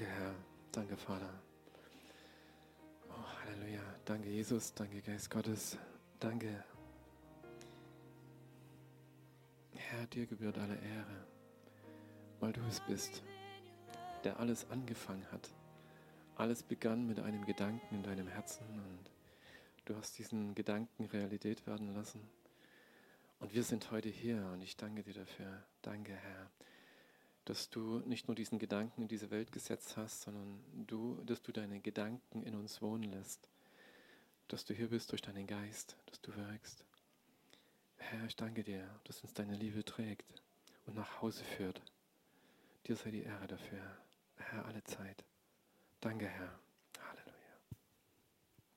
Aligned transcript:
Danke, 0.00 0.14
Herr. 0.14 0.34
Danke, 0.72 0.96
Vater. 0.96 1.42
Oh, 3.10 3.44
Halleluja. 3.44 3.82
Danke, 4.06 4.30
Jesus. 4.30 4.72
Danke, 4.72 5.02
Geist 5.02 5.28
Gottes. 5.28 5.76
Danke. 6.18 6.64
Herr, 9.74 10.06
dir 10.06 10.24
gebührt 10.24 10.56
alle 10.56 10.76
Ehre, 10.76 11.26
weil 12.38 12.54
du 12.54 12.62
es 12.62 12.80
bist, 12.80 13.22
der 14.24 14.40
alles 14.40 14.70
angefangen 14.70 15.26
hat. 15.32 15.50
Alles 16.36 16.62
begann 16.62 17.06
mit 17.06 17.20
einem 17.20 17.44
Gedanken 17.44 17.96
in 17.96 18.02
deinem 18.02 18.28
Herzen 18.28 18.64
und 18.64 19.10
du 19.84 19.96
hast 19.96 20.18
diesen 20.18 20.54
Gedanken 20.54 21.04
Realität 21.04 21.66
werden 21.66 21.92
lassen. 21.94 22.26
Und 23.38 23.52
wir 23.52 23.64
sind 23.64 23.90
heute 23.90 24.08
hier 24.08 24.48
und 24.54 24.62
ich 24.62 24.78
danke 24.78 25.02
dir 25.02 25.12
dafür. 25.12 25.62
Danke, 25.82 26.14
Herr 26.14 26.50
dass 27.44 27.70
du 27.70 28.00
nicht 28.00 28.28
nur 28.28 28.34
diesen 28.34 28.58
Gedanken 28.58 29.02
in 29.02 29.08
diese 29.08 29.30
Welt 29.30 29.52
gesetzt 29.52 29.96
hast, 29.96 30.22
sondern 30.22 30.60
du, 30.86 31.22
dass 31.24 31.42
du 31.42 31.52
deine 31.52 31.80
Gedanken 31.80 32.42
in 32.42 32.54
uns 32.54 32.82
wohnen 32.82 33.04
lässt, 33.04 33.48
dass 34.48 34.64
du 34.64 34.74
hier 34.74 34.90
bist 34.90 35.12
durch 35.12 35.22
deinen 35.22 35.46
Geist, 35.46 35.96
dass 36.06 36.20
du 36.20 36.34
wirkst. 36.34 36.84
Herr, 37.96 38.24
ich 38.26 38.36
danke 38.36 38.64
dir, 38.64 38.88
dass 39.04 39.22
uns 39.22 39.34
deine 39.34 39.54
Liebe 39.54 39.84
trägt 39.84 40.42
und 40.86 40.96
nach 40.96 41.20
Hause 41.22 41.44
führt. 41.44 41.82
Dir 42.86 42.96
sei 42.96 43.10
die 43.10 43.22
Ehre 43.22 43.46
dafür, 43.46 43.98
Herr, 44.36 44.64
alle 44.64 44.82
Zeit. 44.84 45.24
Danke, 46.00 46.26
Herr. 46.26 46.58
Halleluja. 46.98 47.56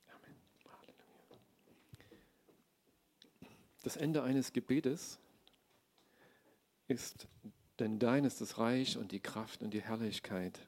Amen. 0.08 0.36
Halleluja. 0.66 1.40
Das 3.84 3.98
Ende 3.98 4.24
eines 4.24 4.52
Gebetes 4.54 5.20
ist 6.88 7.28
denn 7.80 8.00
dein 8.00 8.26
ist 8.26 8.42
das 8.42 8.58
Reich 8.58 8.98
und 8.98 9.12
die 9.12 9.20
Kraft 9.20 9.62
und 9.62 9.74
die 9.74 9.82
Herrlichkeit. 9.82 10.60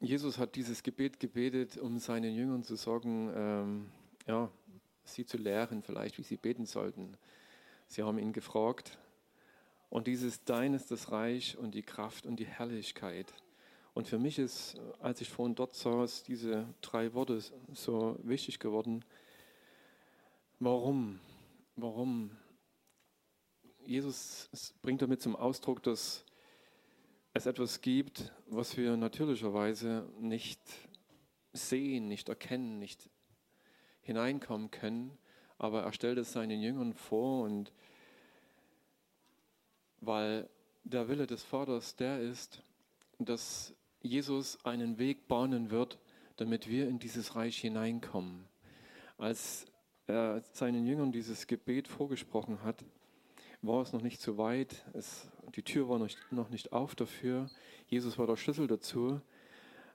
Jesus 0.00 0.38
hat 0.38 0.56
dieses 0.56 0.82
Gebet 0.82 1.20
gebetet, 1.20 1.78
um 1.78 1.98
seinen 1.98 2.34
Jüngern 2.34 2.62
zu 2.62 2.76
sagen, 2.76 3.32
ähm, 3.34 3.90
ja, 4.26 4.50
sie 5.04 5.24
zu 5.24 5.38
lehren, 5.38 5.82
vielleicht, 5.82 6.18
wie 6.18 6.22
sie 6.22 6.36
beten 6.36 6.66
sollten. 6.66 7.16
Sie 7.88 8.02
haben 8.02 8.18
ihn 8.18 8.32
gefragt. 8.32 8.98
Und 9.88 10.06
dieses 10.06 10.44
Dein 10.44 10.74
ist 10.74 10.90
das 10.90 11.12
Reich 11.12 11.56
und 11.56 11.74
die 11.74 11.82
Kraft 11.82 12.26
und 12.26 12.36
die 12.36 12.46
Herrlichkeit. 12.46 13.32
Und 13.94 14.08
für 14.08 14.18
mich 14.18 14.38
ist, 14.38 14.78
als 15.00 15.22
ich 15.22 15.30
vorhin 15.30 15.54
dort 15.54 15.74
saß, 15.74 16.24
diese 16.24 16.66
drei 16.82 17.14
Worte 17.14 17.40
so 17.72 18.18
wichtig 18.22 18.58
geworden. 18.58 19.04
Warum? 20.58 21.20
Warum 21.76 22.30
Jesus 23.86 24.50
bringt 24.82 25.02
damit 25.02 25.22
zum 25.22 25.36
Ausdruck, 25.36 25.82
dass 25.82 26.24
es 27.34 27.46
etwas 27.46 27.80
gibt, 27.80 28.32
was 28.46 28.76
wir 28.76 28.96
natürlicherweise 28.96 30.08
nicht 30.18 30.60
sehen, 31.52 32.08
nicht 32.08 32.28
erkennen, 32.28 32.78
nicht 32.78 33.08
hineinkommen 34.00 34.70
können. 34.70 35.16
Aber 35.58 35.82
er 35.82 35.92
stellt 35.92 36.18
es 36.18 36.32
seinen 36.32 36.60
Jüngern 36.60 36.94
vor 36.94 37.44
und 37.44 37.72
weil 40.00 40.48
der 40.84 41.08
Wille 41.08 41.26
des 41.26 41.42
Vaters 41.42 41.96
der 41.96 42.20
ist, 42.20 42.62
dass 43.18 43.74
Jesus 44.02 44.64
einen 44.64 44.98
Weg 44.98 45.28
bahnen 45.28 45.70
wird, 45.70 45.98
damit 46.36 46.68
wir 46.68 46.88
in 46.88 46.98
dieses 46.98 47.34
Reich 47.34 47.58
hineinkommen. 47.58 48.46
Als 49.16 49.66
er 50.06 50.42
seinen 50.52 50.86
Jüngern 50.86 51.12
dieses 51.12 51.46
Gebet 51.46 51.88
vorgesprochen 51.88 52.62
hat, 52.62 52.84
war 53.62 53.82
es 53.82 53.92
noch 53.92 54.02
nicht 54.02 54.20
so 54.20 54.38
weit. 54.38 54.84
Es, 54.92 55.28
die 55.54 55.62
Tür 55.62 55.88
war 55.88 55.98
noch, 55.98 56.08
noch 56.30 56.50
nicht 56.50 56.72
auf 56.72 56.94
dafür. 56.94 57.48
Jesus 57.88 58.18
war 58.18 58.26
der 58.26 58.36
Schlüssel 58.36 58.66
dazu. 58.66 59.20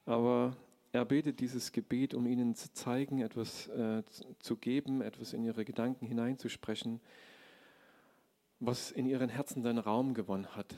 Aber 0.05 0.55
er 0.91 1.05
betet 1.05 1.39
dieses 1.39 1.71
Gebet, 1.71 2.13
um 2.13 2.25
ihnen 2.25 2.55
zu 2.55 2.71
zeigen, 2.73 3.19
etwas 3.19 3.67
äh, 3.69 4.03
zu 4.39 4.57
geben, 4.57 5.01
etwas 5.01 5.33
in 5.33 5.43
ihre 5.43 5.63
Gedanken 5.63 6.05
hineinzusprechen, 6.05 6.99
was 8.59 8.91
in 8.91 9.05
ihren 9.05 9.29
Herzen 9.29 9.63
seinen 9.63 9.79
Raum 9.79 10.13
gewonnen 10.13 10.55
hat. 10.55 10.75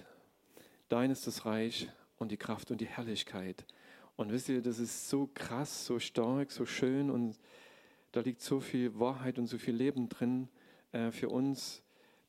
Dein 0.89 1.09
ist 1.11 1.25
das 1.25 1.45
Reich 1.45 1.89
und 2.17 2.31
die 2.31 2.37
Kraft 2.37 2.69
und 2.71 2.79
die 2.79 2.85
Herrlichkeit. 2.85 3.65
Und 4.15 4.31
wisst 4.31 4.49
ihr, 4.49 4.61
das 4.61 4.79
ist 4.79 5.09
so 5.09 5.29
krass, 5.33 5.85
so 5.85 5.97
stark, 5.99 6.51
so 6.51 6.65
schön 6.65 7.09
und 7.09 7.39
da 8.11 8.19
liegt 8.21 8.41
so 8.41 8.59
viel 8.59 8.99
Wahrheit 8.99 9.39
und 9.39 9.47
so 9.47 9.57
viel 9.57 9.73
Leben 9.73 10.07
drin 10.07 10.47
äh, 10.91 11.11
für 11.11 11.29
uns 11.29 11.82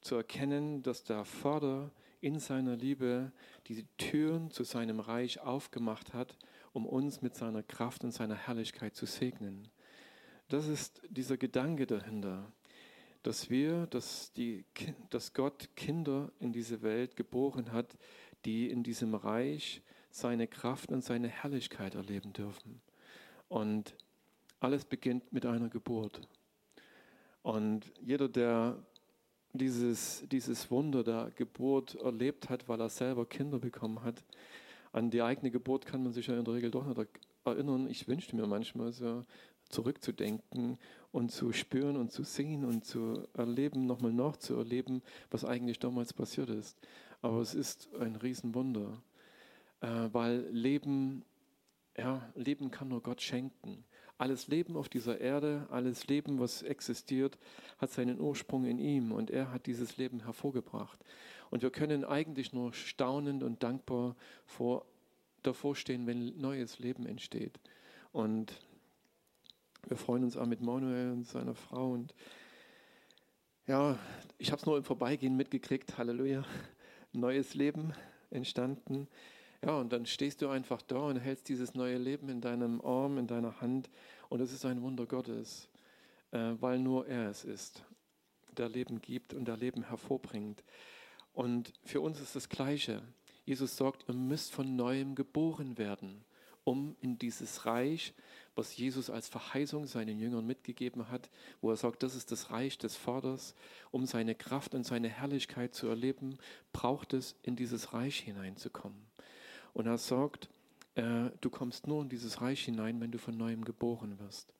zu 0.04 0.16
erkennen, 0.16 0.82
dass 0.82 1.02
der 1.02 1.24
Vater 1.24 1.90
in 2.20 2.38
seiner 2.38 2.76
Liebe 2.76 3.32
die 3.66 3.86
Türen 3.96 4.50
zu 4.50 4.62
seinem 4.62 5.00
Reich 5.00 5.40
aufgemacht 5.40 6.12
hat, 6.12 6.38
um 6.72 6.86
uns 6.86 7.22
mit 7.22 7.34
seiner 7.34 7.62
Kraft 7.62 8.04
und 8.04 8.12
seiner 8.12 8.34
Herrlichkeit 8.34 8.94
zu 8.94 9.06
segnen. 9.06 9.68
Das 10.48 10.68
ist 10.68 11.00
dieser 11.08 11.36
Gedanke 11.36 11.86
dahinter, 11.86 12.52
dass 13.22 13.48
wir, 13.48 13.86
dass, 13.86 14.32
die, 14.32 14.66
dass 15.08 15.32
Gott 15.32 15.70
Kinder 15.74 16.30
in 16.38 16.52
diese 16.52 16.82
Welt 16.82 17.16
geboren 17.16 17.72
hat, 17.72 17.96
die 18.44 18.70
in 18.70 18.82
diesem 18.82 19.14
Reich 19.14 19.82
seine 20.10 20.46
Kraft 20.46 20.92
und 20.92 21.02
seine 21.02 21.28
Herrlichkeit 21.28 21.94
erleben 21.94 22.34
dürfen. 22.34 22.82
Und 23.48 23.94
alles 24.60 24.84
beginnt 24.84 25.32
mit 25.32 25.46
einer 25.46 25.70
Geburt. 25.70 26.20
Und 27.42 27.90
jeder, 28.00 28.28
der 28.28 28.84
dieses, 29.54 30.24
dieses 30.30 30.70
Wunder 30.70 31.02
der 31.02 31.30
Geburt 31.36 31.94
erlebt 31.94 32.50
hat, 32.50 32.68
weil 32.68 32.80
er 32.80 32.88
selber 32.88 33.24
Kinder 33.24 33.58
bekommen 33.58 34.02
hat. 34.02 34.22
An 34.92 35.10
die 35.10 35.22
eigene 35.22 35.50
Geburt 35.50 35.86
kann 35.86 36.02
man 36.02 36.12
sich 36.12 36.26
ja 36.26 36.36
in 36.36 36.44
der 36.44 36.54
Regel 36.54 36.70
doch 36.70 36.86
nicht 36.86 37.08
erinnern. 37.44 37.88
Ich 37.88 38.06
wünschte 38.08 38.36
mir 38.36 38.46
manchmal 38.46 38.92
so 38.92 39.24
zurückzudenken 39.68 40.78
und 41.12 41.30
zu 41.30 41.52
spüren 41.52 41.96
und 41.96 42.12
zu 42.12 42.24
sehen 42.24 42.64
und 42.64 42.84
zu 42.84 43.26
erleben, 43.34 43.86
nochmal 43.86 44.12
nachzuerleben, 44.12 45.02
was 45.30 45.44
eigentlich 45.44 45.78
damals 45.78 46.12
passiert 46.12 46.50
ist. 46.50 46.76
Aber 47.22 47.40
es 47.40 47.54
ist 47.54 47.88
ein 48.00 48.16
Riesenwunder, 48.16 49.02
äh, 49.80 50.08
weil 50.12 50.46
Leben, 50.50 51.24
ja, 51.96 52.28
Leben 52.34 52.70
kann 52.70 52.88
nur 52.88 53.02
Gott 53.02 53.22
schenken. 53.22 53.84
Alles 54.16 54.46
Leben 54.46 54.76
auf 54.76 54.88
dieser 54.88 55.20
Erde, 55.20 55.66
alles 55.70 56.06
Leben, 56.06 56.38
was 56.38 56.62
existiert, 56.62 57.36
hat 57.78 57.90
seinen 57.90 58.20
Ursprung 58.20 58.64
in 58.64 58.78
ihm 58.78 59.12
und 59.12 59.30
er 59.30 59.50
hat 59.50 59.66
dieses 59.66 59.96
Leben 59.96 60.20
hervorgebracht. 60.20 60.98
Und 61.50 61.62
wir 61.62 61.70
können 61.70 62.04
eigentlich 62.04 62.52
nur 62.52 62.72
staunend 62.72 63.42
und 63.42 63.62
dankbar 63.62 64.16
vor, 64.46 64.86
davor 65.42 65.76
stehen, 65.76 66.06
wenn 66.06 66.36
neues 66.38 66.78
Leben 66.78 67.06
entsteht. 67.06 67.58
Und 68.12 68.52
wir 69.86 69.96
freuen 69.96 70.24
uns 70.24 70.36
auch 70.36 70.46
mit 70.46 70.60
Manuel 70.60 71.12
und 71.12 71.26
seiner 71.26 71.54
Frau. 71.54 71.92
Und 71.92 72.14
ja, 73.66 73.98
ich 74.38 74.50
habe 74.50 74.60
es 74.60 74.66
nur 74.66 74.76
im 74.76 74.84
Vorbeigehen 74.84 75.36
mitgekriegt. 75.36 75.98
Halleluja. 75.98 76.44
Neues 77.12 77.54
Leben 77.54 77.92
entstanden. 78.30 79.08
Ja, 79.64 79.78
und 79.78 79.94
dann 79.94 80.04
stehst 80.04 80.42
du 80.42 80.48
einfach 80.50 80.82
da 80.82 80.98
und 80.98 81.16
hältst 81.16 81.48
dieses 81.48 81.74
neue 81.74 81.96
Leben 81.96 82.28
in 82.28 82.42
deinem 82.42 82.82
Arm, 82.82 83.16
in 83.16 83.26
deiner 83.26 83.62
Hand. 83.62 83.88
Und 84.28 84.40
es 84.40 84.52
ist 84.52 84.66
ein 84.66 84.82
Wunder 84.82 85.06
Gottes, 85.06 85.70
äh, 86.32 86.52
weil 86.60 86.78
nur 86.78 87.06
er 87.08 87.30
es 87.30 87.44
ist, 87.44 87.82
der 88.58 88.68
Leben 88.68 89.00
gibt 89.00 89.32
und 89.32 89.46
der 89.46 89.56
Leben 89.56 89.84
hervorbringt. 89.88 90.62
Und 91.32 91.72
für 91.82 92.02
uns 92.02 92.20
ist 92.20 92.36
das 92.36 92.50
Gleiche. 92.50 93.00
Jesus 93.46 93.78
sagt, 93.78 94.04
ihr 94.06 94.14
müsst 94.14 94.52
von 94.52 94.76
neuem 94.76 95.14
geboren 95.14 95.78
werden, 95.78 96.26
um 96.64 96.94
in 97.00 97.18
dieses 97.18 97.64
Reich, 97.64 98.12
was 98.54 98.76
Jesus 98.76 99.08
als 99.08 99.28
Verheißung 99.28 99.86
seinen 99.86 100.18
Jüngern 100.18 100.46
mitgegeben 100.46 101.08
hat, 101.10 101.30
wo 101.62 101.70
er 101.70 101.76
sagt, 101.76 102.02
das 102.02 102.14
ist 102.14 102.30
das 102.32 102.50
Reich 102.50 102.76
des 102.76 102.96
Vaters, 102.96 103.54
um 103.90 104.04
seine 104.04 104.34
Kraft 104.34 104.74
und 104.74 104.84
seine 104.84 105.08
Herrlichkeit 105.08 105.74
zu 105.74 105.86
erleben, 105.86 106.36
braucht 106.74 107.14
es, 107.14 107.34
in 107.42 107.56
dieses 107.56 107.94
Reich 107.94 108.18
hineinzukommen. 108.20 109.13
Und 109.74 109.86
er 109.86 109.98
sagt, 109.98 110.48
äh, 110.94 111.30
du 111.40 111.50
kommst 111.50 111.86
nur 111.86 112.02
in 112.02 112.08
dieses 112.08 112.40
Reich 112.40 112.64
hinein, 112.64 113.00
wenn 113.00 113.10
du 113.10 113.18
von 113.18 113.36
neuem 113.36 113.64
geboren 113.64 114.18
wirst. 114.18 114.54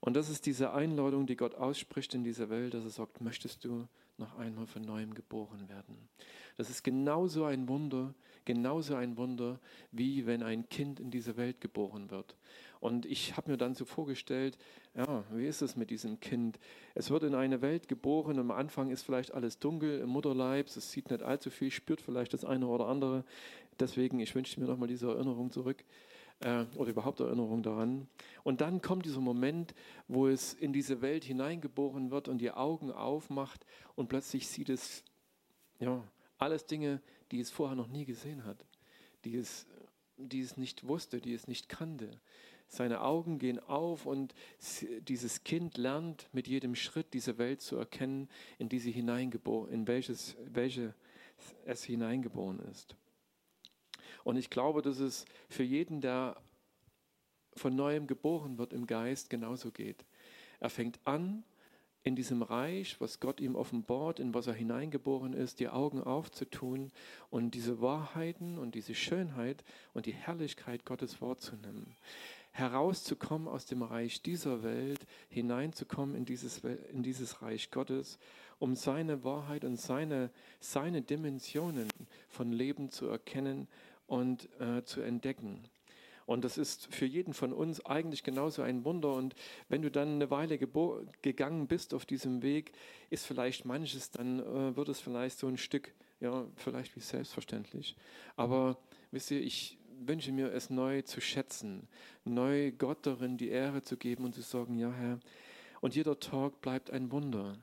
Und 0.00 0.14
das 0.14 0.28
ist 0.28 0.46
diese 0.46 0.72
Einladung, 0.72 1.26
die 1.26 1.36
Gott 1.36 1.54
ausspricht 1.54 2.12
in 2.14 2.24
dieser 2.24 2.50
Welt, 2.50 2.74
dass 2.74 2.82
er 2.84 2.90
sagt, 2.90 3.20
möchtest 3.20 3.64
du 3.64 3.86
noch 4.18 4.36
einmal 4.36 4.66
von 4.66 4.82
neuem 4.82 5.14
geboren 5.14 5.68
werden? 5.68 6.08
Das 6.56 6.70
ist 6.70 6.82
genauso 6.82 7.44
ein 7.44 7.68
Wunder, 7.68 8.12
genauso 8.44 8.96
ein 8.96 9.16
Wunder, 9.16 9.60
wie 9.92 10.26
wenn 10.26 10.42
ein 10.42 10.68
Kind 10.68 10.98
in 10.98 11.12
diese 11.12 11.36
Welt 11.36 11.60
geboren 11.60 12.10
wird. 12.10 12.36
Und 12.80 13.06
ich 13.06 13.36
habe 13.36 13.52
mir 13.52 13.56
dann 13.56 13.76
so 13.76 13.84
vorgestellt, 13.84 14.58
ja, 14.96 15.22
wie 15.32 15.46
ist 15.46 15.62
es 15.62 15.76
mit 15.76 15.90
diesem 15.90 16.18
Kind? 16.18 16.58
Es 16.96 17.10
wird 17.10 17.22
in 17.22 17.36
eine 17.36 17.62
Welt 17.62 17.86
geboren, 17.86 18.40
am 18.40 18.50
Anfang 18.50 18.90
ist 18.90 19.02
vielleicht 19.02 19.32
alles 19.32 19.60
dunkel 19.60 20.00
im 20.00 20.08
Mutterleib, 20.08 20.66
es 20.66 20.90
sieht 20.90 21.10
nicht 21.10 21.22
allzu 21.22 21.50
viel, 21.50 21.70
spürt 21.70 22.00
vielleicht 22.00 22.34
das 22.34 22.44
eine 22.44 22.66
oder 22.66 22.88
andere. 22.88 23.24
Deswegen, 23.82 24.20
ich 24.20 24.32
wünsche 24.36 24.60
mir 24.60 24.66
nochmal 24.66 24.86
diese 24.86 25.08
Erinnerung 25.08 25.50
zurück 25.50 25.82
äh, 26.38 26.66
oder 26.76 26.90
überhaupt 26.90 27.18
Erinnerung 27.18 27.64
daran. 27.64 28.06
Und 28.44 28.60
dann 28.60 28.80
kommt 28.80 29.06
dieser 29.06 29.20
Moment, 29.20 29.74
wo 30.06 30.28
es 30.28 30.54
in 30.54 30.72
diese 30.72 31.02
Welt 31.02 31.24
hineingeboren 31.24 32.12
wird 32.12 32.28
und 32.28 32.38
die 32.38 32.52
Augen 32.52 32.92
aufmacht 32.92 33.66
und 33.96 34.08
plötzlich 34.08 34.46
sieht 34.46 34.68
es 34.68 35.02
ja, 35.80 36.00
Alles 36.38 36.64
Dinge, 36.66 37.02
die 37.32 37.40
es 37.40 37.50
vorher 37.50 37.74
noch 37.74 37.88
nie 37.88 38.04
gesehen 38.04 38.44
hat, 38.44 38.64
die 39.24 39.34
es, 39.34 39.66
die 40.16 40.42
es 40.42 40.56
nicht 40.56 40.86
wusste, 40.86 41.20
die 41.20 41.34
es 41.34 41.48
nicht 41.48 41.68
kannte. 41.68 42.20
Seine 42.68 43.00
Augen 43.00 43.40
gehen 43.40 43.58
auf 43.58 44.06
und 44.06 44.32
dieses 45.08 45.42
Kind 45.42 45.76
lernt 45.76 46.28
mit 46.32 46.46
jedem 46.46 46.76
Schritt 46.76 47.14
diese 47.14 47.36
Welt 47.36 47.62
zu 47.62 47.74
erkennen, 47.74 48.28
in 48.58 48.68
die 48.68 48.78
sie 48.78 48.92
hineingeboren, 48.92 49.72
in 49.72 49.88
welches, 49.88 50.36
welche 50.46 50.94
es 51.64 51.82
hineingeboren 51.82 52.60
ist. 52.70 52.94
Und 54.24 54.36
ich 54.36 54.50
glaube, 54.50 54.82
dass 54.82 54.98
es 54.98 55.24
für 55.48 55.62
jeden, 55.62 56.00
der 56.00 56.36
von 57.54 57.74
neuem 57.74 58.06
geboren 58.06 58.58
wird 58.58 58.72
im 58.72 58.86
Geist, 58.86 59.30
genauso 59.30 59.70
geht. 59.70 60.04
Er 60.60 60.70
fängt 60.70 60.98
an, 61.04 61.44
in 62.04 62.16
diesem 62.16 62.42
Reich, 62.42 63.00
was 63.00 63.20
Gott 63.20 63.40
ihm 63.40 63.54
offenbart, 63.54 64.18
in 64.18 64.34
was 64.34 64.48
er 64.48 64.54
hineingeboren 64.54 65.34
ist, 65.34 65.60
die 65.60 65.68
Augen 65.68 66.02
aufzutun 66.02 66.90
und 67.30 67.54
diese 67.54 67.80
Wahrheiten 67.80 68.58
und 68.58 68.74
diese 68.74 68.94
Schönheit 68.94 69.62
und 69.94 70.06
die 70.06 70.12
Herrlichkeit 70.12 70.84
Gottes 70.84 71.22
wahrzunehmen 71.22 71.94
herauszukommen 72.52 73.48
aus 73.48 73.66
dem 73.66 73.82
Reich 73.82 74.22
dieser 74.22 74.62
Welt, 74.62 75.00
hineinzukommen 75.28 76.14
in 76.14 76.24
dieses, 76.24 76.58
in 76.92 77.02
dieses 77.02 77.42
Reich 77.42 77.70
Gottes, 77.70 78.18
um 78.58 78.76
seine 78.76 79.24
Wahrheit 79.24 79.64
und 79.64 79.80
seine, 79.80 80.30
seine 80.60 81.02
Dimensionen 81.02 81.88
von 82.28 82.52
Leben 82.52 82.90
zu 82.90 83.06
erkennen 83.06 83.68
und 84.06 84.48
äh, 84.60 84.84
zu 84.84 85.00
entdecken. 85.00 85.64
Und 86.24 86.44
das 86.44 86.56
ist 86.56 86.94
für 86.94 87.06
jeden 87.06 87.34
von 87.34 87.52
uns 87.52 87.84
eigentlich 87.84 88.22
genauso 88.22 88.62
ein 88.62 88.84
Wunder. 88.84 89.12
Und 89.12 89.34
wenn 89.68 89.82
du 89.82 89.90
dann 89.90 90.14
eine 90.14 90.30
Weile 90.30 90.56
gegangen 90.56 91.66
bist 91.66 91.94
auf 91.94 92.06
diesem 92.06 92.42
Weg, 92.42 92.72
ist 93.10 93.26
vielleicht 93.26 93.64
manches, 93.64 94.10
dann 94.10 94.40
äh, 94.40 94.76
wird 94.76 94.88
es 94.88 95.00
vielleicht 95.00 95.38
so 95.38 95.48
ein 95.48 95.58
Stück, 95.58 95.92
ja, 96.20 96.46
vielleicht 96.56 96.94
wie 96.96 97.00
selbstverständlich. 97.00 97.96
Aber 98.36 98.78
wisst 99.10 99.30
ihr, 99.32 99.42
ich, 99.42 99.78
wünsche 100.06 100.32
mir 100.32 100.52
es 100.52 100.70
neu 100.70 101.02
zu 101.02 101.20
schätzen, 101.20 101.88
neu 102.24 102.72
Gott 102.72 103.06
darin 103.06 103.36
die 103.36 103.48
Ehre 103.48 103.82
zu 103.82 103.96
geben 103.96 104.24
und 104.24 104.34
zu 104.34 104.42
sagen, 104.42 104.78
ja 104.78 104.92
Herr, 104.92 105.20
und 105.80 105.94
jeder 105.94 106.18
Tag 106.18 106.60
bleibt 106.60 106.90
ein 106.90 107.10
Wunder. 107.10 107.56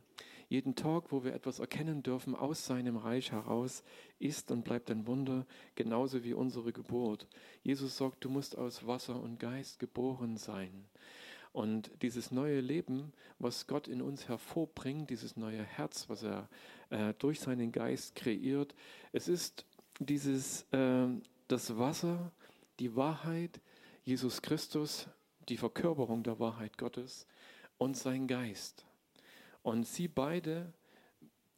Jeden 0.49 0.73
Tag, 0.75 1.11
wo 1.11 1.23
wir 1.23 1.35
etwas 1.35 1.59
erkennen 1.59 2.01
dürfen 2.01 2.33
aus 2.33 2.65
seinem 2.65 2.97
Reich 2.97 3.31
heraus, 3.31 3.83
ist 4.17 4.49
und 4.49 4.63
bleibt 4.63 4.89
ein 4.89 5.05
Wunder, 5.05 5.45
genauso 5.75 6.23
wie 6.23 6.33
unsere 6.33 6.73
Geburt. 6.73 7.27
Jesus 7.61 7.97
sagt, 7.97 8.25
du 8.25 8.29
musst 8.29 8.57
aus 8.57 8.87
Wasser 8.87 9.21
und 9.21 9.39
Geist 9.39 9.77
geboren 9.77 10.37
sein. 10.37 10.85
Und 11.51 11.91
dieses 12.01 12.31
neue 12.31 12.61
Leben, 12.61 13.13
was 13.37 13.67
Gott 13.67 13.87
in 13.87 14.01
uns 14.01 14.27
hervorbringt, 14.27 15.11
dieses 15.11 15.37
neue 15.37 15.63
Herz, 15.63 16.09
was 16.09 16.23
er 16.23 16.49
äh, 16.89 17.13
durch 17.19 17.39
seinen 17.39 17.71
Geist 17.71 18.15
kreiert, 18.15 18.73
es 19.11 19.27
ist 19.27 19.65
dieses 19.99 20.63
äh, 20.71 21.07
das 21.47 21.77
Wasser, 21.77 22.31
die 22.79 22.95
Wahrheit, 22.95 23.61
Jesus 24.03 24.41
Christus, 24.41 25.07
die 25.47 25.57
Verkörperung 25.57 26.23
der 26.23 26.39
Wahrheit 26.39 26.77
Gottes 26.77 27.27
und 27.77 27.95
sein 27.95 28.27
Geist. 28.27 28.85
Und 29.61 29.87
sie 29.87 30.07
beide 30.07 30.73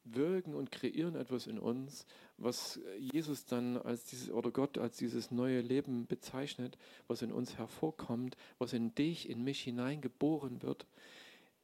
wirken 0.04 0.54
und 0.54 0.72
kreieren 0.72 1.14
etwas 1.14 1.46
in 1.46 1.58
uns, 1.58 2.06
was 2.36 2.80
Jesus 2.98 3.44
dann 3.44 3.76
als 3.76 4.04
dieses 4.04 4.30
oder 4.30 4.50
Gott 4.50 4.78
als 4.78 4.96
dieses 4.96 5.30
neue 5.30 5.60
Leben 5.60 6.06
bezeichnet, 6.06 6.76
was 7.06 7.22
in 7.22 7.32
uns 7.32 7.56
hervorkommt, 7.56 8.36
was 8.58 8.72
in 8.72 8.94
dich, 8.94 9.28
in 9.28 9.44
mich 9.44 9.60
hineingeboren 9.60 10.62
wird, 10.62 10.86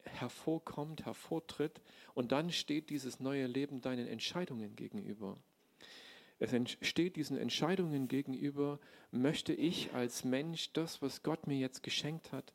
hervorkommt, 0.04 1.04
hervortritt 1.04 1.80
und 2.14 2.32
dann 2.32 2.52
steht 2.52 2.90
dieses 2.90 3.20
neue 3.20 3.46
Leben 3.46 3.80
deinen 3.80 4.06
Entscheidungen 4.06 4.76
gegenüber. 4.76 5.36
Es 6.38 6.52
steht 6.82 7.16
diesen 7.16 7.36
Entscheidungen 7.36 8.06
gegenüber, 8.06 8.78
möchte 9.10 9.52
ich 9.52 9.92
als 9.92 10.22
Mensch 10.22 10.72
das, 10.72 11.02
was 11.02 11.24
Gott 11.24 11.48
mir 11.48 11.58
jetzt 11.58 11.82
geschenkt 11.82 12.30
hat, 12.30 12.52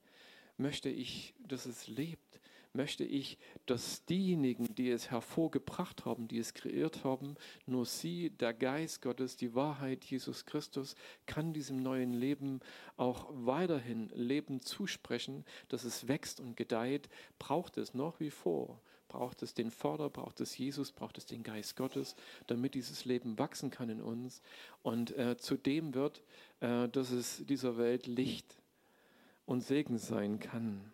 möchte 0.58 0.90
ich, 0.90 1.34
dass 1.46 1.66
es 1.66 1.88
lebt, 1.88 2.40
möchte 2.74 3.04
ich, 3.04 3.38
dass 3.66 4.06
diejenigen, 4.06 4.76
die 4.76 4.90
es 4.90 5.12
hervorgebracht 5.12 6.06
haben, 6.06 6.28
die 6.28 6.40
es 6.40 6.54
kreiert 6.54 7.04
haben, 7.04 7.36
nur 7.66 7.86
sie, 7.86 8.32
der 8.32 8.54
Geist 8.54 9.02
Gottes, 9.02 9.36
die 9.38 9.56
Wahrheit 9.56 10.04
Jesus 10.06 10.46
Christus, 10.46 10.96
kann 11.26 11.54
diesem 11.54 11.78
neuen 11.78 12.14
Leben 12.14 12.60
auch 12.98 13.30
weiterhin 13.32 14.10
Leben 14.10 14.62
zusprechen, 14.62 15.46
dass 15.70 15.84
es 15.84 16.08
wächst 16.08 16.40
und 16.40 16.58
gedeiht, 16.58 17.10
braucht 17.40 17.78
es 17.78 17.94
noch 17.94 18.20
wie 18.20 18.32
vor 18.32 18.82
braucht 19.14 19.44
es 19.44 19.54
den 19.54 19.70
Vater, 19.70 20.10
braucht 20.10 20.42
es 20.42 20.58
Jesus, 20.58 20.92
braucht 20.92 21.20
es 21.20 21.28
den 21.28 21.44
Geist 21.44 21.76
Gottes, 21.76 22.16
damit 22.48 22.74
dieses 22.74 23.06
Leben 23.06 23.38
wachsen 23.38 23.70
kann 23.70 23.88
in 23.90 24.02
uns 24.02 24.42
und 24.82 25.16
äh, 25.16 25.38
zu 25.38 25.56
dem 25.56 25.94
wird, 25.94 26.24
äh, 26.62 26.90
dass 26.90 27.12
es 27.12 27.46
dieser 27.46 27.78
Welt 27.78 28.08
Licht 28.08 28.58
und 29.46 29.62
Segen 29.62 30.00
sein 30.00 30.40
kann. 30.40 30.92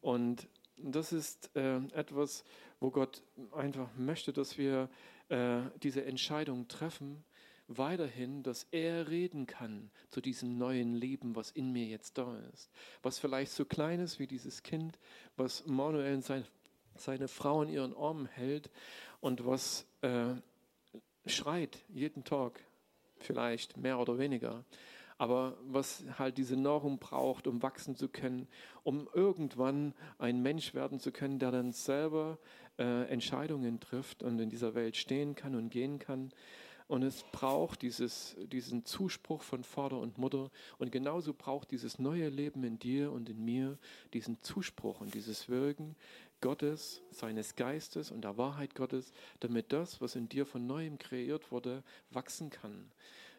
Und 0.00 0.48
das 0.92 1.12
ist 1.12 1.50
äh, 1.56 1.76
etwas, 1.92 2.44
wo 2.80 2.90
Gott 2.90 3.22
einfach 3.52 3.88
möchte, 3.96 4.32
dass 4.32 4.58
wir 4.58 4.88
äh, 5.28 5.60
diese 5.82 6.04
Entscheidung 6.04 6.68
treffen, 6.68 7.24
weiterhin, 7.66 8.42
dass 8.42 8.66
er 8.72 9.08
reden 9.08 9.46
kann 9.46 9.90
zu 10.10 10.20
diesem 10.20 10.58
neuen 10.58 10.94
Leben, 10.94 11.34
was 11.34 11.50
in 11.50 11.72
mir 11.72 11.86
jetzt 11.86 12.18
da 12.18 12.36
ist. 12.52 12.70
Was 13.02 13.18
vielleicht 13.18 13.52
so 13.52 13.64
klein 13.64 14.00
ist 14.00 14.18
wie 14.18 14.26
dieses 14.26 14.62
Kind, 14.62 14.98
was 15.36 15.64
Manuel 15.66 16.14
in 16.14 16.22
sein 16.22 16.44
seine 16.96 17.28
Frau 17.28 17.62
in 17.62 17.68
ihren 17.68 17.96
Armen 17.96 18.26
hält 18.26 18.70
und 19.20 19.46
was 19.46 19.86
äh, 20.02 20.34
schreit 21.26 21.78
jeden 21.88 22.24
Tag, 22.24 22.60
vielleicht 23.18 23.76
mehr 23.76 23.98
oder 23.98 24.18
weniger, 24.18 24.64
aber 25.18 25.56
was 25.62 26.04
halt 26.18 26.38
diese 26.38 26.56
Nahrung 26.56 26.98
braucht, 26.98 27.46
um 27.46 27.62
wachsen 27.62 27.96
zu 27.96 28.08
können, 28.08 28.48
um 28.82 29.08
irgendwann 29.14 29.94
ein 30.18 30.42
Mensch 30.42 30.74
werden 30.74 30.98
zu 30.98 31.12
können, 31.12 31.38
der 31.38 31.50
dann 31.50 31.72
selber 31.72 32.38
äh, 32.78 33.04
Entscheidungen 33.08 33.80
trifft 33.80 34.22
und 34.22 34.38
in 34.38 34.50
dieser 34.50 34.74
Welt 34.74 34.96
stehen 34.96 35.34
kann 35.34 35.54
und 35.54 35.70
gehen 35.70 35.98
kann. 35.98 36.32
Und 36.86 37.02
es 37.02 37.24
braucht 37.32 37.80
dieses, 37.80 38.36
diesen 38.52 38.84
Zuspruch 38.84 39.42
von 39.42 39.64
Vater 39.64 39.98
und 39.98 40.18
Mutter. 40.18 40.50
Und 40.78 40.92
genauso 40.92 41.32
braucht 41.32 41.70
dieses 41.70 41.98
neue 41.98 42.28
Leben 42.28 42.62
in 42.62 42.78
dir 42.78 43.10
und 43.10 43.30
in 43.30 43.42
mir 43.42 43.78
diesen 44.12 44.42
Zuspruch 44.42 45.00
und 45.00 45.14
dieses 45.14 45.48
Wirken, 45.48 45.96
Gottes, 46.42 47.00
seines 47.10 47.56
Geistes 47.56 48.10
und 48.10 48.22
der 48.22 48.36
Wahrheit 48.36 48.74
Gottes, 48.74 49.12
damit 49.40 49.72
das, 49.72 50.02
was 50.02 50.14
in 50.14 50.28
dir 50.28 50.44
von 50.44 50.66
neuem 50.66 50.98
kreiert 50.98 51.50
wurde, 51.50 51.82
wachsen 52.10 52.50
kann, 52.50 52.90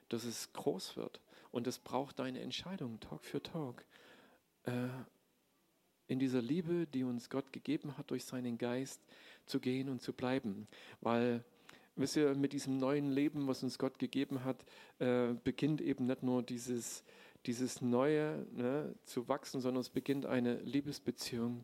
dass 0.10 0.24
es 0.24 0.52
groß 0.54 0.98
wird. 0.98 1.22
Und 1.56 1.68
es 1.68 1.80
braucht 1.80 2.20
deine 2.20 2.42
Entscheidung 2.42 3.00
Tag 3.00 3.24
für 3.24 3.42
Tag. 3.42 3.86
Äh, 4.64 4.90
in 6.08 6.20
dieser 6.20 6.42
Liebe, 6.42 6.86
die 6.86 7.06
uns 7.06 7.30
Gott 7.30 7.54
gegeben 7.54 7.98
hat, 7.98 8.12
durch 8.12 8.26
seinen 8.26 8.58
Geist 8.58 9.00
zu 9.46 9.62
gehen 9.62 9.88
und 9.88 10.02
zu 10.02 10.12
bleiben. 10.12 10.68
Weil, 11.00 11.46
wisst 11.96 12.18
ihr, 12.18 12.36
mit 12.36 12.52
diesem 12.52 12.78
neuen 12.78 13.10
Leben, 13.10 13.48
was 13.48 13.64
uns 13.64 13.80
Gott 13.80 14.00
gegeben 14.00 14.44
hat, 14.44 14.66
äh, 15.00 15.34
beginnt 15.46 15.80
eben 15.80 16.08
nicht 16.08 16.24
nur 16.24 16.44
dieses, 16.44 17.06
dieses 17.46 17.82
Neue 17.82 18.46
ne, 18.52 18.94
zu 19.06 19.30
wachsen, 19.30 19.62
sondern 19.62 19.80
es 19.80 19.90
beginnt 19.90 20.26
eine 20.26 20.56
Liebesbeziehung, 20.56 21.64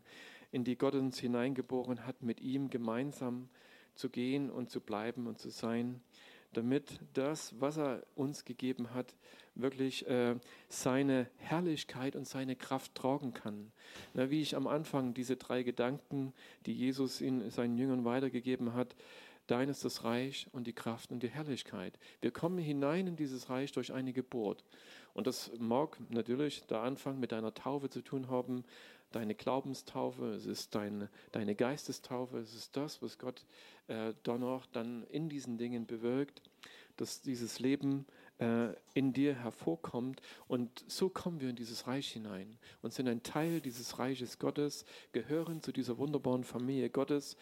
in 0.52 0.64
die 0.64 0.78
Gott 0.78 0.94
uns 0.94 1.18
hineingeboren 1.18 2.06
hat, 2.06 2.22
mit 2.22 2.40
ihm 2.40 2.70
gemeinsam 2.70 3.50
zu 3.94 4.08
gehen 4.08 4.48
und 4.48 4.70
zu 4.70 4.80
bleiben 4.80 5.26
und 5.26 5.38
zu 5.38 5.50
sein, 5.50 6.00
damit 6.52 7.00
das, 7.14 7.54
was 7.60 7.78
er 7.78 8.02
uns 8.14 8.44
gegeben 8.44 8.94
hat, 8.94 9.14
wirklich 9.54 10.06
äh, 10.06 10.36
seine 10.68 11.28
Herrlichkeit 11.36 12.16
und 12.16 12.26
seine 12.26 12.56
Kraft 12.56 12.94
tragen 12.94 13.34
kann. 13.34 13.72
Na, 14.14 14.30
wie 14.30 14.40
ich 14.40 14.56
am 14.56 14.66
Anfang 14.66 15.14
diese 15.14 15.36
drei 15.36 15.62
Gedanken, 15.62 16.32
die 16.66 16.72
Jesus 16.72 17.20
in 17.20 17.50
seinen 17.50 17.76
Jüngern 17.76 18.04
weitergegeben 18.04 18.74
hat, 18.74 18.94
Dein 19.48 19.68
ist 19.68 19.84
das 19.84 20.04
Reich 20.04 20.46
und 20.52 20.66
die 20.66 20.72
Kraft 20.72 21.10
und 21.10 21.22
die 21.22 21.28
Herrlichkeit. 21.28 21.98
Wir 22.20 22.30
kommen 22.30 22.58
hinein 22.58 23.08
in 23.08 23.16
dieses 23.16 23.50
Reich 23.50 23.72
durch 23.72 23.92
eine 23.92 24.12
Geburt. 24.12 24.64
Und 25.14 25.26
das 25.26 25.50
mag 25.58 25.98
natürlich 26.10 26.64
der 26.66 26.80
Anfang 26.80 27.18
mit 27.18 27.32
deiner 27.32 27.52
Taufe 27.52 27.90
zu 27.90 28.02
tun 28.02 28.30
haben, 28.30 28.64
deine 29.12 29.34
Glaubenstaufe, 29.34 30.32
es 30.32 30.46
ist 30.46 30.74
deine, 30.74 31.08
deine 31.30 31.54
Geistestaufe, 31.54 32.38
es 32.38 32.54
ist 32.54 32.76
das, 32.76 33.02
was 33.02 33.18
Gott 33.18 33.44
äh, 33.88 34.14
danach 34.22 34.66
dann 34.66 35.04
in 35.04 35.28
diesen 35.28 35.58
Dingen 35.58 35.86
bewirkt, 35.86 36.42
dass 36.96 37.20
dieses 37.20 37.58
Leben 37.58 38.06
äh, 38.38 38.74
in 38.94 39.12
dir 39.12 39.34
hervorkommt. 39.34 40.20
Und 40.48 40.84
so 40.88 41.08
kommen 41.08 41.40
wir 41.40 41.50
in 41.50 41.56
dieses 41.56 41.86
Reich 41.86 42.12
hinein 42.12 42.58
und 42.82 42.92
sind 42.92 43.08
ein 43.08 43.22
Teil 43.22 43.60
dieses 43.60 43.98
Reiches 43.98 44.38
Gottes, 44.38 44.84
gehören 45.12 45.62
zu 45.62 45.72
dieser 45.72 45.98
wunderbaren 45.98 46.44
Familie 46.44 46.90
Gottes. 46.90 47.36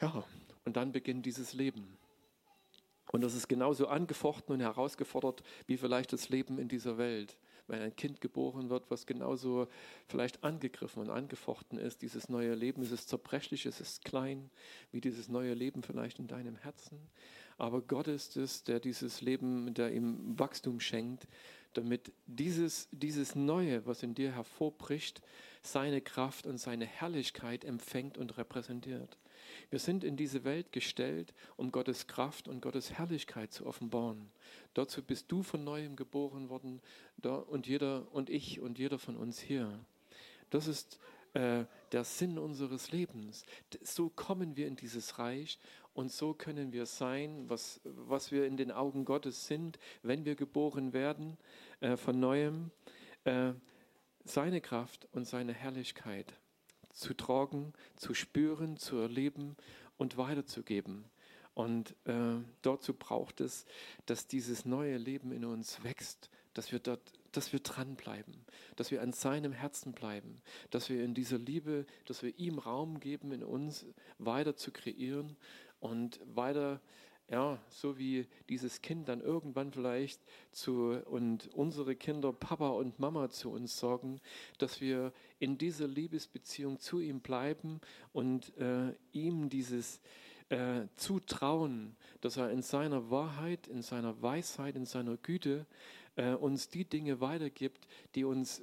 Ja, 0.00 0.24
und 0.64 0.76
dann 0.76 0.92
beginnt 0.92 1.26
dieses 1.26 1.52
Leben. 1.52 1.96
Und 3.12 3.20
das 3.20 3.34
ist 3.34 3.48
genauso 3.48 3.86
angefochten 3.86 4.54
und 4.54 4.60
herausgefordert 4.60 5.42
wie 5.66 5.76
vielleicht 5.76 6.12
das 6.12 6.30
Leben 6.30 6.58
in 6.58 6.68
dieser 6.68 6.98
Welt. 6.98 7.36
Wenn 7.66 7.80
ein 7.80 7.96
Kind 7.96 8.20
geboren 8.20 8.70
wird, 8.70 8.90
was 8.90 9.06
genauso 9.06 9.68
vielleicht 10.06 10.44
angegriffen 10.44 11.00
und 11.00 11.10
angefochten 11.10 11.78
ist. 11.78 12.02
Dieses 12.02 12.28
neue 12.28 12.54
Leben, 12.54 12.82
es 12.82 12.92
ist 12.92 13.08
zerbrechlich, 13.08 13.66
es 13.66 13.80
ist 13.80 14.04
klein, 14.04 14.50
wie 14.92 15.00
dieses 15.00 15.28
neue 15.28 15.54
Leben 15.54 15.82
vielleicht 15.82 16.18
in 16.18 16.26
deinem 16.26 16.56
Herzen. 16.56 16.98
Aber 17.56 17.82
Gott 17.82 18.08
ist 18.08 18.36
es, 18.36 18.64
der 18.64 18.80
dieses 18.80 19.20
Leben, 19.20 19.74
der 19.74 19.92
ihm 19.92 20.38
Wachstum 20.38 20.80
schenkt, 20.80 21.28
damit 21.72 22.12
dieses, 22.26 22.88
dieses 22.90 23.34
Neue, 23.34 23.86
was 23.86 24.02
in 24.02 24.14
dir 24.14 24.32
hervorbricht, 24.32 25.22
seine 25.62 26.00
Kraft 26.00 26.46
und 26.46 26.58
seine 26.58 26.86
Herrlichkeit 26.86 27.64
empfängt 27.64 28.18
und 28.18 28.36
repräsentiert. 28.38 29.16
Wir 29.70 29.78
sind 29.78 30.04
in 30.04 30.16
diese 30.16 30.44
Welt 30.44 30.72
gestellt, 30.72 31.34
um 31.56 31.72
Gottes 31.72 32.06
Kraft 32.06 32.48
und 32.48 32.60
Gottes 32.60 32.92
Herrlichkeit 32.92 33.52
zu 33.52 33.66
offenbaren. 33.66 34.30
Dazu 34.74 35.02
bist 35.02 35.30
du 35.30 35.42
von 35.42 35.64
neuem 35.64 35.96
geboren 35.96 36.48
worden 36.48 36.80
und 37.22 37.66
jeder 37.66 38.12
und 38.12 38.30
ich 38.30 38.60
und 38.60 38.78
jeder 38.78 38.98
von 38.98 39.16
uns 39.16 39.40
hier. 39.40 39.84
Das 40.50 40.66
ist 40.66 40.98
äh, 41.34 41.64
der 41.92 42.04
Sinn 42.04 42.38
unseres 42.38 42.92
Lebens. 42.92 43.44
So 43.82 44.08
kommen 44.08 44.56
wir 44.56 44.66
in 44.66 44.76
dieses 44.76 45.18
Reich 45.18 45.58
und 45.92 46.12
so 46.12 46.34
können 46.34 46.72
wir 46.72 46.86
sein, 46.86 47.48
was, 47.48 47.80
was 47.84 48.32
wir 48.32 48.46
in 48.46 48.56
den 48.56 48.70
Augen 48.70 49.04
Gottes 49.04 49.46
sind, 49.46 49.78
wenn 50.02 50.24
wir 50.24 50.36
geboren 50.36 50.92
werden 50.92 51.36
äh, 51.80 51.96
von 51.96 52.18
neuem. 52.20 52.70
Äh, 53.24 53.54
seine 54.24 54.60
Kraft 54.60 55.06
und 55.12 55.26
seine 55.26 55.52
Herrlichkeit 55.52 56.34
zu 56.94 57.14
tragen, 57.14 57.72
zu 57.96 58.14
spüren, 58.14 58.76
zu 58.76 58.96
erleben 58.96 59.56
und 59.98 60.16
weiterzugeben. 60.16 61.04
Und 61.54 61.94
äh, 62.04 62.36
dazu 62.62 62.94
braucht 62.94 63.40
es, 63.40 63.64
dass 64.06 64.26
dieses 64.26 64.64
neue 64.64 64.96
Leben 64.96 65.30
in 65.30 65.44
uns 65.44 65.84
wächst, 65.84 66.30
dass 66.52 66.72
wir 66.72 66.80
dort, 66.80 67.00
dass 67.32 67.52
wir 67.52 67.60
dranbleiben, 67.60 68.34
dass 68.76 68.90
wir 68.90 69.02
an 69.02 69.12
seinem 69.12 69.52
Herzen 69.52 69.92
bleiben, 69.92 70.40
dass 70.70 70.88
wir 70.88 71.04
in 71.04 71.14
dieser 71.14 71.38
Liebe, 71.38 71.86
dass 72.06 72.22
wir 72.22 72.36
ihm 72.38 72.58
Raum 72.58 72.98
geben, 73.00 73.32
in 73.32 73.44
uns 73.44 73.86
weiter 74.18 74.56
zu 74.56 74.72
kreieren 74.72 75.36
und 75.80 76.20
weiter 76.24 76.80
ja, 77.28 77.58
so 77.68 77.98
wie 77.98 78.26
dieses 78.48 78.82
Kind 78.82 79.08
dann 79.08 79.20
irgendwann 79.20 79.72
vielleicht 79.72 80.20
zu 80.52 81.00
und 81.06 81.48
unsere 81.54 81.96
Kinder 81.96 82.32
Papa 82.32 82.68
und 82.68 82.98
Mama 82.98 83.30
zu 83.30 83.50
uns 83.50 83.78
sorgen, 83.78 84.20
dass 84.58 84.80
wir 84.80 85.12
in 85.38 85.56
dieser 85.56 85.88
Liebesbeziehung 85.88 86.78
zu 86.78 87.00
ihm 87.00 87.20
bleiben 87.20 87.80
und 88.12 88.56
äh, 88.58 88.94
ihm 89.12 89.48
dieses 89.48 90.00
äh, 90.50 90.86
zutrauen, 90.96 91.96
dass 92.20 92.36
er 92.36 92.50
in 92.50 92.62
seiner 92.62 93.10
Wahrheit, 93.10 93.66
in 93.68 93.80
seiner 93.80 94.20
Weisheit, 94.20 94.76
in 94.76 94.84
seiner 94.84 95.16
Güte 95.16 95.66
äh, 96.16 96.32
uns 96.32 96.68
die 96.68 96.84
Dinge 96.84 97.20
weitergibt, 97.20 97.88
die 98.14 98.24
uns 98.24 98.62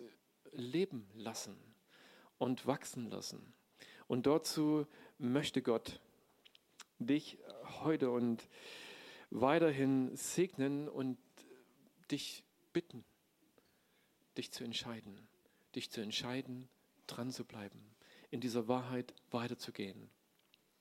leben 0.51 1.08
lassen 1.15 1.58
und 2.38 2.68
wachsen 2.68 3.10
lassen. 3.10 3.53
Und 4.08 4.27
dazu 4.27 4.86
möchte 5.18 5.62
Gott 5.62 6.00
dich 7.00 7.39
heute 7.84 8.12
und 8.12 8.48
weiterhin 9.30 10.16
segnen 10.16 10.88
und 10.88 11.18
dich 12.12 12.44
bitten, 12.74 13.04
dich 14.38 14.51
zu 14.51 14.63
entscheiden, 14.63 15.28
dich 15.75 15.90
zu 15.90 16.01
entscheiden, 16.01 16.68
dran 17.08 17.32
zu 17.32 17.46
bleiben, 17.46 17.80
in 18.30 18.42
dieser 18.42 18.68
Wahrheit 18.68 19.13
weiterzugehen. 19.32 20.10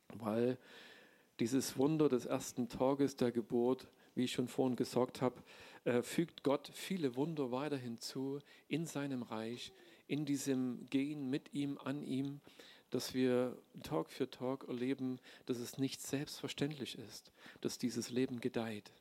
Weil 0.09 0.59
dieses 1.39 1.79
Wunder 1.79 2.09
des 2.09 2.27
ersten 2.27 2.69
Tages 2.69 3.17
der 3.17 3.33
Geburt, 3.33 3.89
wie 4.15 4.25
ich 4.25 4.33
schon 4.33 4.49
vorhin 4.49 4.77
gesagt 4.77 5.23
habe, 5.23 5.43
äh, 5.85 6.03
fügt 6.03 6.43
Gott 6.43 6.71
viele 6.75 7.17
Wunder 7.17 7.51
weiter 7.51 7.77
hinzu 7.77 8.41
in 8.69 8.87
seinem 8.87 9.23
Reich, 9.23 9.73
in 10.07 10.27
diesem 10.27 10.89
Gehen 10.91 11.31
mit 11.31 11.55
ihm, 11.55 11.79
an 11.79 12.03
ihm 12.03 12.41
dass 12.91 13.15
wir 13.15 13.57
Tag 13.83 14.11
für 14.11 14.31
Tag 14.31 14.69
erleben, 14.69 15.19
dass 15.47 15.59
es 15.59 15.79
nicht 15.79 16.01
selbstverständlich 16.03 16.99
ist, 16.99 17.33
dass 17.61 17.79
dieses 17.79 18.11
Leben 18.11 18.41
gedeiht. 18.41 18.93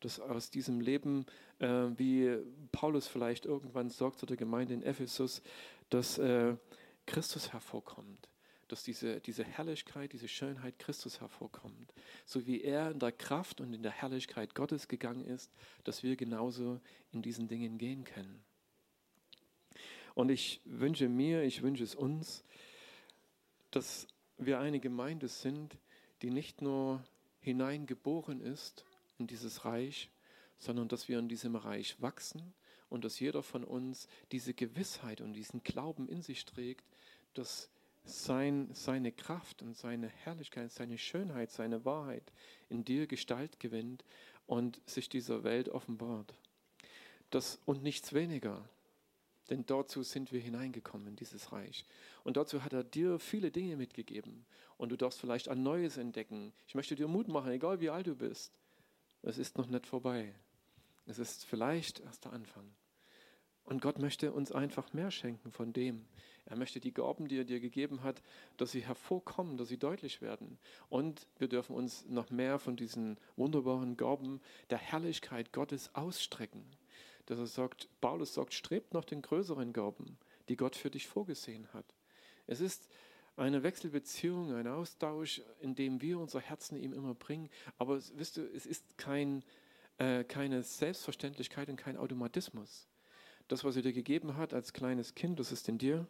Dass 0.00 0.18
aus 0.18 0.50
diesem 0.50 0.80
Leben, 0.80 1.26
äh, 1.58 1.68
wie 1.96 2.38
Paulus 2.72 3.06
vielleicht 3.06 3.46
irgendwann 3.46 3.90
sagt 3.90 4.18
zu 4.18 4.26
der 4.26 4.36
Gemeinde 4.36 4.74
in 4.74 4.82
Ephesus, 4.82 5.42
dass 5.90 6.18
äh, 6.18 6.56
Christus 7.06 7.52
hervorkommt 7.52 8.30
dass 8.70 8.84
diese, 8.84 9.20
diese 9.20 9.44
Herrlichkeit, 9.44 10.12
diese 10.12 10.28
Schönheit 10.28 10.78
Christus 10.78 11.20
hervorkommt. 11.20 11.92
So 12.24 12.46
wie 12.46 12.62
er 12.62 12.92
in 12.92 13.00
der 13.00 13.12
Kraft 13.12 13.60
und 13.60 13.72
in 13.72 13.82
der 13.82 13.90
Herrlichkeit 13.90 14.54
Gottes 14.54 14.86
gegangen 14.86 15.24
ist, 15.24 15.50
dass 15.84 16.02
wir 16.02 16.16
genauso 16.16 16.80
in 17.12 17.20
diesen 17.20 17.48
Dingen 17.48 17.78
gehen 17.78 18.04
können. 18.04 18.44
Und 20.14 20.30
ich 20.30 20.60
wünsche 20.64 21.08
mir, 21.08 21.42
ich 21.42 21.62
wünsche 21.62 21.84
es 21.84 21.94
uns, 21.94 22.44
dass 23.70 24.06
wir 24.36 24.58
eine 24.58 24.80
Gemeinde 24.80 25.28
sind, 25.28 25.76
die 26.22 26.30
nicht 26.30 26.62
nur 26.62 27.04
hineingeboren 27.40 28.40
ist 28.40 28.84
in 29.18 29.26
dieses 29.26 29.64
Reich, 29.64 30.10
sondern 30.58 30.88
dass 30.88 31.08
wir 31.08 31.18
in 31.18 31.28
diesem 31.28 31.56
Reich 31.56 32.00
wachsen 32.00 32.54
und 32.88 33.04
dass 33.04 33.20
jeder 33.20 33.42
von 33.42 33.64
uns 33.64 34.08
diese 34.32 34.52
Gewissheit 34.54 35.20
und 35.20 35.32
diesen 35.32 35.62
Glauben 35.62 36.08
in 36.08 36.22
sich 36.22 36.44
trägt, 36.44 36.84
dass 37.34 37.70
sein, 38.04 38.68
seine 38.72 39.12
Kraft 39.12 39.62
und 39.62 39.76
seine 39.76 40.08
Herrlichkeit, 40.08 40.72
seine 40.72 40.98
Schönheit, 40.98 41.50
seine 41.50 41.84
Wahrheit 41.84 42.32
in 42.68 42.84
dir 42.84 43.06
Gestalt 43.06 43.60
gewinnt 43.60 44.04
und 44.46 44.80
sich 44.88 45.08
dieser 45.08 45.44
Welt 45.44 45.68
offenbart. 45.68 46.34
Das 47.30 47.60
und 47.64 47.82
nichts 47.82 48.12
weniger. 48.12 48.68
Denn 49.48 49.66
dazu 49.66 50.02
sind 50.02 50.32
wir 50.32 50.40
hineingekommen 50.40 51.08
in 51.08 51.16
dieses 51.16 51.52
Reich. 51.52 51.84
Und 52.24 52.36
dazu 52.36 52.64
hat 52.64 52.72
er 52.72 52.84
dir 52.84 53.18
viele 53.18 53.50
Dinge 53.50 53.76
mitgegeben. 53.76 54.44
Und 54.76 54.90
du 54.90 54.96
darfst 54.96 55.20
vielleicht 55.20 55.48
ein 55.48 55.62
Neues 55.62 55.96
entdecken. 55.96 56.52
Ich 56.66 56.74
möchte 56.74 56.94
dir 56.94 57.08
Mut 57.08 57.28
machen, 57.28 57.50
egal 57.50 57.80
wie 57.80 57.90
alt 57.90 58.06
du 58.06 58.14
bist. 58.14 58.52
Es 59.22 59.38
ist 59.38 59.58
noch 59.58 59.66
nicht 59.66 59.86
vorbei. 59.86 60.34
Es 61.06 61.18
ist 61.18 61.44
vielleicht 61.44 62.00
erst 62.00 62.24
der 62.24 62.32
Anfang. 62.32 62.70
Und 63.64 63.82
Gott 63.82 63.98
möchte 63.98 64.32
uns 64.32 64.52
einfach 64.52 64.92
mehr 64.92 65.10
schenken 65.10 65.52
von 65.52 65.72
dem. 65.72 66.06
Er 66.46 66.56
möchte 66.56 66.80
die 66.80 66.94
Gaben, 66.94 67.28
die 67.28 67.38
er 67.38 67.44
dir 67.44 67.60
gegeben 67.60 68.02
hat, 68.02 68.22
dass 68.56 68.72
sie 68.72 68.80
hervorkommen, 68.80 69.56
dass 69.56 69.68
sie 69.68 69.78
deutlich 69.78 70.22
werden. 70.22 70.58
Und 70.88 71.26
wir 71.38 71.48
dürfen 71.48 71.76
uns 71.76 72.06
noch 72.06 72.30
mehr 72.30 72.58
von 72.58 72.76
diesen 72.76 73.18
wunderbaren 73.36 73.96
Gaben 73.96 74.40
der 74.70 74.78
Herrlichkeit 74.78 75.52
Gottes 75.52 75.94
ausstrecken 75.94 76.64
dass 77.30 77.38
er 77.38 77.46
sagt, 77.46 77.88
Paulus 78.00 78.34
sagt, 78.34 78.54
strebt 78.54 78.92
nach 78.92 79.04
den 79.04 79.22
größeren 79.22 79.72
Gaben, 79.72 80.18
die 80.48 80.56
Gott 80.56 80.74
für 80.74 80.90
dich 80.90 81.06
vorgesehen 81.06 81.72
hat. 81.72 81.94
Es 82.50 82.60
ist 82.60 82.88
eine 83.36 83.62
Wechselbeziehung, 83.62 84.52
ein 84.54 84.66
Austausch, 84.66 85.40
in 85.60 85.76
dem 85.76 86.02
wir 86.02 86.18
unser 86.18 86.40
Herzen 86.40 86.76
ihm 86.76 86.92
immer 86.92 87.14
bringen. 87.14 87.48
Aber 87.78 88.02
wisst 88.16 88.38
du, 88.38 88.42
es 88.42 88.66
ist 88.66 88.98
kein, 88.98 89.44
äh, 89.98 90.24
keine 90.24 90.64
Selbstverständlichkeit 90.64 91.68
und 91.68 91.76
kein 91.76 91.96
Automatismus. 91.96 92.88
Das, 93.46 93.62
was 93.62 93.76
er 93.76 93.82
dir 93.82 93.92
gegeben 93.92 94.36
hat 94.36 94.52
als 94.52 94.72
kleines 94.72 95.14
Kind, 95.14 95.38
das 95.38 95.52
ist 95.52 95.68
in 95.68 95.78
dir, 95.78 96.08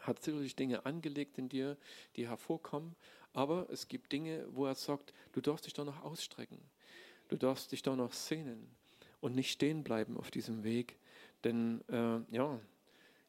hat 0.00 0.22
sicherlich 0.22 0.56
Dinge 0.56 0.86
angelegt 0.86 1.36
in 1.36 1.50
dir, 1.50 1.76
die 2.16 2.26
hervorkommen. 2.26 2.96
Aber 3.34 3.68
es 3.68 3.86
gibt 3.86 4.10
Dinge, 4.12 4.46
wo 4.52 4.64
er 4.64 4.76
sagt, 4.76 5.12
du 5.32 5.42
darfst 5.42 5.66
dich 5.66 5.74
da 5.74 5.84
noch 5.84 6.02
ausstrecken. 6.02 6.58
Du 7.28 7.36
darfst 7.36 7.72
dich 7.72 7.82
da 7.82 7.94
noch 7.94 8.14
sehnen 8.14 8.74
und 9.20 9.34
nicht 9.34 9.52
stehen 9.52 9.84
bleiben 9.84 10.16
auf 10.16 10.30
diesem 10.30 10.64
Weg, 10.64 10.98
denn 11.44 11.86
äh, 11.90 12.20
ja, 12.34 12.58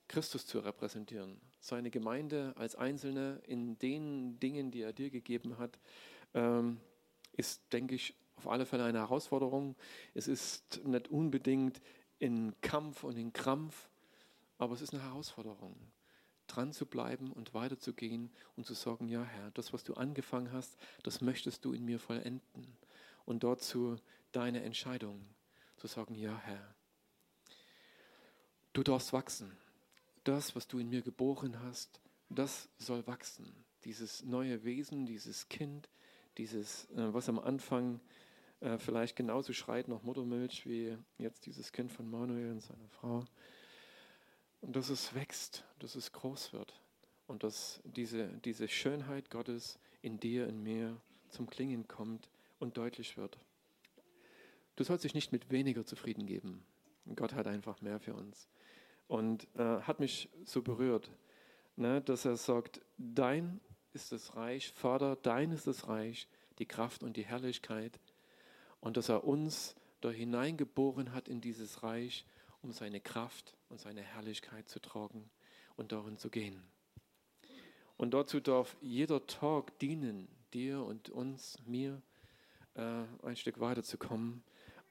Christus 0.08 0.46
zu 0.46 0.60
repräsentieren, 0.60 1.40
seine 1.62 1.92
Gemeinde 1.92 2.54
als 2.58 2.76
Einzelne 2.76 3.40
in 3.46 3.78
den 3.78 4.40
Dingen, 4.40 4.72
die 4.72 4.82
er 4.82 4.94
dir 4.94 5.10
gegeben 5.10 5.58
hat, 5.58 5.80
ähm, 6.34 6.82
ist, 7.34 7.72
denke 7.72 7.96
ich, 7.96 8.16
auf 8.36 8.48
alle 8.48 8.66
Fälle 8.66 8.84
eine 8.84 8.98
Herausforderung. 8.98 9.76
Es 10.16 10.28
ist 10.28 10.82
nicht 10.84 11.10
unbedingt 11.10 11.80
in 12.18 12.60
Kampf 12.62 13.04
und 13.04 13.16
in 13.16 13.32
Krampf, 13.32 13.90
aber 14.58 14.74
es 14.74 14.82
ist 14.82 14.94
eine 14.94 15.04
Herausforderung, 15.04 15.76
dran 16.48 16.74
zu 16.74 16.88
bleiben 16.88 17.32
und 17.32 17.54
weiterzugehen 17.54 18.32
und 18.56 18.66
zu 18.66 18.74
sagen, 18.74 19.08
ja 19.08 19.24
Herr, 19.24 19.52
das, 19.52 19.72
was 19.72 19.84
du 19.84 19.94
angefangen 19.94 20.52
hast, 20.52 20.78
das 21.04 21.22
möchtest 21.22 21.64
du 21.64 21.74
in 21.74 21.86
mir 21.86 22.00
vollenden. 22.00 22.78
Und 23.26 23.44
dazu 23.44 23.98
deine 24.32 24.64
Entscheidung 24.64 25.24
zu 25.78 25.86
sagen, 25.86 26.16
ja 26.16 26.36
Herr, 26.40 26.76
du 28.74 28.82
darfst 28.82 29.14
wachsen. 29.14 29.56
Das, 30.24 30.56
was 30.56 30.68
du 30.68 30.80
in 30.80 30.90
mir 30.90 31.02
geboren 31.02 31.60
hast, 31.62 32.00
das 32.30 32.70
soll 32.78 33.06
wachsen. 33.08 33.52
Dieses 33.84 34.24
neue 34.24 34.64
Wesen, 34.64 35.06
dieses 35.06 35.50
Kind, 35.50 35.90
dieses, 36.38 36.86
äh, 36.92 37.14
was 37.14 37.28
am 37.28 37.40
Anfang 37.40 38.00
äh, 38.62 38.78
vielleicht 38.78 39.16
genauso 39.16 39.54
schreit 39.54 39.88
nach 39.88 40.04
Muttermilch 40.04 40.66
wie 40.66 40.98
jetzt 41.18 41.46
dieses 41.46 41.72
Kind 41.72 41.92
von 41.92 42.10
Manuel 42.10 42.52
und 42.52 42.62
seiner 42.62 42.88
Frau. 42.90 43.26
Und 44.62 44.76
dass 44.76 44.90
es 44.90 45.16
wächst, 45.16 45.66
dass 45.80 45.96
es 45.96 46.12
groß 46.12 46.54
wird 46.54 46.80
und 47.28 47.44
dass 47.44 47.82
diese, 47.84 48.28
diese 48.46 48.68
Schönheit 48.68 49.32
Gottes 49.32 49.80
in 50.02 50.20
dir, 50.20 50.48
in 50.48 50.62
mir 50.62 51.02
zum 51.30 51.50
Klingen 51.50 51.88
kommt 51.88 52.30
und 52.60 52.78
deutlich 52.78 53.18
wird. 53.18 53.40
Du 54.76 54.84
sollst 54.84 55.04
dich 55.04 55.16
nicht 55.16 55.32
mit 55.32 55.50
weniger 55.50 55.86
zufrieden 55.86 56.28
geben. 56.28 56.64
Gott 57.16 57.34
hat 57.34 57.48
einfach 57.48 57.82
mehr 57.82 58.00
für 58.00 58.14
uns. 58.14 58.48
Und 59.12 59.46
äh, 59.58 59.82
hat 59.82 60.00
mich 60.00 60.30
so 60.46 60.62
berührt, 60.62 61.12
ne, 61.76 62.00
dass 62.00 62.24
er 62.24 62.38
sagt, 62.38 62.80
dein 62.98 63.60
ist 63.92 64.14
das 64.14 64.38
Reich, 64.38 64.72
Vater, 64.72 65.18
dein 65.18 65.52
ist 65.52 65.68
das 65.68 65.90
Reich, 65.90 66.30
die 66.60 66.66
Kraft 66.66 67.04
und 67.04 67.18
die 67.18 67.26
Herrlichkeit. 67.26 68.00
Und 68.80 68.96
dass 68.96 69.10
er 69.10 69.26
uns 69.26 69.76
da 70.00 70.12
hineingeboren 70.12 71.12
hat 71.12 71.28
in 71.28 71.42
dieses 71.42 71.84
Reich, 71.84 72.26
um 72.62 72.72
seine 72.72 73.02
Kraft 73.02 73.58
und 73.68 73.82
seine 73.82 74.00
Herrlichkeit 74.00 74.70
zu 74.70 74.80
tragen 74.80 75.30
und 75.76 75.92
darin 75.92 76.16
zu 76.16 76.30
gehen. 76.30 76.64
Und 77.98 78.14
dazu 78.14 78.40
darf 78.40 78.78
jeder 78.80 79.28
Tag 79.28 79.78
dienen, 79.80 80.30
dir 80.54 80.86
und 80.86 81.10
uns, 81.10 81.58
mir, 81.66 82.02
äh, 82.76 83.04
ein 83.24 83.36
Stück 83.36 83.60
weiterzukommen 83.60 84.42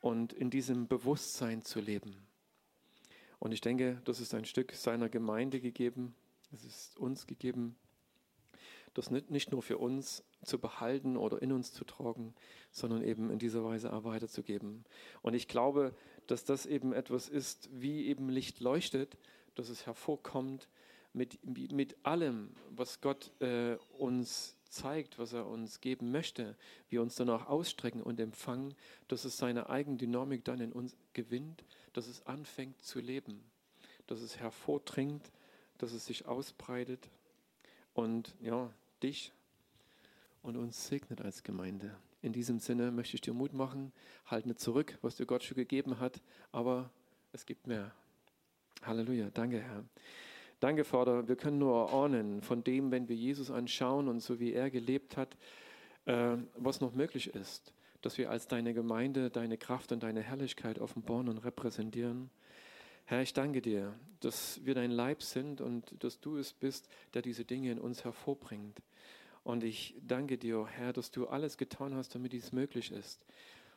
und 0.02 0.34
in 0.34 0.50
diesem 0.50 0.88
Bewusstsein 0.88 1.62
zu 1.62 1.80
leben. 1.80 2.29
Und 3.40 3.52
ich 3.52 3.60
denke, 3.60 4.00
das 4.04 4.20
ist 4.20 4.34
ein 4.34 4.44
Stück 4.44 4.72
seiner 4.74 5.08
Gemeinde 5.08 5.60
gegeben, 5.60 6.14
es 6.52 6.64
ist 6.64 6.98
uns 6.98 7.26
gegeben, 7.26 7.74
das 8.94 9.10
nicht 9.10 9.50
nur 9.50 9.62
für 9.62 9.78
uns 9.78 10.24
zu 10.44 10.58
behalten 10.58 11.16
oder 11.16 11.40
in 11.42 11.52
uns 11.52 11.72
zu 11.72 11.84
tragen, 11.84 12.34
sondern 12.70 13.02
eben 13.02 13.30
in 13.30 13.38
dieser 13.38 13.64
Weise 13.64 13.92
auch 13.92 14.04
weiterzugeben. 14.04 14.84
Und 15.22 15.34
ich 15.34 15.48
glaube, 15.48 15.94
dass 16.26 16.44
das 16.44 16.66
eben 16.66 16.92
etwas 16.92 17.28
ist, 17.28 17.68
wie 17.72 18.06
eben 18.06 18.28
Licht 18.28 18.60
leuchtet, 18.60 19.16
dass 19.54 19.68
es 19.68 19.86
hervorkommt 19.86 20.68
mit, 21.12 21.38
mit 21.72 21.96
allem, 22.04 22.50
was 22.70 23.00
Gott 23.00 23.32
äh, 23.40 23.76
uns 23.96 24.56
zeigt, 24.68 25.18
was 25.18 25.32
er 25.32 25.46
uns 25.46 25.80
geben 25.80 26.12
möchte, 26.12 26.56
wir 26.88 27.02
uns 27.02 27.16
danach 27.16 27.46
ausstrecken 27.48 28.02
und 28.02 28.20
empfangen, 28.20 28.74
dass 29.08 29.24
es 29.24 29.36
seine 29.36 29.68
Eigendynamik 29.68 30.44
dann 30.44 30.60
in 30.60 30.72
uns 30.72 30.96
gewinnt, 31.12 31.64
dass 31.92 32.06
es 32.06 32.26
anfängt 32.26 32.82
zu 32.82 33.00
leben, 33.00 33.42
dass 34.06 34.20
es 34.20 34.38
hervordringt, 34.38 35.30
dass 35.78 35.92
es 35.92 36.06
sich 36.06 36.26
ausbreitet 36.26 37.08
und 37.94 38.34
ja, 38.40 38.72
dich 39.02 39.32
und 40.42 40.56
uns 40.56 40.88
segnet 40.88 41.20
als 41.22 41.42
Gemeinde. 41.42 41.96
In 42.22 42.32
diesem 42.32 42.58
Sinne 42.58 42.90
möchte 42.90 43.14
ich 43.14 43.22
dir 43.22 43.32
Mut 43.32 43.52
machen, 43.52 43.92
halt 44.26 44.46
nicht 44.46 44.60
zurück, 44.60 44.98
was 45.00 45.16
dir 45.16 45.26
Gott 45.26 45.42
schon 45.42 45.56
gegeben 45.56 45.98
hat, 46.00 46.20
aber 46.52 46.90
es 47.32 47.46
gibt 47.46 47.66
mehr. 47.66 47.92
Halleluja, 48.82 49.30
danke 49.30 49.60
Herr. 49.60 49.84
Danke, 50.60 50.84
Vater, 50.84 51.26
wir 51.26 51.36
können 51.36 51.58
nur 51.58 51.88
erahnen 51.88 52.42
von 52.42 52.62
dem, 52.62 52.90
wenn 52.90 53.08
wir 53.08 53.16
Jesus 53.16 53.50
anschauen 53.50 54.08
und 54.08 54.20
so 54.20 54.38
wie 54.38 54.52
er 54.52 54.70
gelebt 54.70 55.16
hat, 55.16 55.34
äh, 56.04 56.36
was 56.56 56.82
noch 56.82 56.92
möglich 56.92 57.34
ist, 57.34 57.72
dass 58.02 58.18
wir 58.18 58.30
als 58.30 58.48
deine 58.48 58.74
Gemeinde 58.74 59.30
deine 59.30 59.58
Kraft 59.58 59.92
und 59.92 60.02
deine 60.02 60.22
Herrlichkeit 60.22 60.78
offenbaren 60.78 61.28
und 61.28 61.38
repräsentieren. 61.38 62.30
Herr, 63.04 63.22
ich 63.22 63.32
danke 63.32 63.60
dir, 63.60 63.94
dass 64.20 64.60
wir 64.64 64.74
dein 64.74 64.90
Leib 64.90 65.22
sind 65.22 65.60
und 65.60 66.02
dass 66.04 66.20
du 66.20 66.36
es 66.36 66.52
bist, 66.52 66.88
der 67.14 67.22
diese 67.22 67.44
Dinge 67.44 67.72
in 67.72 67.78
uns 67.78 68.04
hervorbringt. 68.04 68.80
Und 69.42 69.64
ich 69.64 69.96
danke 70.06 70.38
dir, 70.38 70.66
Herr, 70.66 70.92
dass 70.92 71.10
du 71.10 71.26
alles 71.26 71.56
getan 71.56 71.94
hast, 71.94 72.14
damit 72.14 72.32
dies 72.32 72.52
möglich 72.52 72.92
ist. 72.92 73.24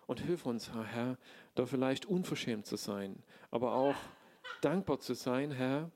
Und 0.06 0.20
hilf 0.20 0.46
uns, 0.46 0.72
Herr, 0.74 1.18
da 1.56 1.66
vielleicht 1.66 2.06
unverschämt 2.06 2.66
zu 2.66 2.76
sein, 2.76 3.24
aber 3.50 3.74
auch 3.74 3.96
dankbar 4.62 5.00
zu 5.00 5.14
sein, 5.14 5.52
Herr, 5.52 5.90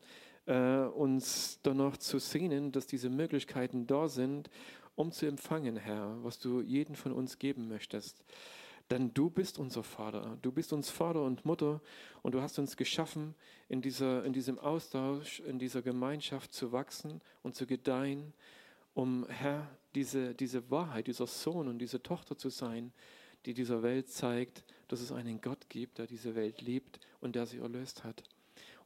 äh, 0.47 0.87
uns 0.87 1.59
danach 1.61 1.97
zu 1.97 2.19
sehnen, 2.19 2.71
dass 2.71 2.87
diese 2.87 3.09
Möglichkeiten 3.09 3.85
da 3.85 4.07
sind, 4.07 4.49
um 4.97 5.13
zu 5.13 5.25
empfangen, 5.25 5.77
Herr, 5.77 6.17
was 6.23 6.39
du 6.39 6.59
jeden 6.59 6.97
von 6.97 7.13
uns 7.13 7.39
geben 7.39 7.69
möchtest. 7.69 8.25
Denn 8.89 9.13
du 9.13 9.29
bist 9.29 9.59
unser 9.59 9.83
Vater, 9.83 10.37
du 10.41 10.51
bist 10.51 10.73
uns 10.73 10.89
Vater 10.89 11.21
und 11.23 11.45
Mutter 11.45 11.81
und 12.23 12.33
du 12.33 12.41
hast 12.41 12.57
uns 12.57 12.75
geschaffen, 12.75 13.35
in, 13.69 13.81
dieser, 13.81 14.25
in 14.25 14.33
diesem 14.33 14.59
Austausch, 14.59 15.39
in 15.41 15.59
dieser 15.59 15.81
Gemeinschaft 15.81 16.53
zu 16.53 16.71
wachsen 16.71 17.21
und 17.43 17.55
zu 17.55 17.65
gedeihen 17.65 18.33
um 18.97 19.27
Herr, 19.29 19.69
diese, 19.93 20.33
diese 20.33 20.71
Wahrheit, 20.71 21.05
dieser 21.05 21.27
Sohn 21.27 21.67
und 21.67 21.77
diese 21.77 22.01
Tochter 22.01 22.35
zu 22.35 22.49
sein, 22.49 22.91
die 23.45 23.53
dieser 23.53 23.83
Welt 23.83 24.09
zeigt, 24.09 24.63
dass 24.87 25.01
es 25.01 25.11
einen 25.11 25.39
Gott 25.39 25.69
gibt, 25.69 25.99
der 25.99 26.07
diese 26.07 26.33
Welt 26.33 26.61
liebt 26.61 26.99
und 27.21 27.35
der 27.35 27.45
sie 27.45 27.59
erlöst 27.59 28.03
hat. 28.03 28.23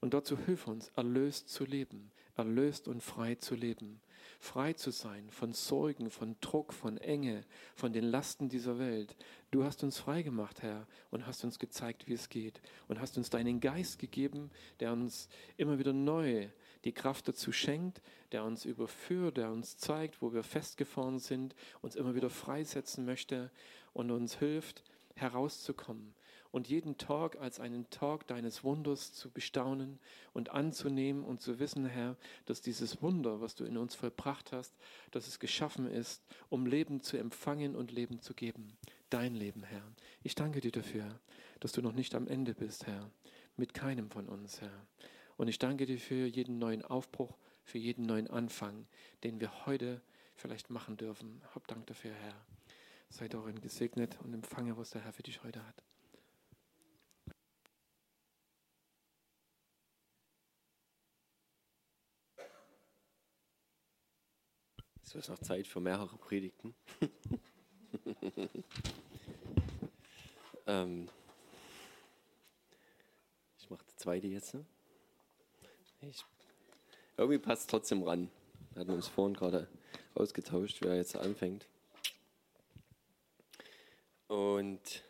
Und 0.02 0.14
dazu 0.14 0.38
hilf 0.38 0.68
uns, 0.68 0.92
erlöst 0.98 1.48
zu 1.48 1.64
leben, 1.64 2.12
erlöst 2.36 2.90
und 2.90 3.02
frei 3.02 3.36
zu 3.36 3.56
leben, 3.56 4.02
frei 4.42 4.74
zu 4.74 4.90
sein 4.90 5.30
von 5.30 5.54
Sorgen, 5.54 6.10
von 6.10 6.36
Druck, 6.42 6.74
von 6.74 6.98
Enge, 6.98 7.46
von 7.76 7.94
den 7.94 8.04
Lasten 8.04 8.50
dieser 8.50 8.80
Welt. 8.80 9.16
Du 9.52 9.64
hast 9.64 9.84
uns 9.84 10.00
frei 10.00 10.24
gemacht, 10.24 10.64
Herr, 10.64 10.88
und 11.12 11.28
hast 11.28 11.44
uns 11.44 11.60
gezeigt, 11.60 12.08
wie 12.08 12.14
es 12.14 12.28
geht 12.28 12.60
und 12.88 13.00
hast 13.00 13.18
uns 13.18 13.30
deinen 13.30 13.60
Geist 13.60 14.00
gegeben, 14.00 14.50
der 14.80 14.94
uns 14.94 15.30
immer 15.58 15.78
wieder 15.78 15.94
neu 15.94 16.50
die 16.84 16.92
Kraft 16.92 17.28
dazu 17.28 17.52
schenkt, 17.52 18.02
der 18.32 18.44
uns 18.44 18.66
überführt, 18.66 19.38
der 19.38 19.52
uns 19.52 19.78
zeigt, 19.78 20.24
wo 20.24 20.34
wir 20.34 20.42
festgefahren 20.42 21.20
sind, 21.20 21.56
uns 21.82 21.96
immer 21.96 22.16
wieder 22.16 22.32
freisetzen 22.32 23.06
möchte 23.06 23.52
und 23.94 24.10
uns 24.10 24.40
hilft, 24.40 24.84
herauszukommen 25.14 26.16
und 26.52 26.68
jeden 26.68 26.98
Tag 26.98 27.40
als 27.40 27.60
einen 27.60 27.90
Tag 27.90 28.28
deines 28.28 28.64
Wunders 28.64 29.14
zu 29.14 29.32
bestaunen 29.32 30.00
und 30.34 30.50
anzunehmen 30.50 31.24
und 31.24 31.42
zu 31.42 31.60
wissen, 31.60 31.86
Herr, 31.86 32.18
dass 32.46 32.62
dieses 32.62 33.02
Wunder, 33.02 33.42
was 33.42 33.56
du 33.56 33.64
in 33.64 33.78
uns 33.78 33.96
vollbracht 33.96 34.52
hast, 34.52 34.76
dass 35.12 35.28
es 35.28 35.40
geschaffen 35.40 35.88
ist, 35.88 36.24
um 36.50 36.66
Leben 36.66 37.02
zu 37.02 37.18
empfangen 37.18 37.76
und 37.76 37.92
Leben 37.92 38.22
zu 38.22 38.34
geben. 38.34 38.78
Dein 39.10 39.36
Leben, 39.36 39.64
Herr. 39.64 39.84
Ich 40.24 40.36
danke 40.36 40.60
dir 40.60 40.72
dafür, 40.72 41.20
dass 41.60 41.72
du 41.72 41.82
noch 41.82 41.94
nicht 41.94 42.16
am 42.16 42.28
Ende 42.28 42.54
bist, 42.54 42.86
Herr, 42.86 43.10
mit 43.56 43.74
keinem 43.74 44.10
von 44.10 44.28
uns, 44.28 44.62
Herr. 44.62 44.88
Und 45.38 45.48
ich 45.48 45.60
danke 45.60 45.86
dir 45.86 46.00
für 46.00 46.26
jeden 46.26 46.60
neuen 46.60 46.84
Aufbruch, 46.84 47.38
für 47.64 47.78
jeden 47.78 48.06
neuen 48.06 48.28
Anfang, 48.28 48.86
den 49.24 49.40
wir 49.40 49.66
heute 49.66 50.02
vielleicht 50.36 50.70
machen 50.70 50.98
dürfen. 50.98 51.42
Hab 51.56 51.68
Dank 51.68 51.88
dafür, 51.88 52.14
Herr. 52.14 52.46
Sei 53.10 53.28
darin 53.28 53.60
gesegnet 53.62 54.20
und 54.24 54.34
empfange, 54.34 54.78
was 54.78 54.92
der 54.92 55.02
Herr 55.02 55.14
für 55.14 55.24
dich 55.24 55.44
heute 55.44 55.66
hat. 55.66 55.84
So 65.12 65.20
ist 65.20 65.28
noch 65.28 65.40
Zeit 65.40 65.68
für 65.68 65.82
mehrere 65.82 66.16
Predigten. 66.16 66.74
ähm, 70.68 71.10
ich 73.60 73.70
mache 73.70 73.84
die 73.92 73.96
zweite 73.98 74.28
jetzt. 74.28 74.56
Ich, 76.00 76.24
irgendwie 77.18 77.40
passt 77.40 77.70
trotzdem 77.70 78.04
ran. 78.04 78.32
Wir 78.72 78.80
hatten 78.80 78.92
uns 78.92 79.10
vorhin 79.10 79.34
gerade 79.34 79.68
ausgetauscht, 80.16 80.78
wer 80.80 80.96
jetzt 80.96 81.18
anfängt. 81.18 81.68
Und 84.30 85.04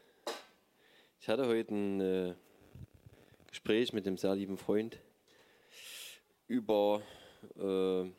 ich 1.19 1.29
hatte 1.29 1.45
heute 1.45 1.75
ein 1.75 2.01
äh, 2.01 2.33
Gespräch 3.45 3.93
mit 3.93 4.07
einem 4.07 4.17
sehr 4.17 4.33
lieben 4.33 4.57
Freund 4.57 4.97
über, 6.47 7.03
äh, 7.55 8.09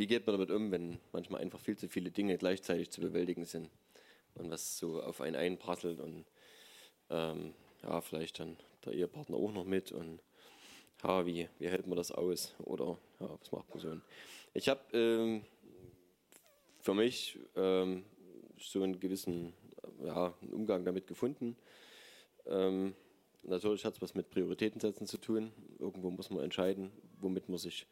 wie 0.00 0.06
geht 0.06 0.26
man 0.26 0.32
damit 0.32 0.50
um, 0.50 0.70
wenn 0.70 0.98
manchmal 1.12 1.42
einfach 1.42 1.60
viel 1.60 1.76
zu 1.76 1.86
viele 1.86 2.10
Dinge 2.10 2.38
gleichzeitig 2.38 2.88
zu 2.88 3.02
bewältigen 3.02 3.44
sind 3.44 3.68
und 4.34 4.50
was 4.50 4.78
so 4.78 5.02
auf 5.02 5.20
einen 5.20 5.36
einprasselt 5.36 6.00
und 6.00 6.24
ähm, 7.10 7.52
ja, 7.82 8.00
vielleicht 8.00 8.40
dann 8.40 8.56
der 8.86 8.94
Ehepartner 8.94 9.36
auch 9.36 9.52
noch 9.52 9.66
mit 9.66 9.92
und 9.92 10.20
ja, 11.04 11.26
wie, 11.26 11.50
wie 11.58 11.68
hält 11.68 11.86
man 11.86 11.98
das 11.98 12.12
aus 12.12 12.54
oder 12.60 12.96
ja, 13.20 13.28
was 13.38 13.52
macht 13.52 13.68
man 13.68 13.78
so? 13.78 14.00
Ich 14.54 14.70
habe 14.70 14.80
ähm, 14.94 15.44
für 16.80 16.94
mich 16.94 17.38
ähm, 17.54 18.06
so 18.58 18.82
einen 18.82 19.00
gewissen 19.00 19.52
ja, 20.02 20.32
einen 20.40 20.54
Umgang 20.54 20.82
damit 20.82 21.08
gefunden. 21.08 21.58
Ähm, 22.46 22.94
natürlich 23.42 23.84
hat 23.84 23.96
es 23.96 24.00
was 24.00 24.14
mit 24.14 24.30
Prioritätensetzen 24.30 25.06
zu 25.06 25.18
tun. 25.18 25.52
Irgendwo 25.78 26.10
muss 26.10 26.30
man 26.30 26.42
entscheiden, 26.42 26.90
womit 27.20 27.50
man 27.50 27.58
sich 27.58 27.86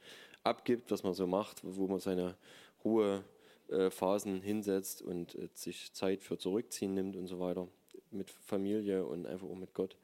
abgibt, 0.49 0.91
was 0.91 1.03
man 1.03 1.15
so 1.15 1.27
macht, 1.27 1.61
wo 1.63 1.87
man 1.87 2.01
seine 2.01 2.37
Ruhephasen 2.85 4.41
hinsetzt 4.43 5.03
und 5.03 5.35
äh, 5.35 5.49
sich 5.55 5.93
Zeit 5.93 6.23
für 6.23 6.39
Zurückziehen 6.39 6.95
nimmt 6.95 7.17
und 7.17 7.27
so 7.27 7.41
weiter. 7.41 7.69
Mit 8.11 8.31
Familie 8.31 9.05
und 9.05 9.27
einfach 9.27 9.47
auch 9.47 9.57
mit 9.57 9.75
Gott 9.75 9.97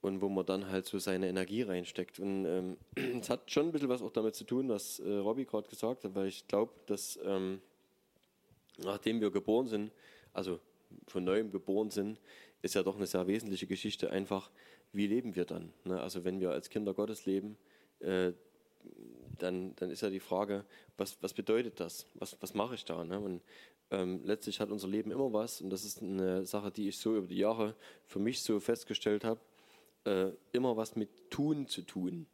und 0.00 0.20
wo 0.20 0.28
man 0.28 0.46
dann 0.46 0.70
halt 0.70 0.86
so 0.86 0.98
seine 0.98 1.28
Energie 1.28 1.62
reinsteckt. 1.62 2.18
Und 2.20 2.44
ähm, 2.44 2.76
es 3.20 3.30
hat 3.30 3.50
schon 3.50 3.66
ein 3.66 3.72
bisschen 3.72 3.88
was 3.88 4.02
auch 4.02 4.12
damit 4.12 4.34
zu 4.34 4.44
tun, 4.44 4.68
was 4.68 5.00
äh, 5.00 5.10
Robby 5.10 5.44
gerade 5.44 5.68
gesagt 5.68 6.04
hat, 6.04 6.14
weil 6.14 6.28
ich 6.28 6.46
glaube, 6.46 6.72
dass 6.86 7.18
ähm, 7.24 7.60
nachdem 8.78 9.20
wir 9.20 9.30
geboren 9.30 9.66
sind, 9.66 9.90
also 10.32 10.60
von 11.06 11.24
neuem 11.24 11.50
geboren 11.50 11.90
sind, 11.90 12.20
ist 12.62 12.74
ja 12.74 12.82
doch 12.82 12.96
eine 12.96 13.06
sehr 13.06 13.26
wesentliche 13.26 13.66
Geschichte 13.66 14.10
einfach, 14.10 14.50
wie 14.92 15.06
leben 15.06 15.34
wir 15.34 15.44
dann? 15.44 15.72
Ne? 15.84 16.00
Also 16.00 16.24
wenn 16.24 16.40
wir 16.40 16.50
als 16.50 16.70
Kinder 16.70 16.94
Gottes 16.94 17.26
leben, 17.26 17.56
äh, 18.00 18.32
dann, 19.38 19.74
dann 19.76 19.90
ist 19.90 20.02
ja 20.02 20.10
die 20.10 20.20
Frage, 20.20 20.64
was, 20.96 21.16
was 21.22 21.32
bedeutet 21.32 21.80
das? 21.80 22.06
Was, 22.14 22.36
was 22.40 22.54
mache 22.54 22.74
ich 22.74 22.84
da? 22.84 23.04
Ne? 23.04 23.18
Und 23.18 23.42
ähm, 23.90 24.20
letztlich 24.24 24.60
hat 24.60 24.70
unser 24.70 24.88
Leben 24.88 25.10
immer 25.10 25.32
was, 25.32 25.60
und 25.60 25.70
das 25.70 25.84
ist 25.84 26.02
eine 26.02 26.44
Sache, 26.44 26.70
die 26.70 26.88
ich 26.88 26.98
so 26.98 27.16
über 27.16 27.26
die 27.26 27.38
Jahre 27.38 27.74
für 28.06 28.18
mich 28.18 28.42
so 28.42 28.60
festgestellt 28.60 29.24
habe, 29.24 29.40
äh, 30.04 30.30
immer 30.52 30.76
was 30.76 30.96
mit 30.96 31.30
Tun 31.30 31.66
zu 31.68 31.82
tun. 31.82 32.26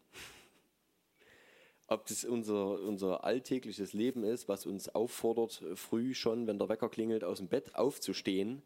Ob 1.87 2.07
das 2.07 2.25
unser, 2.25 2.81
unser 2.81 3.25
alltägliches 3.25 3.93
Leben 3.93 4.25
ist, 4.25 4.49
was 4.49 4.65
uns 4.65 4.89
auffordert, 4.89 5.63
früh 5.75 6.15
schon, 6.15 6.47
wenn 6.47 6.59
der 6.59 6.69
Wecker 6.69 6.89
klingelt, 6.89 7.25
aus 7.25 7.39
dem 7.39 7.49
Bett 7.49 7.75
aufzustehen, 7.75 8.63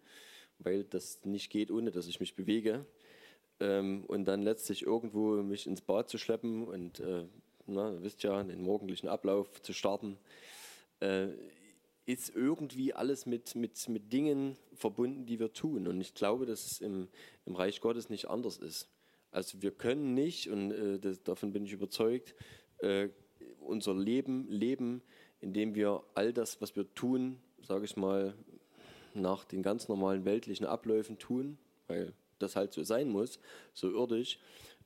weil 0.60 0.84
das 0.84 1.24
nicht 1.24 1.50
geht, 1.50 1.70
ohne 1.70 1.90
dass 1.90 2.06
ich 2.06 2.20
mich 2.20 2.36
bewege. 2.36 2.86
Ähm, 3.60 4.04
und 4.06 4.24
dann 4.26 4.42
letztlich 4.42 4.82
irgendwo 4.82 5.42
mich 5.42 5.66
ins 5.66 5.80
Bad 5.80 6.08
zu 6.08 6.16
schleppen 6.16 6.66
und, 6.66 7.00
äh, 7.00 7.24
na, 7.68 7.92
ihr 7.92 8.02
wisst 8.02 8.22
ja, 8.22 8.42
den 8.42 8.62
morgendlichen 8.62 9.08
Ablauf 9.08 9.62
zu 9.62 9.72
starten. 9.72 10.18
Äh, 11.00 11.28
ist 12.06 12.34
irgendwie 12.34 12.94
alles 12.94 13.26
mit, 13.26 13.54
mit, 13.54 13.86
mit 13.88 14.12
Dingen 14.12 14.56
verbunden, 14.74 15.26
die 15.26 15.38
wir 15.38 15.52
tun. 15.52 15.86
Und 15.86 16.00
ich 16.00 16.14
glaube, 16.14 16.46
dass 16.46 16.64
es 16.64 16.80
im, 16.80 17.08
im 17.44 17.54
Reich 17.54 17.82
Gottes 17.82 18.08
nicht 18.08 18.30
anders 18.30 18.56
ist. 18.56 18.88
Also 19.30 19.60
wir 19.60 19.72
können 19.72 20.14
nicht, 20.14 20.48
und 20.48 20.72
äh, 20.72 20.98
das, 20.98 21.22
davon 21.22 21.52
bin 21.52 21.66
ich 21.66 21.72
überzeugt, 21.72 22.34
äh, 22.78 23.10
unser 23.60 23.94
Leben 23.94 24.48
leben, 24.48 25.02
indem 25.40 25.74
wir 25.74 26.02
all 26.14 26.32
das, 26.32 26.62
was 26.62 26.74
wir 26.76 26.92
tun, 26.94 27.38
sage 27.60 27.84
ich 27.84 27.96
mal, 27.96 28.34
nach 29.12 29.44
den 29.44 29.62
ganz 29.62 29.88
normalen 29.88 30.24
weltlichen 30.24 30.66
Abläufen 30.66 31.18
tun, 31.18 31.58
weil 31.88 32.14
das 32.38 32.56
halt 32.56 32.72
so 32.72 32.82
sein 32.84 33.10
muss, 33.10 33.38
so 33.74 33.90
irdisch. 33.90 34.38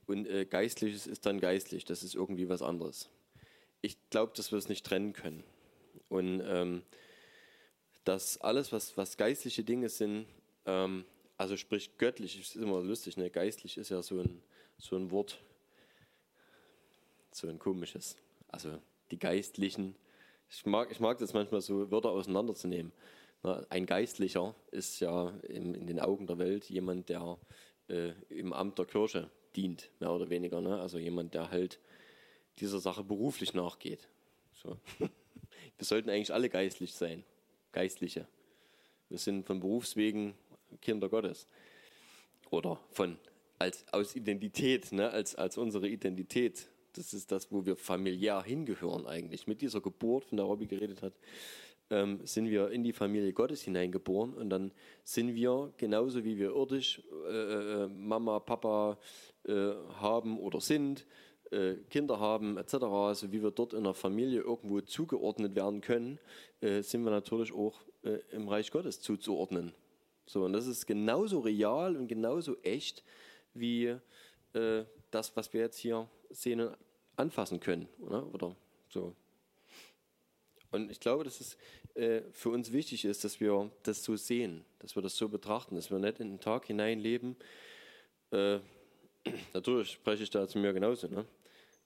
Und 0.07 0.27
äh, 0.27 0.45
geistliches 0.45 1.07
ist 1.07 1.27
dann 1.27 1.41
geistlich, 1.41 1.85
das 1.85 2.03
ist 2.03 2.15
irgendwie 2.15 2.49
was 2.49 2.63
anderes. 2.63 3.09
Ich 3.81 3.97
glaube, 4.11 4.33
dass 4.37 4.53
wir 4.53 4.59
es 4.59 4.69
nicht 4.69 4.85
trennen 4.85 5.13
können. 5.13 5.45
Und 6.09 6.43
ähm, 6.45 6.83
dass 8.05 8.41
alles, 8.41 8.73
was, 8.73 8.97
was 8.97 9.17
geistliche 9.17 9.65
Dinge 9.65 9.89
sind, 9.89 10.27
ähm, 10.67 11.05
also 11.37 11.57
sprich 11.57 11.97
göttlich, 11.99 12.39
ist 12.41 12.57
immer 12.57 12.81
lustig, 12.83 13.17
ne? 13.17 13.31
geistlich 13.31 13.79
ist 13.79 13.91
ja 13.91 14.03
so 14.03 14.21
ein, 14.21 14.43
so 14.79 14.97
ein 14.97 15.11
Wort, 15.11 15.41
so 17.31 17.49
ein 17.49 17.59
komisches. 17.59 18.17
Also 18.49 18.79
die 19.11 19.19
Geistlichen, 19.19 19.97
ich 20.51 20.67
mag, 20.67 20.91
ich 20.91 21.01
mag 21.01 21.19
das 21.19 21.33
manchmal 21.33 21.61
so, 21.61 21.91
Wörter 21.91 22.11
auseinanderzunehmen. 22.11 22.93
Ein 23.71 23.87
Geistlicher 23.87 24.55
ist 24.71 25.01
ja 25.01 25.31
in, 25.49 25.75
in 25.75 25.87
den 25.87 25.99
Augen 25.99 26.27
der 26.27 26.39
Welt 26.39 26.71
jemand, 26.71 27.09
der 27.09 27.39
äh, 27.89 28.13
im 28.29 28.53
Amt 28.53 28.79
der 28.79 28.87
Kirche 28.87 29.31
dient, 29.57 29.91
mehr 30.01 30.13
oder 30.13 30.31
weniger. 30.31 30.61
Ne? 30.61 30.81
Also 30.81 30.99
jemand, 30.99 31.35
der 31.35 31.51
halt 31.51 31.79
dieser 32.59 32.79
Sache 32.79 33.05
beruflich 33.05 33.55
nachgeht. 33.55 34.09
So. 34.63 34.77
Wir 34.99 35.87
sollten 35.87 36.11
eigentlich 36.11 36.33
alle 36.33 36.49
geistlich 36.49 36.95
sein. 36.95 37.25
Geistliche. 37.73 38.27
Wir 39.09 39.19
sind 39.19 39.47
von 39.47 39.61
Berufswegen 39.61 40.35
Kinder 40.81 41.09
Gottes. 41.09 41.47
Oder 42.51 42.79
von 42.91 43.19
als 43.59 43.85
aus 43.93 44.17
Identität, 44.17 44.93
ne, 44.93 45.11
als, 45.11 45.35
als 45.35 45.57
unsere 45.57 45.89
Identität. 45.89 46.69
Das 46.95 47.15
ist 47.15 47.33
das, 47.33 47.51
wo 47.51 47.65
wir 47.65 47.77
familiär 47.77 48.43
hingehören 48.43 49.07
eigentlich. 49.07 49.47
Mit 49.47 49.63
dieser 49.63 49.81
Geburt, 49.81 50.25
von 50.27 50.37
der 50.37 50.45
Robby 50.45 50.67
geredet 50.67 51.03
hat, 51.03 51.15
ähm, 51.93 52.21
sind 52.25 52.49
wir 52.49 52.71
in 52.71 52.83
die 52.83 52.95
Familie 52.95 53.33
Gottes 53.35 53.63
hineingeboren 53.63 54.33
und 54.33 54.49
dann 54.49 54.73
sind 55.05 55.35
wir 55.35 55.73
genauso 55.77 56.25
wie 56.25 56.39
wir 56.39 56.51
irdisch 56.51 57.03
äh, 57.29 57.85
äh 57.85 57.89
Mama, 57.89 58.41
Papa 58.41 58.99
äh, 59.45 59.73
haben 60.01 60.41
oder 60.41 60.61
sind, 60.61 61.07
äh, 61.51 61.75
Kinder 61.91 62.19
haben 62.19 62.57
etc., 62.57 62.75
also 62.85 63.31
wie 63.31 63.43
wir 63.43 63.51
dort 63.51 63.75
in 63.75 63.85
der 63.85 63.93
Familie 63.93 64.41
irgendwo 64.41 64.81
zugeordnet 64.81 65.55
werden 65.55 65.83
können, 65.83 66.19
äh, 66.63 66.81
sind 66.81 67.05
wir 67.05 67.11
natürlich 67.11 67.53
auch 67.53 67.83
äh, 68.05 68.21
im 68.31 68.49
Reich 68.49 68.71
Gottes 68.71 69.01
zuzuordnen. 69.01 69.75
So, 70.25 70.45
und 70.45 70.55
das 70.55 70.67
ist 70.67 70.87
genauso 70.87 71.41
real 71.41 71.97
und 71.97 72.09
genauso 72.09 72.57
echt 72.63 73.05
wie 73.53 73.97
äh, 74.55 74.85
das, 75.11 75.37
was 75.37 75.53
wir 75.53 75.61
jetzt 75.61 75.77
hier 75.77 76.09
sehen 76.31 76.61
und 76.61 76.77
anfassen 77.17 77.61
können. 77.61 77.87
Oder, 78.01 78.33
oder 78.33 78.57
so. 78.89 79.15
Und 80.73 80.91
ich 80.91 80.99
glaube, 80.99 81.25
dass 81.25 81.41
es 81.41 81.57
äh, 81.95 82.23
für 82.33 82.51
uns 82.51 82.73
wichtig 82.73 83.05
ist, 83.05 83.25
dass 83.25 83.41
wir 83.41 83.71
das 83.85 84.03
so 84.03 84.17
sehen, 84.17 84.65
dass 84.81 84.97
wir 84.97 85.03
das 85.03 85.17
so 85.17 85.29
betrachten, 85.29 85.77
dass 85.77 85.91
wir 85.91 85.99
nicht 85.99 86.19
in 86.19 86.31
den 86.31 86.41
Tag 86.41 86.67
hinein 86.67 86.99
leben. 86.99 87.37
Äh, 88.33 88.59
natürlich 89.55 89.93
spreche 89.93 90.25
ich 90.25 90.31
da 90.31 90.49
zu 90.49 90.59
mir 90.59 90.73
genauso. 90.73 91.07
Ne? 91.07 91.25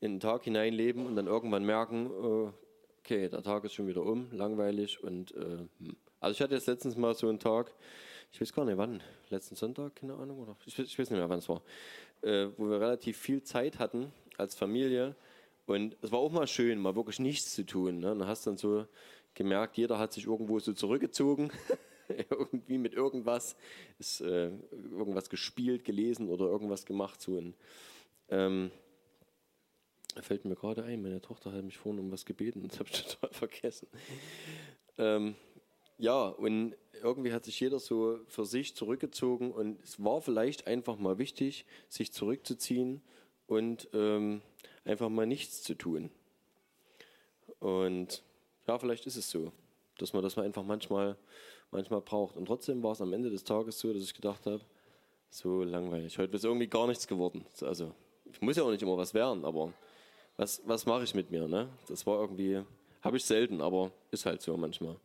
in 0.00 0.14
den 0.14 0.20
Tag 0.20 0.44
hineinleben 0.44 1.06
und 1.06 1.16
dann 1.16 1.26
irgendwann 1.26 1.64
merken, 1.64 2.06
äh, 2.06 2.52
okay, 3.00 3.28
der 3.28 3.42
Tag 3.42 3.64
ist 3.64 3.74
schon 3.74 3.86
wieder 3.86 4.02
um, 4.02 4.30
langweilig 4.32 5.02
und 5.02 5.32
äh, 5.34 5.58
hm. 5.78 5.96
also 6.20 6.32
ich 6.32 6.40
hatte 6.40 6.54
jetzt 6.54 6.66
letztens 6.66 6.96
mal 6.96 7.14
so 7.14 7.28
einen 7.28 7.38
Tag, 7.38 7.72
ich 8.32 8.40
weiß 8.40 8.52
gar 8.52 8.64
nicht 8.64 8.76
wann, 8.76 9.02
letzten 9.30 9.56
Sonntag, 9.56 9.96
keine 9.96 10.14
Ahnung, 10.14 10.40
oder 10.40 10.56
ich, 10.66 10.78
ich 10.78 10.98
weiß 10.98 11.10
nicht 11.10 11.18
mehr, 11.18 11.28
wann 11.28 11.38
es 11.38 11.48
war, 11.48 11.62
äh, 12.22 12.48
wo 12.56 12.68
wir 12.68 12.80
relativ 12.80 13.16
viel 13.16 13.42
Zeit 13.42 13.78
hatten 13.78 14.12
als 14.36 14.54
Familie 14.54 15.14
und 15.66 15.96
es 16.00 16.12
war 16.12 16.20
auch 16.20 16.32
mal 16.32 16.46
schön, 16.46 16.78
mal 16.78 16.94
wirklich 16.94 17.18
nichts 17.18 17.54
zu 17.54 17.66
tun. 17.66 17.98
Ne? 17.98 18.08
Dann 18.08 18.26
hast 18.26 18.46
dann 18.46 18.56
so 18.56 18.86
gemerkt, 19.34 19.76
jeder 19.76 19.98
hat 19.98 20.12
sich 20.12 20.26
irgendwo 20.26 20.58
so 20.60 20.72
zurückgezogen, 20.72 21.50
irgendwie 22.30 22.78
mit 22.78 22.94
irgendwas, 22.94 23.56
ist 23.98 24.20
äh, 24.20 24.50
irgendwas 24.70 25.28
gespielt, 25.28 25.84
gelesen 25.84 26.28
oder 26.28 26.46
irgendwas 26.46 26.86
gemacht. 26.86 27.20
So. 27.20 27.36
Und, 27.36 27.54
ähm, 28.28 28.70
fällt 30.22 30.44
mir 30.44 30.54
gerade 30.54 30.84
ein, 30.84 31.02
meine 31.02 31.20
Tochter 31.20 31.52
hat 31.52 31.64
mich 31.64 31.76
vorhin 31.76 32.00
um 32.00 32.10
was 32.10 32.24
gebeten, 32.24 32.66
das 32.66 32.78
habe 32.78 32.88
ich 32.90 33.02
total 33.04 33.32
vergessen. 33.32 33.88
Ähm, 34.98 35.34
ja, 35.98 36.28
und 36.28 36.74
irgendwie 37.02 37.32
hat 37.32 37.44
sich 37.44 37.58
jeder 37.60 37.78
so 37.78 38.18
für 38.26 38.44
sich 38.44 38.74
zurückgezogen 38.74 39.50
und 39.52 39.82
es 39.82 40.02
war 40.02 40.20
vielleicht 40.20 40.66
einfach 40.66 40.98
mal 40.98 41.18
wichtig, 41.18 41.66
sich 41.88 42.12
zurückzuziehen 42.12 43.02
und 43.46 43.88
ähm, 43.92 44.42
einfach 44.86 45.08
mal 45.08 45.26
nichts 45.26 45.62
zu 45.62 45.74
tun. 45.74 46.10
Und 47.58 48.22
ja, 48.66 48.78
vielleicht 48.78 49.06
ist 49.06 49.16
es 49.16 49.30
so, 49.30 49.52
dass 49.98 50.12
man 50.12 50.22
das 50.22 50.36
einfach 50.38 50.64
manchmal, 50.64 51.16
manchmal 51.70 52.00
braucht. 52.00 52.36
Und 52.36 52.46
trotzdem 52.46 52.82
war 52.82 52.92
es 52.92 53.00
am 53.00 53.12
Ende 53.12 53.30
des 53.30 53.44
Tages 53.44 53.78
so, 53.78 53.92
dass 53.92 54.02
ich 54.02 54.14
gedacht 54.14 54.46
habe, 54.46 54.60
so 55.30 55.62
langweilig. 55.62 56.18
Heute 56.18 56.36
ist 56.36 56.44
irgendwie 56.44 56.68
gar 56.68 56.86
nichts 56.86 57.06
geworden. 57.06 57.44
Also, 57.60 57.92
ich 58.32 58.40
muss 58.40 58.56
ja 58.56 58.62
auch 58.62 58.70
nicht 58.70 58.82
immer 58.82 58.96
was 58.96 59.14
werden, 59.14 59.44
aber 59.44 59.72
was, 60.36 60.62
was 60.66 60.86
mache 60.86 61.04
ich 61.04 61.14
mit 61.14 61.30
mir? 61.30 61.48
Ne? 61.48 61.68
Das 61.88 62.06
war 62.06 62.20
irgendwie, 62.20 62.62
habe 63.02 63.16
ich 63.16 63.24
selten, 63.24 63.60
aber 63.60 63.92
ist 64.10 64.26
halt 64.26 64.42
so 64.42 64.56
manchmal. 64.56 64.96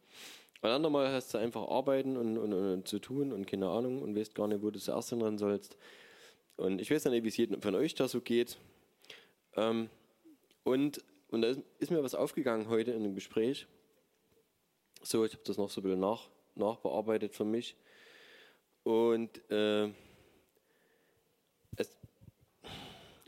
Ein 0.61 0.71
andermal 0.71 1.11
hast 1.11 1.33
du 1.33 1.39
einfach 1.39 1.67
arbeiten 1.69 2.17
und, 2.17 2.37
und, 2.37 2.53
und, 2.53 2.87
zu 2.87 2.99
tun 2.99 3.31
und 3.31 3.47
keine 3.47 3.67
Ahnung 3.67 4.01
und 4.01 4.15
weißt 4.15 4.35
gar 4.35 4.47
nicht, 4.47 4.61
wo 4.61 4.69
du 4.69 4.79
zuerst 4.79 5.09
hinrennen 5.09 5.39
sollst. 5.39 5.75
Und 6.55 6.79
ich 6.79 6.91
weiß 6.91 7.05
nicht, 7.05 7.23
wie 7.23 7.29
es 7.29 7.37
jedem 7.37 7.61
von 7.61 7.73
euch 7.73 7.95
da 7.95 8.07
so 8.07 8.21
geht. 8.21 8.57
Ähm, 9.55 9.89
und, 10.63 11.03
und 11.29 11.41
da 11.41 11.49
ist, 11.49 11.61
ist, 11.79 11.91
mir 11.91 12.03
was 12.03 12.15
aufgegangen 12.15 12.69
heute 12.69 12.91
in 12.91 13.03
dem 13.03 13.15
Gespräch. 13.15 13.67
So, 15.01 15.25
ich 15.25 15.33
habe 15.33 15.43
das 15.45 15.57
noch 15.57 15.69
so 15.69 15.81
ein 15.81 15.83
bisschen 15.83 15.99
nach, 15.99 16.29
nachbearbeitet 16.55 17.33
für 17.33 17.45
mich. 17.45 17.75
Und 18.83 19.41
äh, 19.49 19.91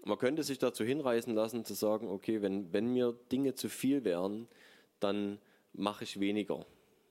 man 0.06 0.18
könnte 0.18 0.44
sich 0.44 0.60
dazu 0.60 0.84
hinreißen 0.84 1.34
lassen, 1.34 1.66
zu 1.66 1.74
sagen, 1.74 2.10
okay, 2.10 2.42
wenn, 2.42 2.74
wenn 2.74 2.92
mir 2.94 3.18
Dinge 3.32 3.56
zu 3.56 3.70
viel 3.70 4.04
wären, 4.04 4.48
dann 5.00 5.40
mache 5.74 6.04
ich 6.04 6.20
weniger. 6.20 6.66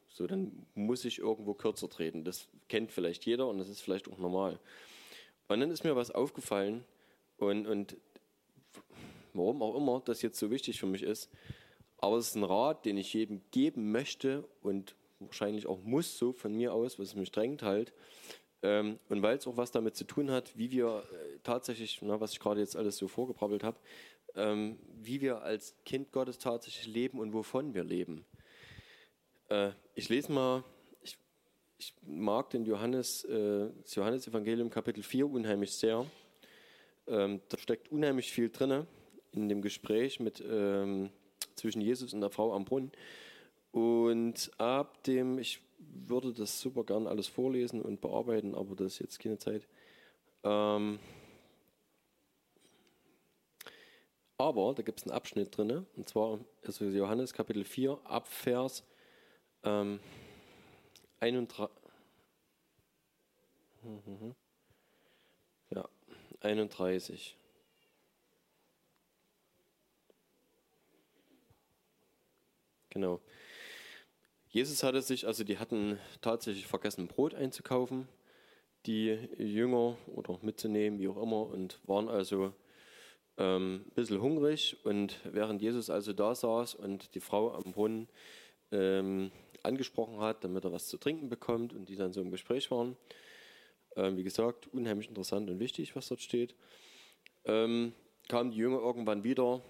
So, 0.09 0.27
dann 0.27 0.67
muss 0.75 1.05
ich 1.05 1.19
irgendwo 1.19 1.55
kürzer 1.55 1.89
treten. 1.89 2.25
Das 2.25 2.49
kennt 2.69 2.93
vielleicht 2.93 3.25
jeder 3.25 3.49
und 3.49 3.59
das 3.59 3.69
ist 3.69 3.81
vielleicht 3.81 4.09
auch 4.09 4.19
normal. 4.19 4.59
Und 5.49 5.61
dann 5.61 5.71
ist 5.71 5.85
mir 5.85 5.97
was 5.97 6.11
aufgefallen 6.11 6.85
und, 7.39 7.67
und 7.67 7.97
warum 9.35 9.63
auch 9.63 9.77
immer 9.77 10.01
das 10.05 10.23
jetzt 10.23 10.39
so 10.39 10.51
wichtig 10.51 10.81
für 10.81 10.87
mich 10.87 11.03
ist, 11.03 11.31
aber 11.99 12.17
es 12.17 12.29
ist 12.29 12.35
ein 12.35 12.45
Rat, 12.45 12.85
den 12.85 12.97
ich 12.97 13.15
jedem 13.15 13.43
geben 13.53 13.93
möchte 13.93 14.45
und 14.61 14.97
wahrscheinlich 15.21 15.67
auch 15.67 15.83
muss, 15.85 16.19
so 16.19 16.33
von 16.33 16.53
mir 16.53 16.75
aus, 16.75 16.99
was 16.99 17.15
mich 17.15 17.31
drängt 17.31 17.63
halt. 17.63 17.93
Ähm, 18.63 18.99
und 19.09 19.23
weil 19.23 19.37
es 19.37 19.47
auch 19.47 19.57
was 19.57 19.71
damit 19.71 19.97
zu 19.97 20.05
tun 20.05 20.31
hat, 20.31 20.57
wie 20.57 20.71
wir 20.71 21.05
äh, 21.13 21.39
tatsächlich, 21.43 22.01
na, 22.03 22.21
was 22.21 22.33
ich 22.33 22.41
gerade 22.41 22.61
jetzt 22.61 22.77
alles 22.77 22.97
so 22.97 23.09
vorgebrabbelt 23.09 23.63
habe, 23.63 23.79
ähm, 24.35 24.79
wie 25.01 25.21
wir 25.21 25.43
als 25.43 25.77
Kind 25.85 26.13
Gottes 26.13 26.39
tatsächlich 26.39 26.87
leben 26.87 27.19
und 27.19 27.33
wovon 27.33 27.75
wir 27.75 27.85
leben. 27.85 28.25
Äh, 29.49 29.71
ich 29.95 30.09
lese 30.09 30.33
mal, 30.33 30.65
ich, 31.03 31.19
ich 31.79 31.95
mag 32.03 32.51
den 32.51 32.65
Johannes, 32.65 33.25
äh, 33.25 33.71
das 33.83 33.95
Johannesevangelium 33.95 34.71
Kapitel 34.71 35.03
4 35.03 35.29
unheimlich 35.29 35.73
sehr. 35.73 36.07
Ähm, 37.07 37.41
da 37.49 37.59
steckt 37.59 37.91
unheimlich 37.91 38.33
viel 38.33 38.51
drin 38.51 38.87
in 39.33 39.49
dem 39.49 39.63
Gespräch 39.63 40.21
mit, 40.21 40.43
ähm, 40.49 41.11
zwischen 41.57 41.81
Jesus 41.81 42.13
und 42.13 42.21
der 42.21 42.31
Frau 42.31 42.53
am 42.55 42.65
Brunnen. 42.65 42.93
Und 43.71 44.51
ab 44.59 45.03
dem, 45.05 45.39
ich 45.39 45.61
würde 45.79 46.33
das 46.33 46.61
super 46.61 46.85
gern 46.85 47.07
alles 47.07 47.27
vorlesen 47.27 47.83
und 47.83 48.01
bearbeiten, 48.01 48.55
aber 48.55 48.77
das 48.77 48.95
ist 48.95 48.99
jetzt 49.01 49.19
keine 49.19 49.39
Zeit. 49.39 49.67
Ähm, 50.45 50.99
Aber 54.43 54.75
da 54.75 54.83
gibt 54.83 54.99
es 54.99 55.07
einen 55.07 55.15
Abschnitt 55.15 55.57
drin, 55.57 55.87
und 55.95 56.09
zwar 56.09 56.41
also 56.67 56.85
Johannes 56.87 57.33
Kapitel 57.33 57.65
4, 57.65 57.97
Abvers 58.03 58.83
ähm, 59.63 60.01
31. 61.21 61.71
Ja, 65.71 65.89
31. 66.41 67.37
Genau. 72.93 73.21
Jesus 74.51 74.83
hatte 74.83 75.01
sich, 75.01 75.27
also 75.27 75.45
die 75.45 75.59
hatten 75.59 75.99
tatsächlich 76.21 76.67
vergessen, 76.67 77.09
Brot 77.09 77.35
einzukaufen, 77.35 78.07
die 78.85 79.07
Jünger 79.39 79.97
oder 80.15 80.39
mitzunehmen, 80.43 80.99
wie 80.99 81.09
auch 81.09 81.23
immer, 81.23 81.47
und 81.47 81.81
waren 81.85 82.11
also 82.11 82.53
ähm, 83.39 83.87
ein 83.87 83.95
bisschen 83.95 84.21
hungrig. 84.21 84.77
Und 84.85 85.21
während 85.25 85.63
Jesus 85.63 85.89
also 85.89 86.13
da 86.13 86.35
saß 86.35 86.75
und 86.75 87.15
die 87.15 87.21
Frau 87.21 87.55
am 87.55 87.73
Brunnen 87.73 88.09
ähm, 88.73 89.33
angesprochen 89.63 90.21
hat, 90.21 90.45
damit 90.45 90.65
er 90.65 90.73
was 90.73 90.89
zu 90.89 90.99
trinken 90.99 91.31
bekommt 91.31 91.73
und 91.73 91.89
die 91.89 91.97
dann 91.97 92.13
so 92.13 92.21
im 92.21 92.31
Gespräch 92.31 92.71
waren, 92.71 92.99
ähm, 93.97 94.19
wie 94.19 94.23
gesagt, 94.23 94.67
unheimlich 94.75 95.09
interessant 95.09 95.49
und 95.49 95.61
wichtig, 95.61 95.97
was 95.97 96.09
dort 96.09 96.21
steht, 96.21 96.55
ähm, 97.47 97.95
kamen 98.29 98.51
die 98.51 98.59
Jünger 98.59 98.81
irgendwann 98.81 99.25
wieder 99.25 99.63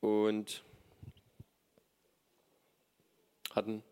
und 0.00 0.64
hatten, 3.56 3.82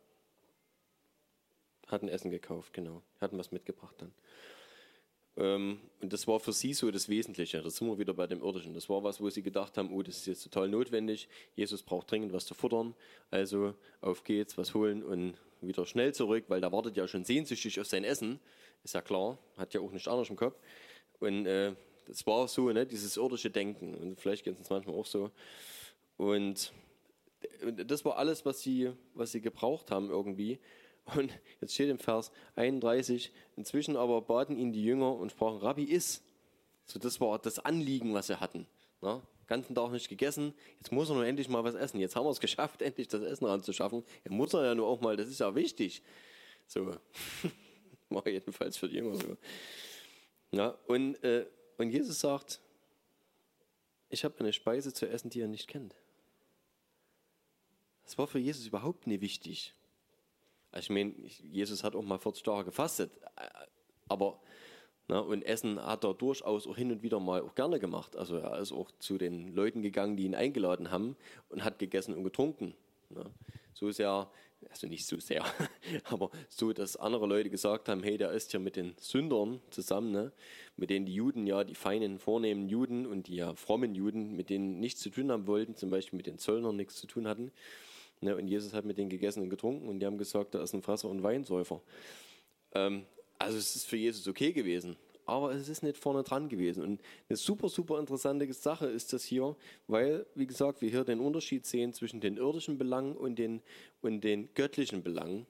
hatten 1.88 2.08
Essen 2.08 2.30
gekauft, 2.30 2.72
genau, 2.72 3.02
hatten 3.20 3.38
was 3.38 3.50
mitgebracht 3.50 3.96
dann. 3.98 4.12
Ähm, 5.36 5.80
und 6.00 6.12
das 6.12 6.28
war 6.28 6.38
für 6.38 6.52
sie 6.52 6.74
so 6.74 6.90
das 6.90 7.08
Wesentliche. 7.08 7.60
Da 7.60 7.68
sind 7.68 7.88
wir 7.88 7.98
wieder 7.98 8.14
bei 8.14 8.26
dem 8.26 8.42
Irdischen. 8.42 8.74
Das 8.74 8.88
war 8.88 9.02
was, 9.02 9.20
wo 9.20 9.30
sie 9.30 9.42
gedacht 9.42 9.76
haben, 9.76 9.92
oh, 9.92 10.02
das 10.02 10.18
ist 10.18 10.26
jetzt 10.26 10.42
total 10.44 10.68
notwendig. 10.68 11.28
Jesus 11.56 11.82
braucht 11.82 12.10
dringend 12.10 12.32
was 12.32 12.46
zu 12.46 12.54
futtern. 12.54 12.94
Also 13.30 13.74
auf 14.00 14.22
geht's, 14.22 14.56
was 14.56 14.74
holen 14.74 15.02
und 15.02 15.34
wieder 15.60 15.86
schnell 15.86 16.14
zurück, 16.14 16.44
weil 16.48 16.60
da 16.60 16.70
wartet 16.70 16.96
ja 16.96 17.08
schon 17.08 17.24
sehnsüchtig 17.24 17.80
auf 17.80 17.86
sein 17.86 18.04
Essen. 18.04 18.38
Ist 18.84 18.94
ja 18.94 19.02
klar, 19.02 19.38
hat 19.56 19.74
ja 19.74 19.80
auch 19.80 19.90
nichts 19.90 20.06
anderes 20.06 20.30
im 20.30 20.36
Kopf. 20.36 20.56
Und 21.18 21.46
äh, 21.46 21.74
das 22.06 22.26
war 22.26 22.46
so, 22.48 22.70
ne, 22.70 22.86
dieses 22.86 23.16
irdische 23.16 23.50
Denken. 23.50 23.94
Und 23.94 24.20
vielleicht 24.20 24.44
geht 24.44 24.54
es 24.54 24.58
uns 24.60 24.70
manchmal 24.70 24.94
auch 24.94 25.06
so. 25.06 25.30
Und 26.16 26.72
das 27.86 28.04
war 28.04 28.16
alles, 28.16 28.44
was 28.44 28.60
sie, 28.60 28.92
was 29.14 29.32
sie 29.32 29.40
gebraucht 29.40 29.90
haben 29.90 30.10
irgendwie. 30.10 30.58
Und 31.16 31.38
jetzt 31.60 31.74
steht 31.74 31.90
im 31.90 31.98
Vers 31.98 32.30
31, 32.56 33.32
inzwischen 33.56 33.96
aber 33.96 34.22
baten 34.22 34.56
ihn 34.56 34.72
die 34.72 34.82
Jünger 34.82 35.14
und 35.14 35.32
sprachen, 35.32 35.58
Rabbi, 35.58 35.84
iss. 35.84 36.22
So, 36.86 36.98
das 36.98 37.20
war 37.20 37.38
das 37.38 37.58
Anliegen, 37.58 38.14
was 38.14 38.28
sie 38.28 38.40
hatten. 38.40 38.66
Na, 39.00 39.22
ganzen 39.46 39.74
Tag 39.74 39.90
nicht 39.92 40.08
gegessen, 40.08 40.54
jetzt 40.78 40.92
muss 40.92 41.10
er 41.10 41.14
nur 41.14 41.26
endlich 41.26 41.48
mal 41.48 41.64
was 41.64 41.74
essen. 41.74 42.00
Jetzt 42.00 42.16
haben 42.16 42.24
wir 42.24 42.30
es 42.30 42.40
geschafft, 42.40 42.82
endlich 42.82 43.08
das 43.08 43.22
Essen 43.22 43.44
ranzuschaffen. 43.46 44.04
Er 44.24 44.32
muss 44.32 44.54
er 44.54 44.64
ja 44.64 44.74
nur 44.74 44.86
auch 44.86 45.00
mal, 45.00 45.16
das 45.16 45.28
ist 45.28 45.40
ja 45.40 45.54
wichtig. 45.54 46.02
So, 46.66 46.96
war 48.08 48.26
jedenfalls 48.26 48.76
für 48.76 48.88
die 48.88 48.96
Jünger 48.96 49.16
so. 49.16 49.36
Ja, 50.52 50.78
und, 50.86 51.22
äh, 51.24 51.46
und 51.78 51.90
Jesus 51.90 52.20
sagt, 52.20 52.60
ich 54.08 54.24
habe 54.24 54.38
eine 54.38 54.52
Speise 54.52 54.92
zu 54.92 55.08
essen, 55.08 55.30
die 55.30 55.40
ihr 55.40 55.48
nicht 55.48 55.68
kennt. 55.68 55.96
Das 58.04 58.18
war 58.18 58.26
für 58.26 58.38
Jesus 58.38 58.66
überhaupt 58.66 59.06
nicht 59.06 59.20
wichtig. 59.20 59.74
Ich 60.76 60.90
meine, 60.90 61.14
Jesus 61.42 61.84
hat 61.84 61.94
auch 61.94 62.02
mal 62.02 62.18
40 62.18 62.42
Tage 62.42 62.64
gefastet, 62.66 63.12
aber 64.08 64.40
na, 65.06 65.18
und 65.18 65.42
Essen 65.42 65.84
hat 65.84 66.04
er 66.04 66.14
durchaus 66.14 66.66
auch 66.66 66.76
hin 66.76 66.90
und 66.90 67.02
wieder 67.02 67.20
mal 67.20 67.42
auch 67.42 67.54
gerne 67.54 67.78
gemacht. 67.78 68.16
Also 68.16 68.36
er 68.36 68.58
ist 68.58 68.72
auch 68.72 68.90
zu 68.98 69.18
den 69.18 69.54
Leuten 69.54 69.82
gegangen, 69.82 70.16
die 70.16 70.24
ihn 70.24 70.34
eingeladen 70.34 70.90
haben 70.90 71.16
und 71.50 71.62
hat 71.62 71.78
gegessen 71.78 72.14
und 72.14 72.24
getrunken. 72.24 72.74
Na. 73.10 73.30
So 73.74 73.90
sehr, 73.90 74.30
also 74.70 74.86
nicht 74.86 75.04
so 75.04 75.18
sehr, 75.18 75.44
aber 76.04 76.30
so, 76.48 76.72
dass 76.72 76.96
andere 76.96 77.26
Leute 77.26 77.50
gesagt 77.50 77.88
haben, 77.88 78.02
hey, 78.02 78.16
der 78.16 78.30
ist 78.32 78.52
hier 78.52 78.60
mit 78.60 78.76
den 78.76 78.94
Sündern 78.98 79.60
zusammen, 79.70 80.10
ne? 80.10 80.32
mit 80.76 80.90
denen 80.90 81.06
die 81.06 81.14
Juden 81.14 81.46
ja, 81.46 81.64
die 81.64 81.74
feinen, 81.74 82.18
vornehmen 82.18 82.68
Juden 82.68 83.04
und 83.04 83.26
die 83.26 83.36
ja 83.36 83.54
frommen 83.56 83.94
Juden, 83.94 84.36
mit 84.36 84.48
denen 84.48 84.80
nichts 84.80 85.00
zu 85.00 85.10
tun 85.10 85.30
haben 85.30 85.46
wollten, 85.46 85.74
zum 85.74 85.90
Beispiel 85.90 86.16
mit 86.16 86.26
den 86.26 86.38
Zöllnern 86.38 86.76
nichts 86.76 86.96
zu 86.96 87.06
tun 87.06 87.28
hatten. 87.28 87.52
Ne, 88.24 88.34
und 88.34 88.48
Jesus 88.48 88.72
hat 88.72 88.86
mit 88.86 88.96
denen 88.96 89.10
gegessen 89.10 89.42
und 89.42 89.50
getrunken 89.50 89.86
und 89.86 90.00
die 90.00 90.06
haben 90.06 90.16
gesagt, 90.16 90.54
da 90.54 90.62
ist 90.62 90.72
ein 90.72 90.80
Fresser 90.80 91.10
und 91.10 91.22
Weinsäufer. 91.22 91.82
Ähm, 92.72 93.04
also 93.38 93.58
es 93.58 93.76
ist 93.76 93.86
für 93.86 93.98
Jesus 93.98 94.26
okay 94.26 94.54
gewesen, 94.54 94.96
aber 95.26 95.52
es 95.52 95.68
ist 95.68 95.82
nicht 95.82 95.98
vorne 95.98 96.22
dran 96.22 96.48
gewesen. 96.48 96.82
Und 96.82 97.02
eine 97.28 97.36
super, 97.36 97.68
super 97.68 98.00
interessante 98.00 98.50
Sache 98.54 98.86
ist 98.86 99.12
das 99.12 99.24
hier, 99.24 99.56
weil, 99.88 100.24
wie 100.34 100.46
gesagt, 100.46 100.80
wir 100.80 100.88
hier 100.88 101.04
den 101.04 101.20
Unterschied 101.20 101.66
sehen 101.66 101.92
zwischen 101.92 102.22
den 102.22 102.38
irdischen 102.38 102.78
Belangen 102.78 103.14
und 103.14 103.38
den, 103.38 103.60
und 104.00 104.22
den 104.22 104.48
göttlichen 104.54 105.02
Belangen, 105.02 105.46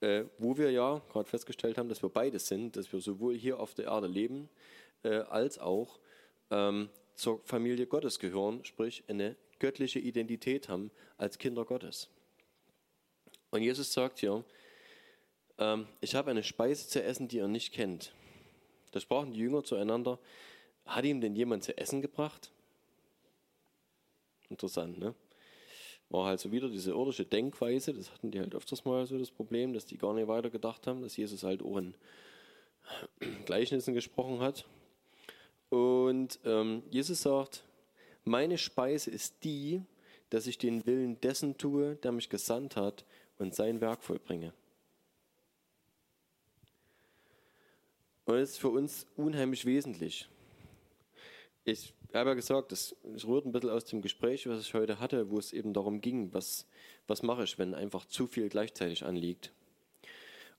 äh, 0.00 0.24
wo 0.38 0.56
wir 0.56 0.70
ja 0.70 1.02
gerade 1.12 1.28
festgestellt 1.28 1.76
haben, 1.76 1.90
dass 1.90 2.02
wir 2.02 2.08
beides 2.08 2.46
sind, 2.46 2.76
dass 2.76 2.90
wir 2.94 3.00
sowohl 3.00 3.36
hier 3.36 3.60
auf 3.60 3.74
der 3.74 3.86
Erde 3.86 4.06
leben, 4.06 4.48
äh, 5.02 5.16
als 5.16 5.58
auch 5.58 5.98
ähm, 6.50 6.88
zur 7.14 7.42
Familie 7.44 7.86
Gottes 7.86 8.18
gehören, 8.18 8.64
sprich 8.64 9.04
eine 9.06 9.36
göttliche 9.58 9.98
Identität 9.98 10.68
haben 10.68 10.90
als 11.16 11.38
Kinder 11.38 11.64
Gottes. 11.64 12.08
Und 13.50 13.62
Jesus 13.62 13.92
sagt 13.92 14.18
hier, 14.18 14.44
ähm, 15.58 15.86
ich 16.00 16.14
habe 16.14 16.30
eine 16.30 16.42
Speise 16.42 16.88
zu 16.88 17.02
essen, 17.02 17.28
die 17.28 17.38
ihr 17.38 17.48
nicht 17.48 17.72
kennt. 17.72 18.12
Da 18.92 19.00
sprachen 19.00 19.32
die 19.32 19.40
Jünger 19.40 19.64
zueinander, 19.64 20.18
hat 20.84 21.04
ihm 21.04 21.20
denn 21.20 21.34
jemand 21.34 21.64
zu 21.64 21.76
essen 21.76 22.00
gebracht? 22.00 22.50
Interessant, 24.48 24.98
ne? 24.98 25.14
War 26.08 26.26
halt 26.26 26.38
so 26.38 26.52
wieder 26.52 26.68
diese 26.68 26.92
irdische 26.92 27.24
Denkweise, 27.24 27.92
das 27.92 28.12
hatten 28.12 28.30
die 28.30 28.38
halt 28.38 28.54
öfters 28.54 28.84
mal 28.84 29.06
so 29.06 29.18
das 29.18 29.30
Problem, 29.32 29.72
dass 29.72 29.86
die 29.86 29.98
gar 29.98 30.14
nicht 30.14 30.28
weiter 30.28 30.50
gedacht 30.50 30.86
haben, 30.86 31.02
dass 31.02 31.16
Jesus 31.16 31.42
halt 31.42 31.62
auch 31.62 31.78
in 31.78 31.94
Gleichnissen 33.44 33.92
gesprochen 33.92 34.40
hat. 34.40 34.66
Und 35.68 36.38
ähm, 36.44 36.84
Jesus 36.90 37.22
sagt, 37.22 37.64
meine 38.26 38.58
Speise 38.58 39.10
ist 39.10 39.44
die, 39.44 39.82
dass 40.30 40.46
ich 40.46 40.58
den 40.58 40.84
Willen 40.86 41.20
dessen 41.20 41.56
tue, 41.56 41.96
der 41.96 42.12
mich 42.12 42.28
gesandt 42.28 42.76
hat 42.76 43.04
und 43.38 43.54
sein 43.54 43.80
Werk 43.80 44.02
vollbringe. 44.02 44.52
Und 48.24 48.34
das 48.34 48.50
ist 48.50 48.58
für 48.58 48.70
uns 48.70 49.06
unheimlich 49.16 49.64
wesentlich. 49.64 50.28
Ich 51.64 51.94
habe 52.12 52.30
ja 52.30 52.34
gesagt, 52.34 52.72
das 52.72 52.96
rührt 53.04 53.46
ein 53.46 53.52
bisschen 53.52 53.70
aus 53.70 53.84
dem 53.84 54.02
Gespräch, 54.02 54.48
was 54.48 54.60
ich 54.60 54.74
heute 54.74 54.98
hatte, 54.98 55.30
wo 55.30 55.38
es 55.38 55.52
eben 55.52 55.72
darum 55.72 56.00
ging, 56.00 56.34
was, 56.34 56.66
was 57.06 57.22
mache 57.22 57.44
ich, 57.44 57.58
wenn 57.58 57.74
einfach 57.74 58.04
zu 58.06 58.26
viel 58.26 58.48
gleichzeitig 58.48 59.04
anliegt. 59.04 59.52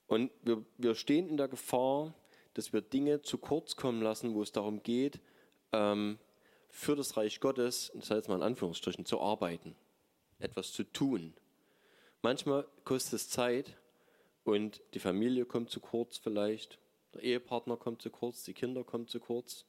Und 0.06 0.30
wir, 0.42 0.64
wir 0.78 0.94
stehen 0.94 1.28
in 1.28 1.36
der 1.36 1.48
Gefahr, 1.48 2.14
dass 2.54 2.72
wir 2.72 2.80
Dinge 2.80 3.20
zu 3.20 3.36
kurz 3.36 3.76
kommen 3.76 4.00
lassen, 4.00 4.34
wo 4.34 4.42
es 4.42 4.52
darum 4.52 4.82
geht, 4.82 5.20
ähm, 5.72 6.18
für 6.78 6.94
das 6.94 7.16
Reich 7.16 7.40
Gottes, 7.40 7.90
das 7.92 8.08
heißt 8.08 8.28
mal 8.28 8.36
in 8.36 8.42
Anführungsstrichen, 8.42 9.04
zu 9.04 9.20
arbeiten, 9.20 9.74
etwas 10.38 10.70
zu 10.70 10.84
tun. 10.84 11.34
Manchmal 12.22 12.68
kostet 12.84 13.14
es 13.14 13.28
Zeit 13.28 13.76
und 14.44 14.80
die 14.94 15.00
Familie 15.00 15.44
kommt 15.44 15.70
zu 15.70 15.80
kurz 15.80 16.18
vielleicht, 16.18 16.78
der 17.14 17.24
Ehepartner 17.24 17.76
kommt 17.76 18.00
zu 18.00 18.10
kurz, 18.10 18.44
die 18.44 18.54
Kinder 18.54 18.84
kommen 18.84 19.08
zu 19.08 19.18
kurz. 19.18 19.64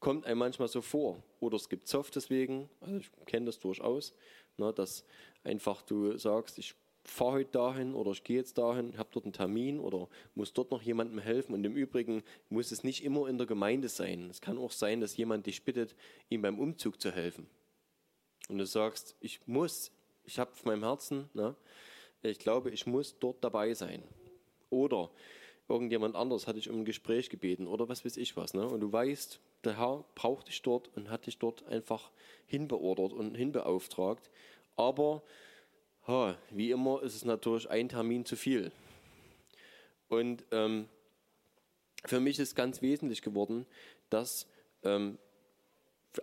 Kommt 0.00 0.26
einem 0.26 0.40
manchmal 0.40 0.66
so 0.66 0.82
vor. 0.82 1.22
Oder 1.38 1.54
es 1.54 1.68
gibt 1.68 1.86
Zoff 1.86 2.10
deswegen, 2.10 2.68
also 2.80 2.96
ich 2.96 3.10
kenne 3.26 3.46
das 3.46 3.60
durchaus, 3.60 4.12
ne, 4.56 4.72
dass 4.72 5.04
einfach 5.44 5.82
du 5.82 6.18
sagst, 6.18 6.58
ich 6.58 6.74
fahre 7.04 7.32
heute 7.32 7.52
dahin 7.52 7.94
oder 7.94 8.10
ich 8.12 8.24
gehe 8.24 8.36
jetzt 8.36 8.58
dahin, 8.58 8.96
habe 8.98 9.08
dort 9.12 9.24
einen 9.24 9.32
Termin 9.32 9.80
oder 9.80 10.08
muss 10.34 10.52
dort 10.52 10.70
noch 10.70 10.82
jemandem 10.82 11.18
helfen. 11.18 11.54
Und 11.54 11.64
im 11.64 11.74
Übrigen 11.74 12.22
muss 12.50 12.70
es 12.72 12.84
nicht 12.84 13.04
immer 13.04 13.28
in 13.28 13.38
der 13.38 13.46
Gemeinde 13.46 13.88
sein. 13.88 14.28
Es 14.30 14.40
kann 14.40 14.58
auch 14.58 14.72
sein, 14.72 15.00
dass 15.00 15.16
jemand 15.16 15.46
dich 15.46 15.64
bittet, 15.64 15.94
ihm 16.28 16.42
beim 16.42 16.58
Umzug 16.58 17.00
zu 17.00 17.10
helfen. 17.10 17.46
Und 18.48 18.58
du 18.58 18.66
sagst, 18.66 19.16
ich 19.20 19.40
muss, 19.46 19.90
ich 20.24 20.38
habe 20.38 20.52
auf 20.52 20.64
meinem 20.64 20.82
Herzen, 20.82 21.28
ne, 21.34 21.54
ich 22.22 22.38
glaube, 22.38 22.70
ich 22.70 22.86
muss 22.86 23.18
dort 23.18 23.42
dabei 23.42 23.74
sein. 23.74 24.02
Oder 24.70 25.10
irgendjemand 25.68 26.16
anders 26.16 26.46
hat 26.46 26.56
dich 26.56 26.68
um 26.68 26.80
ein 26.80 26.84
Gespräch 26.84 27.30
gebeten 27.30 27.66
oder 27.66 27.88
was 27.88 28.04
weiß 28.04 28.16
ich 28.16 28.36
was. 28.36 28.54
Ne? 28.54 28.66
Und 28.66 28.80
du 28.80 28.92
weißt, 28.92 29.40
der 29.64 29.78
Herr 29.78 30.04
braucht 30.14 30.48
dich 30.48 30.62
dort 30.62 30.90
und 30.96 31.10
hat 31.10 31.26
dich 31.26 31.38
dort 31.38 31.66
einfach 31.66 32.10
hinbeordert 32.46 33.12
und 33.12 33.34
hinbeauftragt. 33.34 34.30
Aber 34.76 35.22
Ha, 36.08 36.38
wie 36.50 36.70
immer 36.70 37.02
ist 37.02 37.14
es 37.14 37.24
natürlich 37.26 37.68
ein 37.68 37.90
Termin 37.90 38.24
zu 38.24 38.34
viel. 38.34 38.72
Und 40.08 40.42
ähm, 40.52 40.88
für 42.04 42.18
mich 42.18 42.38
ist 42.38 42.56
ganz 42.56 42.80
wesentlich 42.80 43.20
geworden, 43.20 43.66
dass 44.08 44.46
ähm, 44.82 45.18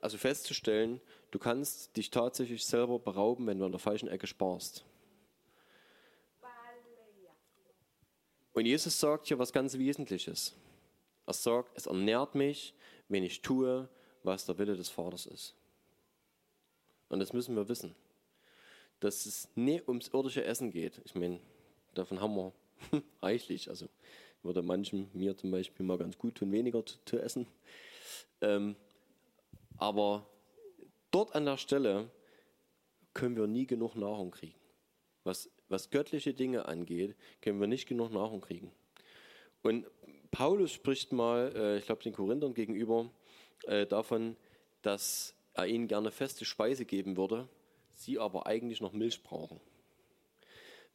also 0.01 0.17
festzustellen, 0.17 0.99
du 1.29 1.37
kannst 1.37 1.95
dich 1.95 2.09
tatsächlich 2.09 2.65
selber 2.65 2.97
berauben, 2.97 3.45
wenn 3.45 3.59
du 3.59 3.65
an 3.65 3.71
der 3.71 3.79
falschen 3.79 4.09
Ecke 4.09 4.25
sparst. 4.25 4.83
Und 8.53 8.65
Jesus 8.65 8.99
sagt 8.99 9.27
hier 9.27 9.37
was 9.37 9.53
ganz 9.53 9.77
Wesentliches. 9.77 10.55
Er 11.27 11.33
sagt, 11.33 11.77
es 11.77 11.85
ernährt 11.85 12.33
mich, 12.33 12.73
wenn 13.09 13.23
ich 13.23 13.41
tue, 13.41 13.87
was 14.23 14.45
der 14.45 14.57
Wille 14.57 14.75
des 14.75 14.89
Vaters 14.89 15.25
ist. 15.25 15.53
Und 17.09 17.19
das 17.19 17.33
müssen 17.33 17.55
wir 17.55 17.67
wissen. 17.67 17.93
Dass 19.05 19.27
es 19.27 19.47
nicht 19.53 19.87
ums 19.87 20.07
irdische 20.07 20.43
Essen 20.43 20.71
geht. 20.71 20.99
Ich 21.05 21.13
meine, 21.13 21.39
davon 21.93 22.21
haben 22.21 22.35
wir 22.35 22.53
reichlich. 23.21 23.69
Also 23.69 23.87
würde 24.41 24.63
manchen, 24.63 25.11
mir 25.13 25.37
zum 25.37 25.51
Beispiel, 25.51 25.85
mal 25.85 25.99
ganz 25.99 26.17
gut 26.17 26.33
tun, 26.33 26.51
weniger 26.51 26.83
zu, 26.83 26.97
zu 27.05 27.19
essen. 27.19 27.45
Ähm, 28.41 28.75
aber 29.77 30.25
dort 31.11 31.35
an 31.35 31.45
der 31.45 31.57
Stelle 31.57 32.09
können 33.13 33.35
wir 33.35 33.45
nie 33.45 33.67
genug 33.67 33.95
Nahrung 33.95 34.31
kriegen. 34.31 34.55
Was, 35.23 35.51
was 35.69 35.91
göttliche 35.91 36.33
Dinge 36.33 36.65
angeht, 36.65 37.15
können 37.41 37.59
wir 37.59 37.67
nicht 37.67 37.87
genug 37.87 38.11
Nahrung 38.11 38.41
kriegen. 38.41 38.71
Und 39.61 39.85
Paulus 40.31 40.71
spricht 40.71 41.13
mal, 41.13 41.53
äh, 41.55 41.77
ich 41.77 41.85
glaube 41.85 42.01
den 42.01 42.13
Korinthern 42.13 42.55
gegenüber, 42.55 43.11
äh, 43.65 43.85
davon, 43.85 44.35
dass 44.81 45.35
er 45.53 45.67
ihnen 45.67 45.87
gerne 45.87 46.09
feste 46.09 46.43
Speise 46.43 46.85
geben 46.85 47.17
würde, 47.17 47.47
sie 47.95 48.19
aber 48.19 48.45
eigentlich 48.45 48.81
noch 48.81 48.93
Milch 48.93 49.23
brauchen. 49.23 49.59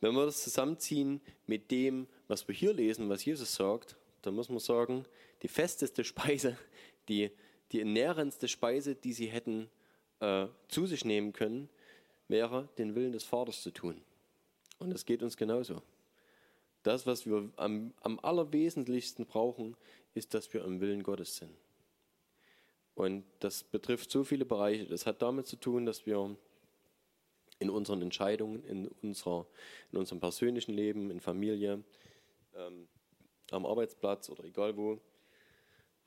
Wenn 0.00 0.14
wir 0.14 0.24
das 0.24 0.42
zusammenziehen 0.42 1.20
mit 1.46 1.70
dem, 1.70 2.06
was 2.26 2.48
wir 2.48 2.54
hier 2.54 2.72
lesen, 2.72 3.08
was 3.08 3.24
Jesus 3.24 3.54
sagt, 3.54 3.96
dann 4.22 4.34
muss 4.34 4.48
man 4.48 4.58
sagen, 4.58 5.04
die 5.42 5.48
festeste 5.48 6.04
Speise, 6.04 6.56
die, 7.08 7.30
die 7.72 7.80
ernährendste 7.80 8.48
Speise, 8.48 8.94
die 8.94 9.12
sie 9.12 9.26
hätten 9.26 9.68
äh, 10.20 10.46
zu 10.68 10.86
sich 10.86 11.04
nehmen 11.04 11.32
können, 11.32 11.68
wäre, 12.28 12.68
den 12.78 12.94
Willen 12.94 13.12
des 13.12 13.24
Vaters 13.24 13.62
zu 13.62 13.70
tun. 13.70 14.00
Und 14.78 14.92
es 14.92 15.04
geht 15.04 15.22
uns 15.22 15.36
genauso. 15.36 15.82
Das, 16.82 17.06
was 17.06 17.26
wir 17.26 17.50
am, 17.56 17.92
am 18.00 18.18
allerwesentlichsten 18.20 19.26
brauchen, 19.26 19.76
ist, 20.14 20.32
dass 20.32 20.52
wir 20.54 20.64
im 20.64 20.80
Willen 20.80 21.02
Gottes 21.02 21.36
sind. 21.36 21.54
Und 22.94 23.24
das 23.40 23.62
betrifft 23.64 24.10
so 24.10 24.24
viele 24.24 24.44
Bereiche. 24.44 24.86
Das 24.86 25.06
hat 25.06 25.22
damit 25.22 25.46
zu 25.46 25.56
tun, 25.56 25.84
dass 25.84 26.06
wir 26.06 26.36
in 27.60 27.70
unseren 27.70 28.02
Entscheidungen, 28.02 28.64
in, 28.64 28.88
unserer, 29.02 29.46
in 29.92 29.98
unserem 29.98 30.18
persönlichen 30.18 30.72
Leben, 30.72 31.10
in 31.10 31.20
Familie, 31.20 31.84
ähm, 32.56 32.88
am 33.52 33.66
Arbeitsplatz 33.66 34.30
oder 34.30 34.44
egal 34.44 34.76
wo, 34.76 34.98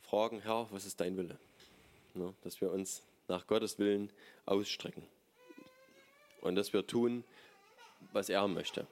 fragen, 0.01 0.41
Herr, 0.41 0.67
was 0.71 0.85
ist 0.85 0.99
dein 0.99 1.15
Wille? 1.15 1.39
Ne, 2.15 2.33
dass 2.41 2.59
wir 2.59 2.71
uns 2.71 3.03
nach 3.27 3.47
Gottes 3.47 3.79
Willen 3.79 4.11
ausstrecken. 4.45 5.03
Und 6.41 6.55
dass 6.55 6.73
wir 6.73 6.85
tun, 6.85 7.23
was 8.11 8.29
er 8.29 8.47
möchte. 8.47 8.85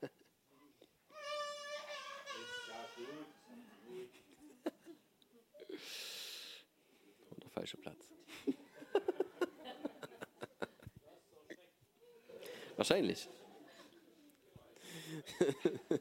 Der 7.40 7.50
falsche 7.50 7.76
Platz. 7.78 8.13
Wahrscheinlich. 12.86 13.26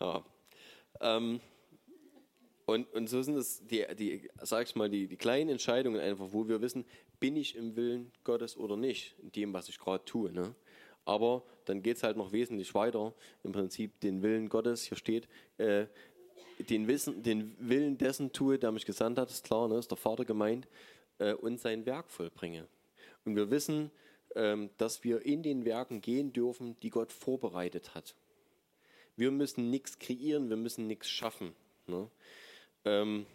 ja. 0.00 0.22
Ähm, 1.00 1.40
und, 2.66 2.92
und 2.92 3.08
so 3.08 3.22
sind 3.22 3.38
es 3.38 3.66
die, 3.66 3.86
die, 3.96 4.28
sag 4.42 4.68
ich 4.68 4.76
mal, 4.76 4.90
die, 4.90 5.06
die 5.06 5.16
kleinen 5.16 5.48
Entscheidungen 5.48 5.98
einfach, 5.98 6.26
wo 6.32 6.46
wir 6.46 6.60
wissen, 6.60 6.84
bin 7.18 7.36
ich 7.36 7.56
im 7.56 7.76
Willen 7.76 8.12
Gottes 8.22 8.58
oder 8.58 8.76
nicht, 8.76 9.16
in 9.22 9.32
dem, 9.32 9.54
was 9.54 9.70
ich 9.70 9.78
gerade 9.78 10.04
tue. 10.04 10.30
Ne? 10.30 10.54
Aber 11.06 11.42
dann 11.64 11.82
geht 11.82 11.96
es 11.96 12.02
halt 12.02 12.18
noch 12.18 12.32
wesentlich 12.32 12.74
weiter. 12.74 13.14
Im 13.44 13.52
Prinzip 13.52 13.98
den 14.00 14.22
Willen 14.22 14.50
Gottes, 14.50 14.84
hier 14.84 14.98
steht, 14.98 15.26
äh, 15.56 15.86
den, 16.58 16.88
Wissen, 16.88 17.22
den 17.22 17.56
Willen 17.58 17.98
dessen 17.98 18.32
tue, 18.32 18.58
der 18.58 18.72
mich 18.72 18.86
gesandt 18.86 19.18
hat, 19.18 19.30
ist 19.30 19.44
klar, 19.44 19.68
ne, 19.68 19.78
ist 19.78 19.90
der 19.90 19.98
Vater 19.98 20.24
gemeint, 20.24 20.66
äh, 21.18 21.34
und 21.34 21.60
sein 21.60 21.86
Werk 21.86 22.10
vollbringe. 22.10 22.66
Und 23.24 23.36
wir 23.36 23.50
wissen, 23.50 23.90
ähm, 24.34 24.70
dass 24.76 25.04
wir 25.04 25.24
in 25.24 25.42
den 25.42 25.64
Werken 25.64 26.00
gehen 26.00 26.32
dürfen, 26.32 26.78
die 26.80 26.90
Gott 26.90 27.12
vorbereitet 27.12 27.94
hat. 27.94 28.14
Wir 29.16 29.30
müssen 29.30 29.70
nichts 29.70 29.98
kreieren, 29.98 30.50
wir 30.50 30.56
müssen 30.56 30.86
nichts 30.86 31.08
schaffen. 31.08 31.54
Ne? 31.86 32.10
Ähm, 32.84 33.26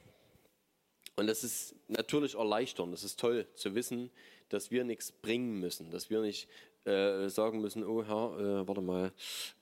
und 1.16 1.28
das 1.28 1.44
ist 1.44 1.76
natürlich 1.88 2.36
erleichternd, 2.36 2.94
das 2.94 3.04
ist 3.04 3.20
toll 3.20 3.48
zu 3.56 3.76
wissen, 3.76 4.10
dass 4.50 4.72
wir 4.72 4.84
nichts 4.84 5.12
bringen 5.12 5.60
müssen, 5.60 5.92
dass 5.92 6.10
wir 6.10 6.22
nicht 6.22 6.48
äh, 6.86 7.30
sagen 7.30 7.62
müssen, 7.62 7.84
oh 7.84 8.04
Herr, 8.04 8.40
äh, 8.40 8.68
warte 8.68 8.82
mal, 8.82 9.12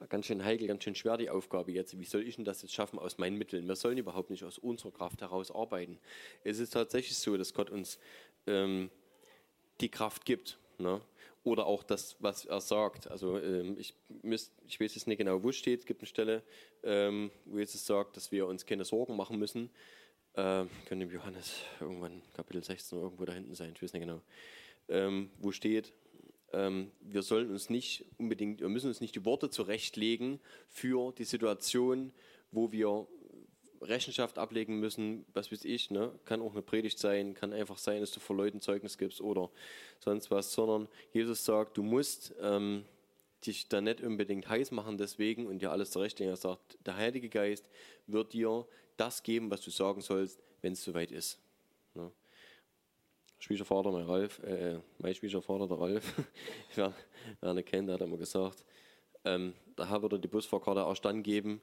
ganz 0.10 0.28
schön 0.28 0.44
heikel, 0.44 0.68
ganz 0.68 0.84
schön 0.84 0.96
schwer 0.96 1.18
die 1.18 1.30
Aufgabe 1.30 1.72
jetzt. 1.72 2.00
Wie 2.00 2.06
soll 2.06 2.28
ich 2.28 2.36
denn 2.36 2.46
das 2.46 2.62
jetzt 2.62 2.74
schaffen 2.74 3.00
aus 3.00 3.18
meinen 3.18 3.38
Mitteln? 3.38 3.68
Wir 3.68 3.76
sollen 3.76 3.98
überhaupt 3.98 4.30
nicht 4.30 4.44
aus 4.44 4.58
unserer 4.58 4.92
Kraft 4.92 5.22
heraus 5.22 5.52
arbeiten. 5.52 6.00
Es 6.44 6.60
ist 6.60 6.72
tatsächlich 6.72 7.18
so, 7.18 7.38
dass 7.38 7.54
Gott 7.54 7.70
uns 7.70 8.00
ähm, 8.46 8.90
die 9.82 9.90
Kraft 9.90 10.26
gibt. 10.26 10.58
Ne? 10.78 11.02
Oder 11.44 11.66
auch 11.66 11.84
das, 11.84 12.18
was 12.20 12.46
er 12.46 12.62
sagt. 12.62 13.10
Also 13.10 13.40
ähm, 13.40 13.78
ich, 13.80 13.94
müsst, 14.22 14.54
ich 14.68 14.80
weiß 14.80 14.96
jetzt 14.96 15.08
nicht 15.08 15.18
genau, 15.18 15.42
wo 15.42 15.50
es 15.50 15.56
steht. 15.56 15.80
Es 15.80 15.86
gibt 15.86 16.02
eine 16.02 16.08
Stelle, 16.08 16.44
ähm, 16.84 17.32
wo 17.46 17.58
Jesus 17.58 17.86
sagt, 17.86 18.18
dass 18.18 18.32
wir 18.32 18.48
uns 18.48 18.66
keine 18.66 18.86
Sorgen 18.86 19.16
machen 19.16 19.40
müssen. 19.40 19.70
Äh, 20.34 20.66
könnte 20.86 21.06
im 21.06 21.12
Johannes 21.12 21.56
irgendwann 21.80 22.22
Kapitel 22.36 22.64
16 22.64 23.00
irgendwo 23.00 23.26
da 23.26 23.34
hinten 23.34 23.56
sein, 23.56 23.72
ich 23.74 23.82
weiß 23.82 23.94
nicht 23.94 24.04
genau. 24.04 24.22
Ähm, 24.88 25.32
wo 25.40 25.52
steht, 25.52 25.94
ähm, 26.07 26.07
wir 26.52 27.22
sollen 27.24 27.52
uns 27.52 27.70
nicht 27.70 28.06
unbedingt, 28.18 28.62
wir 28.62 28.70
müssen 28.70 28.88
uns 28.88 29.02
nicht 29.02 29.16
die 29.16 29.26
Worte 29.26 29.50
zurechtlegen 29.50 30.40
für 30.70 31.12
die 31.12 31.26
Situation, 31.26 32.14
wo 32.52 32.72
wir 32.72 33.06
Rechenschaft 33.82 34.38
ablegen 34.38 34.80
müssen, 34.80 35.26
was 35.34 35.52
weiß 35.52 35.66
ich, 35.66 35.92
ne? 35.92 36.12
kann 36.26 36.42
auch 36.42 36.54
eine 36.54 36.62
Predigt 36.62 37.00
sein, 37.00 37.34
kann 37.34 37.54
einfach 37.54 37.78
sein, 37.78 38.02
dass 38.02 38.12
du 38.12 38.20
vor 38.20 38.36
Leuten 38.36 38.62
Zeugnis 38.62 38.98
gibst 38.98 39.22
oder 39.22 39.50
sonst 40.00 40.32
was, 40.32 40.54
sondern 40.54 40.88
Jesus 41.14 41.46
sagt, 41.46 41.78
du 41.78 41.84
musst 41.84 42.34
ähm, 42.42 42.86
dich 43.46 43.70
da 43.70 43.82
nicht 43.82 44.02
unbedingt 44.02 44.50
heiß 44.50 44.72
machen 44.72 44.98
deswegen 44.98 45.48
und 45.48 45.62
dir 45.62 45.72
alles 45.72 45.92
zurechtlegen. 45.92 46.34
Er 46.34 46.38
sagt, 46.38 46.78
der 46.86 46.96
Heilige 46.96 47.30
Geist 47.30 47.70
wird 48.08 48.34
dir 48.34 48.68
das 48.98 49.24
geben, 49.24 49.52
was 49.52 49.62
du 49.62 49.70
sagen 49.70 50.02
sollst, 50.02 50.42
wenn 50.62 50.74
es 50.74 50.84
soweit 50.84 51.12
ist. 51.12 51.40
Schwiegervater, 53.40 53.92
mein 53.92 54.06
Ralf, 54.06 54.40
äh, 54.44 54.80
mein 55.00 55.14
Schwiegervater, 55.14 55.68
der 55.68 55.80
Ralf, 55.80 56.14
wer, 56.76 56.94
wer 57.42 57.52
ihn 57.52 57.66
kennt, 57.66 57.88
der 57.88 57.96
hat 57.96 58.02
immer 58.02 58.18
gesagt, 58.18 58.66
ähm, 59.26 59.54
Herr 59.78 60.02
würde 60.02 60.20
die 60.20 60.28
Busfahrkarte 60.28 60.82
erst 60.82 61.06
dann 61.06 61.22
geben, 61.22 61.62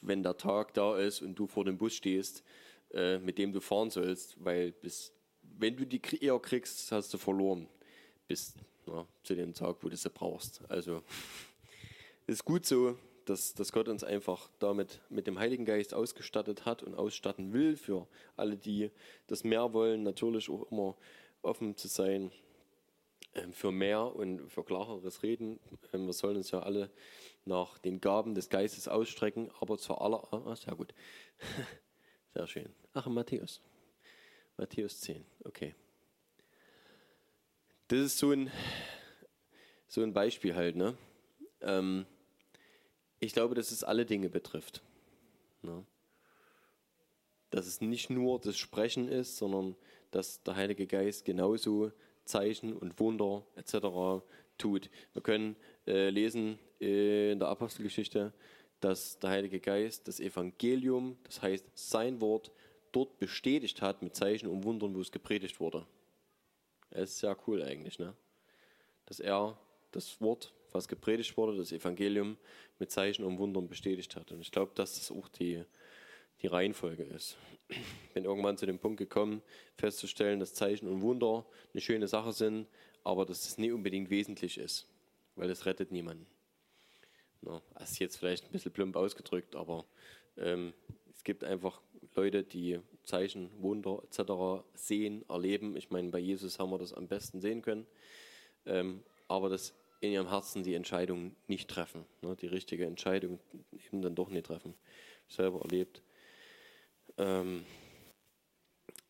wenn 0.00 0.22
der 0.22 0.36
Tag 0.36 0.74
da 0.74 0.96
ist 0.96 1.22
und 1.22 1.34
du 1.34 1.46
vor 1.46 1.64
dem 1.64 1.78
Bus 1.78 1.94
stehst, 1.94 2.42
äh, 2.92 3.18
mit 3.18 3.38
dem 3.38 3.52
du 3.52 3.60
fahren 3.60 3.90
sollst, 3.90 4.42
weil 4.42 4.72
bis, 4.72 5.12
wenn 5.42 5.76
du 5.76 5.86
die 5.86 6.00
eher 6.20 6.38
kriegst, 6.38 6.90
hast 6.92 7.12
du 7.12 7.18
verloren, 7.18 7.68
bis 8.26 8.54
na, 8.86 9.06
zu 9.22 9.34
dem 9.34 9.52
Tag, 9.52 9.76
wo 9.80 9.88
du 9.88 9.96
sie 9.96 10.10
brauchst. 10.10 10.62
Also 10.70 11.02
ist 12.26 12.44
gut 12.44 12.64
so, 12.64 12.96
dass, 13.30 13.54
dass 13.54 13.70
Gott 13.70 13.88
uns 13.88 14.02
einfach 14.02 14.50
damit 14.58 15.00
mit 15.08 15.28
dem 15.28 15.38
Heiligen 15.38 15.64
Geist 15.64 15.94
ausgestattet 15.94 16.64
hat 16.66 16.82
und 16.82 16.96
ausstatten 16.96 17.52
will 17.52 17.76
für 17.76 18.08
alle, 18.36 18.56
die 18.56 18.90
das 19.28 19.44
mehr 19.44 19.72
wollen, 19.72 20.02
natürlich 20.02 20.50
auch 20.50 20.68
immer 20.70 20.96
offen 21.40 21.76
zu 21.76 21.86
sein 21.86 22.32
ähm, 23.34 23.52
für 23.52 23.70
mehr 23.70 24.16
und 24.16 24.50
für 24.50 24.64
klareres 24.64 25.22
Reden. 25.22 25.60
Ähm, 25.92 26.06
wir 26.06 26.12
sollen 26.12 26.38
uns 26.38 26.50
ja 26.50 26.60
alle 26.60 26.90
nach 27.44 27.78
den 27.78 28.00
Gaben 28.00 28.34
des 28.34 28.48
Geistes 28.48 28.88
ausstrecken, 28.88 29.48
aber 29.60 29.78
zur 29.78 30.02
aller, 30.02 30.26
ah, 30.32 30.56
sehr 30.56 30.74
gut, 30.74 30.92
sehr 32.34 32.48
schön. 32.48 32.68
Ach, 32.94 33.06
Matthäus, 33.06 33.60
Matthäus 34.56 35.00
10, 35.02 35.24
okay. 35.44 35.76
Das 37.86 38.00
ist 38.00 38.18
so 38.18 38.32
ein, 38.32 38.50
so 39.86 40.02
ein 40.02 40.12
Beispiel 40.12 40.56
halt, 40.56 40.74
ne? 40.74 40.96
Ähm, 41.60 42.06
ich 43.20 43.32
glaube, 43.32 43.54
dass 43.54 43.70
es 43.70 43.84
alle 43.84 44.06
Dinge 44.06 44.28
betrifft. 44.28 44.82
Ne? 45.62 45.84
Dass 47.50 47.66
es 47.66 47.80
nicht 47.80 48.10
nur 48.10 48.40
das 48.40 48.56
Sprechen 48.56 49.08
ist, 49.08 49.36
sondern 49.36 49.76
dass 50.10 50.42
der 50.42 50.56
Heilige 50.56 50.86
Geist 50.86 51.24
genauso 51.24 51.92
Zeichen 52.24 52.76
und 52.76 52.98
Wunder 52.98 53.44
etc. 53.56 54.24
tut. 54.58 54.90
Wir 55.12 55.22
können 55.22 55.56
äh, 55.86 56.10
lesen 56.10 56.58
in 56.78 57.38
der 57.38 57.48
Apostelgeschichte, 57.48 58.32
dass 58.80 59.18
der 59.18 59.30
Heilige 59.30 59.60
Geist 59.60 60.08
das 60.08 60.20
Evangelium, 60.20 61.18
das 61.24 61.42
heißt 61.42 61.66
sein 61.74 62.20
Wort, 62.20 62.50
dort 62.92 63.18
bestätigt 63.18 63.82
hat 63.82 64.02
mit 64.02 64.16
Zeichen 64.16 64.48
und 64.48 64.64
Wundern, 64.64 64.94
wo 64.94 65.00
es 65.00 65.12
gepredigt 65.12 65.60
wurde. 65.60 65.86
Das 66.90 67.10
ist 67.10 67.18
sehr 67.18 67.36
cool 67.46 67.62
eigentlich, 67.62 67.98
ne? 67.98 68.14
dass 69.06 69.20
er 69.20 69.58
das 69.92 70.20
Wort 70.20 70.52
was 70.72 70.88
gepredigt 70.88 71.36
wurde, 71.36 71.56
das 71.56 71.72
Evangelium 71.72 72.36
mit 72.78 72.90
Zeichen 72.90 73.24
und 73.24 73.38
Wundern 73.38 73.68
bestätigt 73.68 74.16
hat. 74.16 74.32
Und 74.32 74.40
ich 74.40 74.50
glaube, 74.50 74.72
dass 74.74 74.94
das 74.94 75.10
auch 75.10 75.28
die, 75.28 75.64
die 76.42 76.46
Reihenfolge 76.46 77.04
ist. 77.04 77.36
Bin 78.14 78.24
irgendwann 78.24 78.56
zu 78.56 78.66
dem 78.66 78.78
Punkt 78.78 78.98
gekommen, 78.98 79.42
festzustellen, 79.76 80.40
dass 80.40 80.54
Zeichen 80.54 80.88
und 80.88 81.02
Wunder 81.02 81.46
eine 81.72 81.80
schöne 81.80 82.08
Sache 82.08 82.32
sind, 82.32 82.66
aber 83.04 83.24
dass 83.24 83.46
es 83.46 83.58
nie 83.58 83.70
unbedingt 83.70 84.10
wesentlich 84.10 84.58
ist, 84.58 84.86
weil 85.36 85.50
es 85.50 85.66
rettet 85.66 85.92
niemanden. 85.92 86.26
Ne? 87.42 87.60
Das 87.74 87.92
ist 87.92 87.98
jetzt 87.98 88.16
vielleicht 88.16 88.44
ein 88.44 88.52
bisschen 88.52 88.72
plump 88.72 88.96
ausgedrückt, 88.96 89.56
aber 89.56 89.84
ähm, 90.36 90.72
es 91.14 91.24
gibt 91.24 91.44
einfach 91.44 91.80
Leute, 92.14 92.42
die 92.42 92.80
Zeichen, 93.04 93.50
Wunder 93.60 94.02
etc. 94.04 94.64
sehen, 94.74 95.24
erleben. 95.28 95.76
Ich 95.76 95.90
meine, 95.90 96.10
bei 96.10 96.18
Jesus 96.18 96.58
haben 96.58 96.70
wir 96.70 96.78
das 96.78 96.92
am 96.92 97.08
besten 97.08 97.40
sehen 97.40 97.62
können. 97.62 97.86
Ähm, 98.66 99.02
aber 99.28 99.48
das 99.48 99.74
in 100.00 100.12
ihrem 100.12 100.28
Herzen 100.28 100.62
die 100.62 100.74
Entscheidung 100.74 101.36
nicht 101.46 101.68
treffen, 101.68 102.04
ne? 102.22 102.34
die 102.36 102.46
richtige 102.46 102.86
Entscheidung 102.86 103.38
eben 103.86 104.02
dann 104.02 104.14
doch 104.14 104.30
nicht 104.30 104.46
treffen. 104.46 104.74
Selber 105.28 105.60
erlebt. 105.60 106.02
Ähm, 107.18 107.64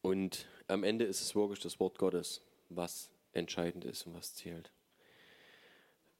und 0.02 0.46
am 0.66 0.84
Ende 0.84 1.04
ist 1.04 1.20
es 1.20 1.34
wirklich 1.34 1.60
das 1.60 1.78
Wort 1.80 1.98
Gottes, 1.98 2.42
was 2.68 3.10
entscheidend 3.32 3.84
ist 3.84 4.06
und 4.06 4.14
was 4.14 4.34
zählt. 4.34 4.70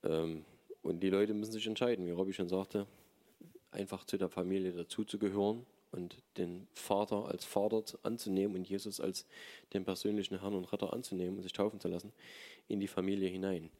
Ähm, 0.05 0.45
und 0.83 1.01
die 1.01 1.11
Leute 1.11 1.35
müssen 1.35 1.53
sich 1.53 1.66
entscheiden, 1.66 2.07
wie 2.07 2.11
Robby 2.11 2.33
schon 2.33 2.49
sagte, 2.49 2.87
einfach 3.71 4.05
zu 4.05 4.16
der 4.16 4.29
Familie 4.29 4.73
dazuzugehören 4.73 5.66
und 5.93 6.16
den 6.37 6.68
Vater 6.75 7.27
als 7.27 7.45
Vater 7.45 7.83
anzunehmen 8.03 8.57
und 8.57 8.68
Jesus 8.68 9.01
als 9.01 9.27
den 9.73 9.85
persönlichen 9.85 10.41
Herrn 10.41 10.55
und 10.55 10.73
Retter 10.73 10.93
anzunehmen 10.93 11.37
und 11.37 11.43
sich 11.43 11.53
taufen 11.53 11.81
zu 11.81 11.89
lassen 11.89 12.12
in 12.68 12.81
die 12.81 12.89
Familie 12.89 13.29
hinein. 13.29 13.71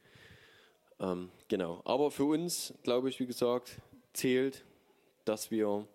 Ähm, 1.01 1.31
genau. 1.47 1.81
Aber 1.83 2.11
für 2.11 2.25
uns, 2.25 2.73
glaube 2.83 3.09
ich, 3.09 3.19
wie 3.19 3.25
gesagt, 3.25 3.81
zählt, 4.13 4.63
dass 5.25 5.51
wir 5.51 5.87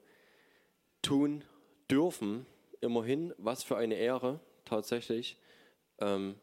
tun 1.01 1.45
dürfen, 1.91 2.45
immerhin, 2.81 3.33
was 3.39 3.63
für 3.63 3.77
eine 3.77 3.95
Ehre 3.95 4.41
tatsächlich 4.65 5.37
ähm, 5.99 6.35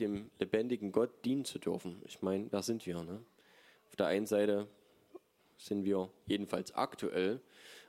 dem 0.00 0.30
lebendigen 0.38 0.90
Gott 0.90 1.10
dienen 1.24 1.44
zu 1.44 1.58
dürfen. 1.58 2.02
Ich 2.06 2.22
meine, 2.22 2.50
wer 2.50 2.62
sind 2.62 2.86
wir? 2.86 3.02
Ne? 3.02 3.22
Auf 3.88 3.96
der 3.96 4.06
einen 4.06 4.26
Seite 4.26 4.66
sind 5.58 5.84
wir 5.84 6.08
jedenfalls 6.26 6.74
aktuell 6.74 7.40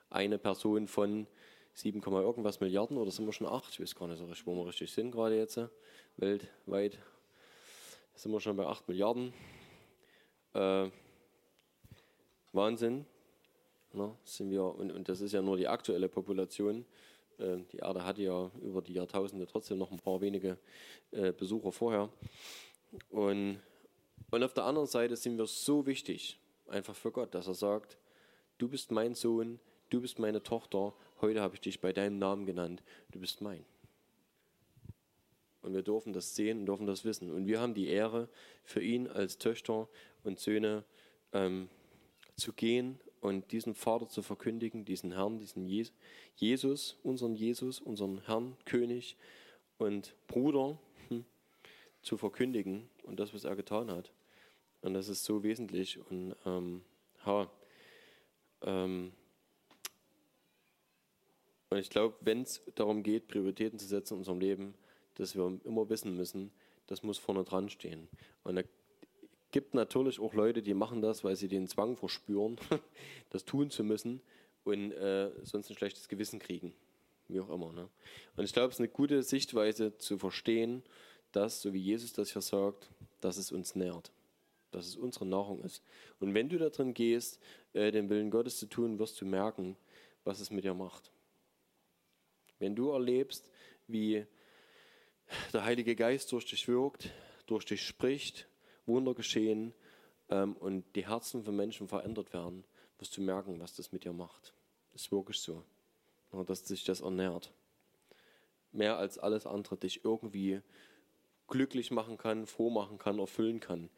eine 0.10 0.38
Person 0.38 0.88
von 0.88 1.28
7, 1.74 2.02
irgendwas 2.02 2.60
Milliarden 2.60 2.98
oder 2.98 3.12
sind 3.12 3.26
wir 3.26 3.34
schon 3.34 3.48
8? 3.48 3.74
Ich 3.74 3.80
weiß 3.80 3.96
gar 3.96 4.08
nicht 4.08 4.18
so 4.18 4.26
richtig, 4.26 4.46
wo 4.46 4.56
wir 4.56 4.68
richtig 4.68 4.92
sind 4.92 5.12
gerade 5.12 5.38
jetzt. 5.38 5.60
Weltweit 6.18 6.98
sind 8.16 8.32
wir 8.32 8.42
schon 8.42 8.58
bei 8.58 8.66
8 8.66 8.88
Milliarden. 8.88 9.34
Äh, 10.54 10.90
Wahnsinn. 12.54 13.06
Ne, 13.92 14.16
sind 14.24 14.52
wir, 14.52 14.64
und, 14.64 14.92
und 14.92 15.10
das 15.10 15.20
ist 15.22 15.32
ja 15.32 15.42
nur 15.42 15.58
die 15.58 15.68
aktuelle 15.68 16.10
Population. 16.10 16.86
Äh, 17.40 17.58
die 17.72 17.78
Erde 17.78 18.06
hatte 18.06 18.22
ja 18.22 18.52
über 18.62 18.82
die 18.82 18.94
Jahrtausende 18.94 19.48
trotzdem 19.48 19.80
noch 19.80 19.92
ein 19.92 19.98
paar 19.98 20.22
wenige 20.22 20.58
äh, 21.12 21.32
Besucher 21.32 21.72
vorher. 21.72 22.10
Und, 23.10 23.60
und 24.30 24.44
auf 24.44 24.54
der 24.54 24.66
anderen 24.66 24.88
Seite 24.88 25.16
sind 25.16 25.38
wir 25.38 25.48
so 25.48 25.86
wichtig, 25.86 26.40
einfach 26.68 26.96
für 26.96 27.12
Gott, 27.12 27.34
dass 27.34 27.48
er 27.48 27.56
sagt, 27.56 27.98
du 28.60 28.68
bist 28.68 28.92
mein 28.92 29.16
Sohn, 29.16 29.60
du 29.90 30.02
bist 30.02 30.20
meine 30.20 30.44
Tochter, 30.44 30.94
heute 31.22 31.42
habe 31.42 31.56
ich 31.56 31.62
dich 31.62 31.82
bei 31.82 31.94
deinem 31.94 32.20
Namen 32.20 32.46
genannt, 32.46 32.84
du 33.12 33.20
bist 33.20 33.42
mein. 33.42 33.66
Und 35.62 35.74
wir 35.74 35.82
dürfen 35.82 36.14
das 36.14 36.36
sehen 36.36 36.60
und 36.60 36.66
dürfen 36.68 36.88
das 36.88 37.04
wissen. 37.04 37.32
Und 37.32 37.48
wir 37.48 37.60
haben 37.60 37.74
die 37.74 37.88
Ehre, 37.88 38.30
für 38.64 38.82
ihn 38.82 39.08
als 39.08 39.38
Töchter 39.38 39.90
und 40.24 40.40
Söhne 40.40 40.84
ähm, 41.34 41.70
zu 42.36 42.54
gehen 42.54 43.00
und 43.22 43.52
diesen 43.52 43.76
Vater 43.76 44.08
zu 44.08 44.22
verkündigen, 44.22 44.86
diesen 44.86 45.12
Herrn, 45.12 45.40
diesen 45.40 45.68
Jesus, 46.36 46.98
unseren 47.04 47.36
Jesus, 47.36 47.80
unseren 47.80 48.26
Herrn, 48.26 48.56
König 48.66 49.18
und 49.78 50.16
Bruder 50.28 50.80
hm, 51.10 51.26
zu 52.02 52.18
verkündigen 52.18 52.90
und 53.04 53.20
das, 53.20 53.34
was 53.34 53.44
er 53.44 53.56
getan 53.56 53.92
hat. 53.92 54.12
Und 54.82 54.94
das 54.94 55.10
ist 55.10 55.26
so 55.26 55.44
wesentlich. 55.44 56.00
Und 56.10 56.36
ähm, 56.46 56.82
ha, 57.26 57.52
ähm, 58.62 59.12
und 61.70 61.78
ich 61.78 61.90
glaube, 61.90 62.16
wenn 62.22 62.42
es 62.42 62.62
darum 62.76 63.04
geht, 63.04 63.28
Prioritäten 63.28 63.78
zu 63.78 63.86
setzen 63.86 64.16
in 64.16 64.20
unserem 64.20 64.40
Leben, 64.40 64.74
dass 65.16 65.36
wir 65.36 65.60
immer 65.66 65.88
wissen 65.90 66.16
müssen, 66.16 66.52
das 66.88 67.04
muss 67.04 67.20
vorne 67.20 67.44
dran 67.44 67.70
stehen. 67.70 68.08
Und 68.44 68.56
da 68.56 68.64
gibt 69.52 69.74
natürlich 69.74 70.20
auch 70.20 70.34
Leute, 70.34 70.62
die 70.62 70.74
machen 70.74 71.02
das, 71.02 71.24
weil 71.24 71.36
sie 71.36 71.48
den 71.48 71.68
Zwang 71.68 71.96
verspüren, 71.96 72.58
das 73.30 73.46
tun 73.46 73.70
zu 73.70 73.84
müssen 73.84 74.22
und 74.64 74.92
äh, 74.92 75.32
sonst 75.44 75.70
ein 75.70 75.76
schlechtes 75.76 76.08
Gewissen 76.08 76.40
kriegen. 76.40 76.74
Wie 77.28 77.40
auch 77.40 77.50
immer. 77.50 77.72
Ne? 77.72 77.90
Und 78.36 78.44
ich 78.44 78.54
glaube, 78.54 78.70
es 78.70 78.76
ist 78.76 78.80
eine 78.80 78.90
gute 78.90 79.22
Sichtweise 79.24 79.98
zu 79.98 80.18
verstehen, 80.18 80.84
dass, 81.32 81.62
so 81.62 81.74
wie 81.74 81.80
Jesus 81.80 82.14
das 82.14 82.34
hier 82.34 82.42
sagt, 82.42 82.90
dass 83.22 83.38
es 83.38 83.52
uns 83.52 83.76
nährt. 83.76 84.12
Dass 84.72 84.88
es 84.88 84.96
unsere 84.96 85.26
Nahrung 85.26 85.64
ist. 85.64 85.84
Und 86.20 86.34
wenn 86.34 86.50
du 86.50 86.58
da 86.58 86.70
drin 86.70 86.94
gehst, 86.94 87.40
äh, 87.74 87.92
den 87.92 88.10
Willen 88.10 88.32
Gottes 88.32 88.58
zu 88.58 88.68
tun, 88.68 89.00
wirst 89.00 89.22
du 89.22 89.26
merken, 89.26 89.78
was 90.24 90.40
es 90.40 90.50
mit 90.50 90.64
dir 90.64 90.74
macht. 90.74 91.12
Wenn 92.58 92.76
du 92.76 92.90
erlebst, 92.90 93.50
wie 93.88 94.26
der 95.54 95.64
Heilige 95.64 95.96
Geist 95.96 96.32
durch 96.32 96.46
dich 96.46 96.68
wirkt, 96.68 97.10
durch 97.46 97.66
dich 97.66 97.86
spricht, 97.86 98.49
Wunder 98.90 99.14
geschehen 99.14 99.74
ähm, 100.30 100.54
und 100.58 100.84
die 100.96 101.08
Herzen 101.08 101.44
von 101.44 101.56
Menschen 101.56 101.88
verändert 101.88 102.34
werden, 102.34 102.66
wirst 102.98 103.16
du 103.16 103.22
merken, 103.22 103.60
was 103.60 103.76
das 103.76 103.92
mit 103.92 104.04
dir 104.04 104.14
macht. 104.14 104.54
Das 104.92 105.04
ist 105.04 105.12
wirklich 105.12 105.40
so. 105.40 105.64
dass 106.46 106.68
sich 106.68 106.84
das 106.84 107.02
ernährt. 107.02 107.52
Mehr 108.72 108.98
als 108.98 109.18
alles 109.18 109.48
andere 109.48 109.78
dich 109.78 110.04
irgendwie 110.04 110.62
glücklich 111.48 111.90
machen 111.92 112.18
kann, 112.18 112.46
froh 112.46 112.70
machen 112.70 112.98
kann, 112.98 113.18
erfüllen 113.20 113.60
kann. 113.60 113.90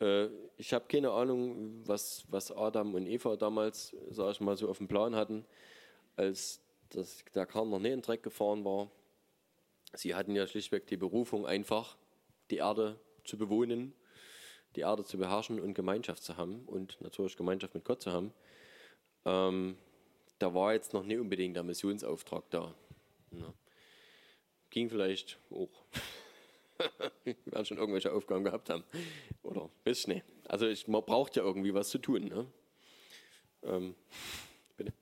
Äh, 0.00 0.28
ich 0.56 0.72
habe 0.72 0.86
keine 0.88 1.10
Ahnung, 1.12 1.82
was, 1.86 2.24
was 2.28 2.52
Adam 2.52 2.94
und 2.94 3.06
Eva 3.06 3.36
damals, 3.36 3.96
sage 4.10 4.32
ich 4.32 4.40
mal, 4.40 4.56
so 4.56 4.68
auf 4.68 4.78
dem 4.78 4.88
Plan 4.88 5.14
hatten, 5.14 5.46
als 6.16 6.60
das, 6.90 7.24
der 7.34 7.46
Kahn 7.46 7.70
noch 7.70 7.78
nicht 7.78 7.92
in 7.92 7.98
den 7.98 8.02
Dreck 8.02 8.22
gefahren 8.22 8.64
war. 8.64 8.90
Sie 9.94 10.14
hatten 10.14 10.36
ja 10.36 10.46
schlichtweg 10.46 10.86
die 10.86 10.96
Berufung, 10.96 11.46
einfach 11.46 11.96
die 12.50 12.56
Erde 12.56 12.98
zu 13.24 13.38
bewohnen, 13.38 13.94
die 14.76 14.80
Erde 14.80 15.04
zu 15.04 15.18
beherrschen 15.18 15.60
und 15.60 15.74
Gemeinschaft 15.74 16.22
zu 16.22 16.36
haben 16.36 16.64
und 16.66 17.00
natürlich 17.00 17.36
Gemeinschaft 17.36 17.74
mit 17.74 17.84
Gott 17.84 18.02
zu 18.02 18.12
haben. 18.12 18.32
Ähm, 19.24 19.76
da 20.38 20.54
war 20.54 20.72
jetzt 20.72 20.92
noch 20.94 21.04
nicht 21.04 21.18
unbedingt 21.18 21.56
der 21.56 21.62
Missionsauftrag 21.62 22.44
da. 22.50 22.74
Ja. 23.32 23.52
Ging 24.70 24.88
vielleicht 24.88 25.38
auch. 25.50 25.68
Wir 27.24 27.36
werden 27.46 27.66
schon 27.66 27.78
irgendwelche 27.78 28.12
Aufgaben 28.12 28.44
gehabt 28.44 28.70
haben. 28.70 28.84
Oder 29.42 29.68
ich 29.84 30.06
nicht. 30.06 30.24
Also 30.48 30.66
ich, 30.66 30.88
man 30.88 31.04
braucht 31.04 31.36
ja 31.36 31.42
irgendwie 31.42 31.74
was 31.74 31.90
zu 31.90 31.98
tun. 31.98 32.24
Ne? 32.24 32.46
Ähm, 33.62 33.94
bitte. 34.76 34.92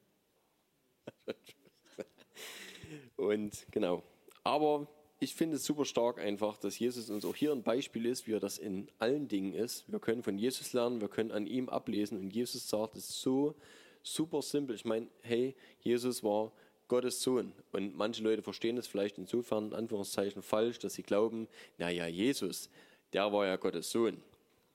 Und 3.17 3.67
genau. 3.71 4.03
Aber 4.43 4.89
ich 5.21 5.35
finde 5.35 5.57
es 5.57 5.65
super 5.65 5.85
stark 5.85 6.19
einfach, 6.19 6.59
dass 6.59 6.79
Jesus 6.79 7.11
uns 7.11 7.25
auch 7.25 7.35
hier 7.35 7.53
ein 7.53 7.63
Beispiel 7.63 8.07
ist, 8.07 8.27
wie 8.27 8.35
er 8.35 8.41
das 8.41 8.59
in 8.59 8.89
allen 8.99 9.27
Dingen 9.27 9.53
ist. 9.53 9.85
Wir 9.91 9.99
können 9.99 10.23
von 10.23 10.39
Jesus 10.39 10.73
lernen, 10.73 11.01
wir 11.01 11.09
können 11.09 11.33
an 11.33 11.47
ihm 11.47 11.69
ablesen. 11.69 12.19
Und 12.19 12.31
Jesus 12.31 12.69
sagt 12.69 12.97
es 12.97 13.21
so 13.21 13.55
super 14.03 14.43
simpel. 14.43 14.77
Ich 14.77 14.85
meine, 14.85 15.09
hey, 15.23 15.57
Jesus 15.81 16.23
war 16.23 16.53
Gottes 16.87 17.21
Sohn. 17.21 17.53
Und 17.73 17.97
manche 17.97 18.23
Leute 18.23 18.43
verstehen 18.43 18.79
es 18.79 18.87
vielleicht 18.87 19.19
insofern, 19.19 19.69
in 19.69 19.75
Anführungszeichen, 19.75 20.43
falsch, 20.43 20.79
dass 20.79 20.95
sie 20.95 21.03
glauben, 21.03 21.49
naja, 21.79 22.07
Jesus, 22.07 22.71
der 23.13 23.33
war 23.33 23.47
ja 23.47 23.57
Gottes 23.57 23.91
Sohn. 23.91 24.23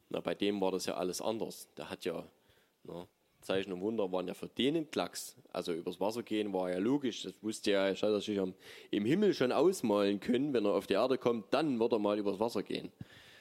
Na, 0.10 0.20
bei 0.20 0.36
dem 0.36 0.60
war 0.60 0.72
das 0.72 0.86
ja 0.86 0.96
alles 0.96 1.22
anders. 1.22 1.70
Der 1.78 1.90
hat 1.90 2.04
ja, 2.04 2.28
na, 2.84 3.08
Zeichen 3.44 3.72
und 3.72 3.82
Wunder 3.82 4.12
waren 4.12 4.28
ja 4.28 4.34
für 4.34 4.48
den 4.48 4.76
ein 4.76 4.92
Klacks. 4.92 5.36
Also 5.52 5.74
übers 5.74 6.00
Wasser 6.00 6.24
gehen 6.24 6.54
war 6.54 6.72
ja 6.72 6.80
logisch. 6.80 7.24
Das 7.24 7.34
wusste 7.42 7.72
ja, 7.72 7.88
er 7.88 7.96
hat 7.96 8.22
sich 8.24 8.40
im 8.92 9.06
Himmel 9.06 9.34
schon 9.34 9.52
ausmalen 9.52 10.20
können, 10.20 10.54
wenn 10.54 10.66
er 10.66 10.74
auf 10.74 10.88
die 10.88 10.94
Erde 10.94 11.18
kommt, 11.18 11.54
dann 11.54 11.80
wird 11.80 11.92
er 11.92 12.00
mal 12.00 12.18
übers 12.18 12.40
Wasser 12.40 12.64
gehen. 12.64 12.92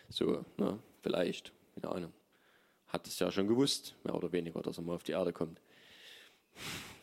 So, 0.08 0.44
ne, 0.58 0.78
vielleicht, 1.00 1.52
keine 1.74 1.94
Ahnung. 1.94 2.12
Hat 2.88 3.06
es 3.06 3.18
ja 3.18 3.30
schon 3.30 3.48
gewusst, 3.48 3.94
mehr 4.04 4.14
oder 4.14 4.30
weniger, 4.32 4.60
dass 4.60 4.78
er 4.78 4.82
mal 4.82 4.94
auf 4.94 5.04
die 5.04 5.12
Erde 5.12 5.32
kommt. 5.32 5.60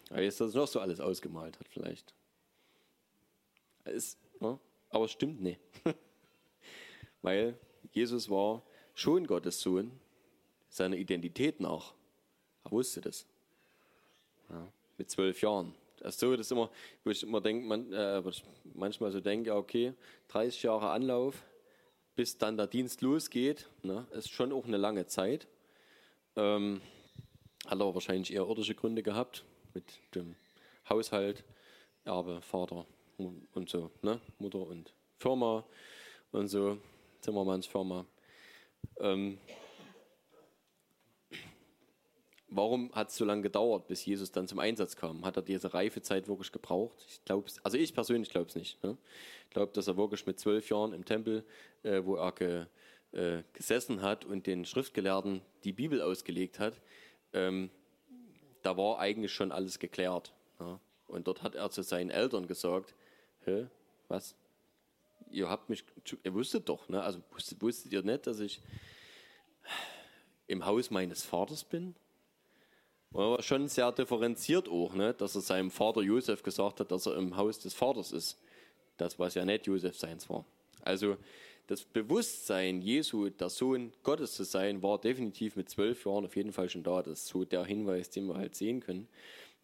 Aber 0.10 0.22
jetzt 0.22 0.40
das 0.40 0.54
noch 0.54 0.68
so 0.68 0.80
alles 0.80 1.00
ausgemalt 1.00 1.60
hat, 1.60 1.68
vielleicht. 1.70 2.14
Es, 3.84 4.18
ne? 4.40 4.60
Aber 4.90 5.06
es 5.06 5.12
stimmt 5.12 5.42
nicht. 5.42 5.60
Weil 7.22 7.58
Jesus 7.92 8.30
war 8.30 8.64
schon 8.94 9.26
Gottes 9.26 9.62
Sohn, 9.62 9.92
seiner 10.70 10.98
Identität 10.98 11.60
nach. 11.60 11.94
Er 12.64 12.72
wusste 12.72 13.02
das. 13.02 13.26
Ja, 14.50 14.68
mit 14.98 15.10
zwölf 15.10 15.42
Jahren. 15.42 15.74
Das 16.00 16.16
ist 16.16 16.20
so, 16.22 16.32
das 16.36 16.48
ist 16.48 16.52
immer, 16.52 16.70
wo 17.04 17.10
ich 17.12 17.24
immer 17.24 17.42
denke, 17.42 17.68
man, 17.68 17.92
äh, 17.92 18.22
manchmal 18.74 19.12
so 19.12 19.20
denke, 19.20 19.54
okay, 19.54 19.94
30 20.30 20.64
Jahre 20.64 20.92
Anlauf, 20.92 21.44
bis 22.16 22.38
dann 22.38 22.58
der 22.58 22.68
Dienst 22.68 23.02
losgeht, 23.02 23.68
ne, 23.84 24.08
ist 24.12 24.30
schon 24.30 24.52
auch 24.52 24.66
eine 24.66 24.78
lange 24.78 25.08
Zeit. 25.08 25.48
Ähm, 26.36 26.82
hat 27.66 27.80
aber 27.80 27.94
wahrscheinlich 27.94 28.34
eher 28.34 28.48
irdische 28.48 28.76
Gründe 28.76 29.04
gehabt, 29.04 29.44
mit 29.74 30.00
dem 30.16 30.36
Haushalt, 30.90 31.44
Erbe, 32.06 32.42
Vater 32.42 32.86
und 33.18 33.70
so, 33.70 33.92
ne, 34.02 34.22
Mutter 34.38 34.66
und 34.66 34.94
Firma 35.18 35.66
und 36.32 36.48
so, 36.48 36.78
Zimmermanns 37.22 37.68
Firma. 37.68 38.06
Ähm, 39.00 39.38
warum 42.50 42.92
hat 42.94 43.10
es 43.10 43.16
so 43.16 43.26
lange 43.26 43.42
gedauert, 43.42 43.88
bis 43.88 44.06
Jesus 44.06 44.32
dann 44.32 44.48
zum 44.48 44.60
Einsatz 44.60 44.96
kam? 44.96 45.26
Hat 45.26 45.38
er 45.38 45.44
diese 45.44 45.74
Reifezeit 45.74 46.28
wirklich 46.28 46.52
gebraucht? 46.52 46.98
Ich 47.08 47.24
glaube 47.26 47.50
also 47.64 47.78
ich 47.78 47.94
persönlich 47.94 48.30
glaube 48.30 48.48
es 48.48 48.56
nicht. 48.56 48.84
Ne? 48.84 48.98
Ich 49.46 49.52
glaube, 49.52 49.72
dass 49.74 49.88
er 49.88 49.98
wirklich 49.98 50.26
mit 50.26 50.40
zwölf 50.40 50.70
Jahren 50.70 50.94
im 50.94 51.06
Tempel, 51.06 51.44
äh, 51.84 52.02
wo 52.04 52.16
er 52.16 52.32
ge, 52.32 52.66
äh, 53.12 53.44
gesessen 53.54 54.02
hat 54.02 54.26
und 54.26 54.48
den 54.48 54.66
Schriftgelehrten 54.66 55.42
die 55.64 55.74
Bibel 55.74 56.02
ausgelegt 56.02 56.60
hat, 56.60 56.80
ähm, 57.34 57.70
da 58.62 58.78
war 58.78 59.00
eigentlich 59.00 59.32
schon 59.32 59.52
alles 59.52 59.80
geklärt. 59.80 60.34
Ja? 60.60 60.80
Und 61.08 61.28
dort 61.28 61.44
hat 61.44 61.56
er 61.56 61.70
zu 61.72 61.82
seinen 61.82 62.10
Eltern 62.10 62.48
gesagt, 62.48 62.96
Hä, 63.46 63.68
was? 64.08 64.36
Ihr 65.32 65.50
habt 65.50 65.70
mich, 65.70 65.84
ihr 66.24 66.34
wusstet 66.34 66.68
doch, 66.68 66.90
ne? 66.90 67.02
also 67.02 67.22
wusstet, 67.32 67.62
wusstet 67.62 67.94
ihr 67.94 68.02
nicht, 68.02 68.28
dass 68.28 68.40
ich 68.40 68.62
im 70.48 70.66
Haus 70.66 70.90
meines 70.90 71.24
Vaters 71.24 71.64
bin? 71.64 71.96
War 73.12 73.42
schon 73.42 73.68
sehr 73.68 73.92
differenziert 73.92 74.70
auch, 74.70 74.94
ne? 74.94 75.14
dass 75.14 75.36
er 75.36 75.42
seinem 75.42 75.72
Vater 75.72 76.02
Josef 76.02 76.44
gesagt 76.44 76.80
hat, 76.80 76.92
dass 76.92 77.08
er 77.08 77.18
im 77.18 77.36
Haus 77.36 77.60
des 77.60 77.74
Vaters 77.74 78.12
ist. 78.12 78.38
Das, 78.98 79.18
was 79.18 79.34
ja 79.34 79.46
nicht 79.46 79.66
Josef 79.66 79.98
seins 79.98 80.30
war. 80.30 80.46
Also 80.84 81.18
das 81.68 81.84
Bewusstsein, 81.84 82.82
Jesu, 82.82 83.30
der 83.30 83.50
Sohn 83.50 83.94
Gottes 84.04 84.34
zu 84.34 84.44
sein, 84.44 84.82
war 84.84 85.00
definitiv 85.00 85.56
mit 85.56 85.70
zwölf 85.70 86.06
Jahren 86.06 86.26
auf 86.26 86.36
jeden 86.36 86.52
Fall 86.52 86.70
schon 86.70 86.84
da. 86.84 87.02
Das 87.02 87.20
ist 87.20 87.28
so 87.28 87.46
der 87.46 87.64
Hinweis, 87.64 88.10
den 88.10 88.28
wir 88.28 88.36
halt 88.36 88.56
sehen 88.56 88.80
können. 88.80 89.08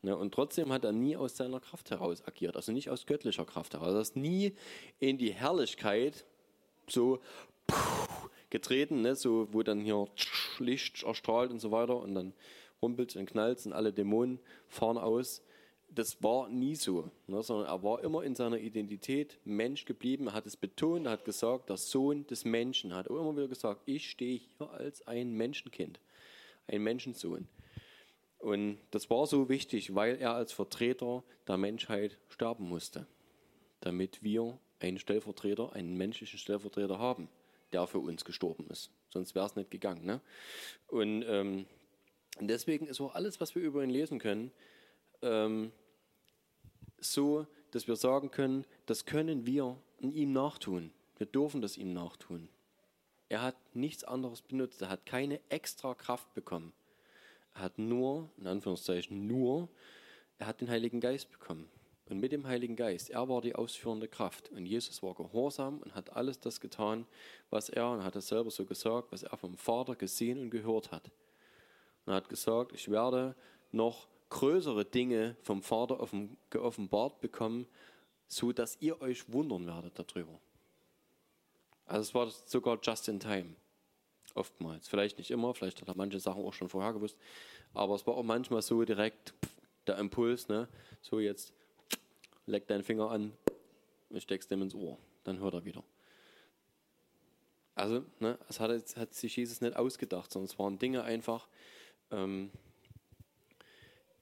Ne? 0.02 0.16
Und 0.16 0.34
trotzdem 0.34 0.72
hat 0.72 0.86
er 0.86 0.92
nie 0.92 1.18
aus 1.18 1.36
seiner 1.36 1.60
Kraft 1.60 1.90
heraus 1.90 2.24
agiert, 2.28 2.56
also 2.56 2.72
nicht 2.72 2.90
aus 2.92 3.08
göttlicher 3.08 3.46
Kraft 3.46 3.74
heraus. 3.74 3.94
Er 3.94 4.02
ist 4.02 4.16
nie 4.16 4.54
in 5.00 5.18
die 5.18 5.34
Herrlichkeit 5.34 6.26
so 6.88 7.20
getreten, 8.52 9.02
ne? 9.02 9.16
so, 9.16 9.48
wo 9.52 9.64
dann 9.64 9.82
hier 9.82 10.08
Licht 10.60 11.04
erstrahlt 11.04 11.50
und 11.50 11.60
so 11.60 11.72
weiter 11.72 11.98
und 11.98 12.14
dann 12.14 12.34
rumpelt 12.86 13.16
und 13.16 13.26
knallt 13.26 13.66
und 13.66 13.74
alle 13.74 13.92
Dämonen 13.92 14.40
fahren 14.68 14.98
aus. 14.98 15.44
Das 15.90 16.22
war 16.22 16.50
nie 16.50 16.76
so, 16.76 17.10
ne? 17.28 17.42
sondern 17.42 17.68
er 17.68 17.82
war 17.82 18.04
immer 18.04 18.24
in 18.24 18.36
seiner 18.36 18.60
Identität 18.60 19.40
Mensch 19.44 19.86
geblieben. 19.86 20.28
Er 20.28 20.34
hat 20.34 20.46
es 20.46 20.58
betont, 20.58 21.08
hat 21.08 21.26
gesagt, 21.26 21.70
der 21.70 21.78
Sohn 21.78 22.28
des 22.28 22.46
Menschen. 22.46 22.94
Hat 22.94 23.10
auch 23.10 23.20
immer 23.20 23.36
wieder 23.36 23.48
gesagt, 23.48 23.82
ich 23.86 24.10
stehe 24.10 24.40
hier 24.40 24.70
als 24.72 25.08
ein 25.08 25.32
Menschenkind, 25.32 26.00
ein 26.68 26.84
Menschensohn. 26.84 27.48
Und 28.40 28.78
das 28.92 29.10
war 29.10 29.26
so 29.26 29.50
wichtig, 29.50 29.96
weil 29.96 30.18
er 30.18 30.34
als 30.36 30.52
Vertreter 30.52 31.24
der 31.48 31.58
Menschheit 31.58 32.20
sterben 32.30 32.68
musste, 32.68 33.08
damit 33.80 34.22
wir 34.22 34.60
einen 34.80 35.00
Stellvertreter, 35.00 35.74
einen 35.74 35.96
menschlichen 35.98 36.38
Stellvertreter 36.38 37.00
haben, 37.00 37.30
der 37.74 37.88
für 37.88 38.00
uns 38.00 38.26
gestorben 38.26 38.68
ist. 38.70 38.92
Sonst 39.10 39.34
wäre 39.34 39.46
es 39.46 39.56
nicht 39.56 39.72
gegangen. 39.72 40.06
Ne? 40.06 40.22
Und 40.88 41.24
ähm, 41.28 41.66
deswegen 42.42 42.88
ist 42.88 43.00
auch 43.02 43.16
alles, 43.16 43.40
was 43.40 43.56
wir 43.56 43.62
über 43.62 43.84
ihn 43.84 43.90
lesen 43.90 44.20
können, 44.20 44.52
ähm, 45.22 45.72
so, 47.00 47.48
dass 47.72 47.88
wir 47.88 47.96
sagen 47.96 48.32
können, 48.32 48.66
das 48.86 49.06
können 49.06 49.46
wir 49.46 49.78
ihm 50.00 50.34
nachtun. 50.34 50.92
Wir 51.18 51.28
dürfen 51.28 51.62
das 51.62 51.78
ihm 51.78 51.94
nachtun. 51.94 52.50
Er 53.30 53.42
hat 53.42 53.56
nichts 53.74 54.04
anderes 54.04 54.42
benutzt, 54.42 54.82
er 54.82 54.90
hat 54.90 55.06
keine 55.06 55.40
extra 55.50 55.96
Kraft 55.96 56.34
bekommen. 56.34 56.74
Er 57.56 57.62
hat 57.62 57.80
nur, 57.80 58.30
in 58.38 58.48
Anführungszeichen 58.48 59.28
nur, 59.28 59.70
er 60.38 60.48
hat 60.48 60.62
den 60.62 60.70
Heiligen 60.70 61.00
Geist 61.00 61.32
bekommen. 61.32 61.70
Und 62.08 62.20
mit 62.20 62.32
dem 62.32 62.46
Heiligen 62.46 62.76
Geist, 62.76 63.10
er 63.10 63.28
war 63.30 63.42
die 63.42 63.56
ausführende 63.56 64.08
Kraft. 64.08 64.50
Und 64.50 64.66
Jesus 64.68 65.02
war 65.02 65.16
gehorsam 65.16 65.80
und 65.80 65.96
hat 65.96 66.12
alles 66.12 66.40
das 66.40 66.60
getan, 66.60 67.08
was 67.50 67.70
er, 67.70 67.90
und 67.90 68.04
hat 68.04 68.16
es 68.16 68.28
selber 68.28 68.52
so 68.52 68.66
gesagt, 68.66 69.12
was 69.12 69.24
er 69.24 69.38
vom 69.38 69.58
Vater 69.58 69.96
gesehen 69.96 70.40
und 70.40 70.52
gehört 70.52 70.92
hat. 70.92 71.10
Und 72.06 72.14
er 72.14 72.18
hat 72.18 72.30
gesagt, 72.30 72.74
ich 72.74 72.90
werde 72.90 73.36
noch 73.72 74.08
größere 74.30 74.86
Dinge 74.86 75.36
vom 75.42 75.62
Vater 75.62 76.06
geoffenbart 76.50 77.20
bekommen, 77.22 77.68
so 78.28 78.52
dass 78.52 78.78
ihr 78.82 79.02
euch 79.02 79.32
wundern 79.32 79.68
werdet 79.68 79.98
darüber. 80.00 80.40
Also 81.86 82.02
es 82.02 82.16
war 82.16 82.30
sogar 82.30 82.80
just 82.82 83.08
in 83.08 83.20
time. 83.20 83.56
Oftmals. 84.34 84.88
Vielleicht 84.88 85.18
nicht 85.18 85.32
immer, 85.32 85.54
vielleicht 85.54 85.80
hat 85.82 85.88
er 85.88 85.96
manche 85.96 86.20
Sachen 86.20 86.44
auch 86.44 86.54
schon 86.54 86.68
vorher 86.68 86.94
gewusst. 86.94 87.18
Aber 87.74 87.96
es 87.96 88.06
war 88.06 88.16
auch 88.16 88.24
manchmal 88.24 88.62
so 88.62 88.84
direkt 88.84 89.34
der 89.88 89.98
Impuls, 89.98 90.50
ne? 90.50 90.68
so 91.02 91.20
jetzt 91.20 91.54
leck 92.46 92.68
deinen 92.68 92.84
Finger 92.84 93.12
an 93.12 93.32
und 94.10 94.22
steckst 94.22 94.52
dem 94.52 94.62
ins 94.62 94.76
Ohr. 94.76 94.98
Dann 95.24 95.40
hört 95.40 95.54
er 95.54 95.66
wieder. 95.66 95.84
Also, 97.76 98.06
ne, 98.20 98.40
es 98.48 98.60
hat, 98.60 98.72
hat 98.96 99.14
sich 99.14 99.36
Jesus 99.36 99.60
nicht 99.60 99.76
ausgedacht, 99.76 100.32
sondern 100.32 100.50
es 100.50 100.58
waren 100.58 100.80
Dinge 100.80 101.04
einfach, 101.04 101.48
ähm, 102.12 102.52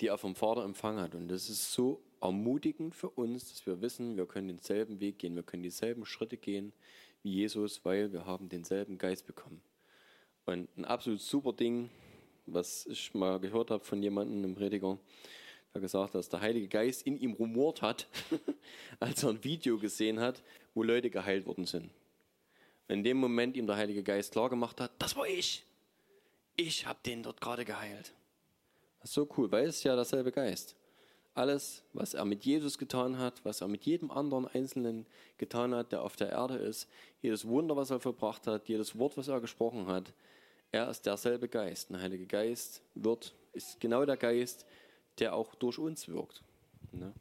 die 0.01 0.07
er 0.07 0.17
vom 0.17 0.35
Vater 0.35 0.63
empfangen 0.63 1.01
hat. 1.01 1.15
Und 1.15 1.27
das 1.27 1.49
ist 1.49 1.71
so 1.71 2.01
ermutigend 2.21 2.95
für 2.95 3.09
uns, 3.09 3.49
dass 3.49 3.65
wir 3.65 3.81
wissen, 3.81 4.17
wir 4.17 4.25
können 4.25 4.47
denselben 4.47 4.99
Weg 4.99 5.19
gehen, 5.19 5.35
wir 5.35 5.43
können 5.43 5.63
dieselben 5.63 6.05
Schritte 6.05 6.37
gehen 6.37 6.73
wie 7.21 7.31
Jesus, 7.31 7.83
weil 7.85 8.11
wir 8.11 8.25
haben 8.25 8.49
denselben 8.49 8.97
Geist 8.97 9.25
bekommen. 9.25 9.61
Und 10.45 10.67
ein 10.77 10.85
absolut 10.85 11.21
super 11.21 11.53
Ding, 11.53 11.89
was 12.45 12.85
ich 12.85 13.13
mal 13.13 13.39
gehört 13.39 13.71
habe 13.71 13.83
von 13.83 14.03
jemandem, 14.03 14.43
einem 14.43 14.55
Prediger, 14.55 14.97
der 15.73 15.81
gesagt 15.81 16.09
hat, 16.09 16.15
dass 16.15 16.29
der 16.29 16.41
Heilige 16.41 16.67
Geist 16.67 17.07
in 17.07 17.17
ihm 17.17 17.33
rumort 17.33 17.81
hat, 17.81 18.07
als 18.99 19.23
er 19.23 19.29
ein 19.29 19.43
Video 19.43 19.77
gesehen 19.77 20.19
hat, 20.19 20.43
wo 20.73 20.83
Leute 20.83 21.09
geheilt 21.09 21.45
worden 21.45 21.65
sind. 21.65 21.89
In 22.89 23.03
dem 23.03 23.17
Moment 23.17 23.55
ihm 23.55 23.67
der 23.67 23.77
Heilige 23.77 24.03
Geist 24.03 24.33
klar 24.33 24.49
gemacht 24.49 24.81
hat, 24.81 24.91
das 24.99 25.15
war 25.15 25.25
ich. 25.25 25.63
Ich 26.55 26.85
habe 26.85 26.99
den 27.05 27.23
dort 27.23 27.41
gerade 27.41 27.65
geheilt. 27.65 28.13
Das 28.99 29.09
ist 29.09 29.15
so 29.15 29.27
cool, 29.37 29.51
weil 29.51 29.65
es 29.65 29.83
ja 29.83 29.95
derselbe 29.95 30.31
Geist. 30.31 30.75
Alles, 31.35 31.83
was 31.93 32.13
er 32.13 32.25
mit 32.25 32.45
Jesus 32.45 32.77
getan 32.77 33.17
hat, 33.17 33.43
was 33.43 33.61
er 33.61 33.67
mit 33.67 33.85
jedem 33.85 34.11
anderen 34.11 34.47
Einzelnen 34.47 35.07
getan 35.37 35.73
hat, 35.73 35.91
der 35.91 36.03
auf 36.03 36.15
der 36.15 36.29
Erde 36.29 36.57
ist, 36.57 36.87
jedes 37.21 37.47
Wunder, 37.47 37.75
was 37.75 37.89
er 37.89 37.99
verbracht 37.99 38.45
hat, 38.45 38.69
jedes 38.69 38.97
Wort, 38.99 39.17
was 39.17 39.27
er 39.27 39.41
gesprochen 39.41 39.87
hat, 39.87 40.13
er 40.71 40.89
ist 40.89 41.05
derselbe 41.05 41.47
Geist. 41.47 41.89
Der 41.89 42.01
Heilige 42.01 42.27
Geist 42.27 42.81
wird, 42.93 43.33
ist 43.53 43.79
genau 43.79 44.05
der 44.05 44.17
Geist, 44.17 44.65
der 45.19 45.33
auch 45.35 45.55
durch 45.55 45.79
uns 45.79 46.07
wirkt. 46.07 46.43
Ne? 46.91 47.13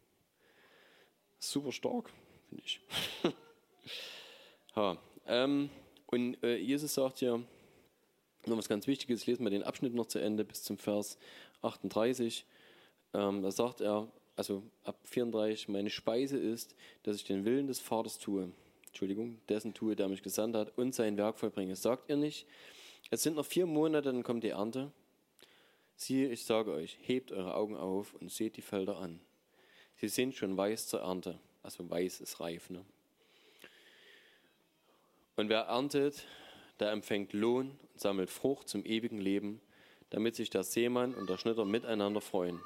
Super 1.39 1.73
stark, 1.73 2.11
finde 2.49 2.65
ich. 2.65 2.81
ha, 4.77 4.99
ähm, 5.27 5.71
und 6.07 6.43
äh, 6.43 6.57
Jesus 6.57 6.95
sagt 6.95 7.23
ja, 7.23 7.41
noch 8.47 8.57
was 8.57 8.69
ganz 8.69 8.87
Wichtiges, 8.87 9.27
lesen 9.27 9.45
wir 9.45 9.51
den 9.51 9.63
Abschnitt 9.63 9.95
noch 9.95 10.07
zu 10.07 10.19
Ende 10.19 10.45
bis 10.45 10.63
zum 10.63 10.79
Vers 10.79 11.19
38. 11.63 12.45
Ähm, 13.15 13.43
da 13.43 13.51
sagt 13.51 13.81
er, 13.81 14.09
also 14.37 14.63
ab 14.85 14.97
34, 15.05 15.69
meine 15.69 15.91
Speise 15.91 16.39
ist, 16.39 16.75
dass 17.03 17.17
ich 17.17 17.25
den 17.25 17.45
Willen 17.45 17.67
des 17.67 17.81
Vaters 17.81 18.19
tue. 18.19 18.51
Entschuldigung, 18.87 19.39
dessen 19.49 19.75
tue, 19.75 19.97
der 19.97 20.09
mich 20.09 20.23
gesandt 20.23 20.57
hat 20.57 20.77
und 20.77 20.95
sein 20.95 21.17
Werk 21.17 21.39
vollbringe. 21.39 21.77
Sagt 21.77 22.11
ihr 22.11 22.17
nicht, 22.17 22.47
es 23.11 23.23
sind 23.23 23.37
noch 23.37 23.47
vier 23.47 23.67
Monate, 23.67 24.13
dann 24.13 24.23
kommt 24.23 24.45
die 24.45 24.51
Ernte. 24.51 24.91
Siehe, 25.97 26.29
ich 26.31 26.45
sage 26.45 26.73
euch, 26.73 26.99
hebt 27.03 27.33
eure 27.33 27.55
Augen 27.55 27.77
auf 27.77 28.15
und 28.15 28.31
seht 28.31 28.57
die 28.57 28.63
Felder 28.63 28.99
an. 28.99 29.21
Sie 29.97 30.09
sind 30.09 30.35
schon 30.35 30.57
weiß 30.57 30.89
zur 30.89 31.01
Ernte. 31.01 31.39
Also 31.63 31.89
weiß 31.89 32.21
ist 32.21 32.41
reif. 32.41 32.71
Ne? 32.71 32.85
Und 35.37 35.49
wer 35.49 35.61
erntet, 35.61 36.27
der 36.83 36.91
empfängt 36.91 37.33
Lohn 37.33 37.79
und 37.93 38.01
sammelt 38.01 38.29
Frucht 38.29 38.69
zum 38.69 38.85
ewigen 38.85 39.21
Leben, 39.21 39.61
damit 40.11 40.35
sich 40.35 40.51
der 40.51 40.65
Seemann 40.65 41.15
und 41.15 41.31
der 41.31 41.39
Schnitter 41.39 41.65
miteinander 41.65 42.21
freuen. 42.21 42.61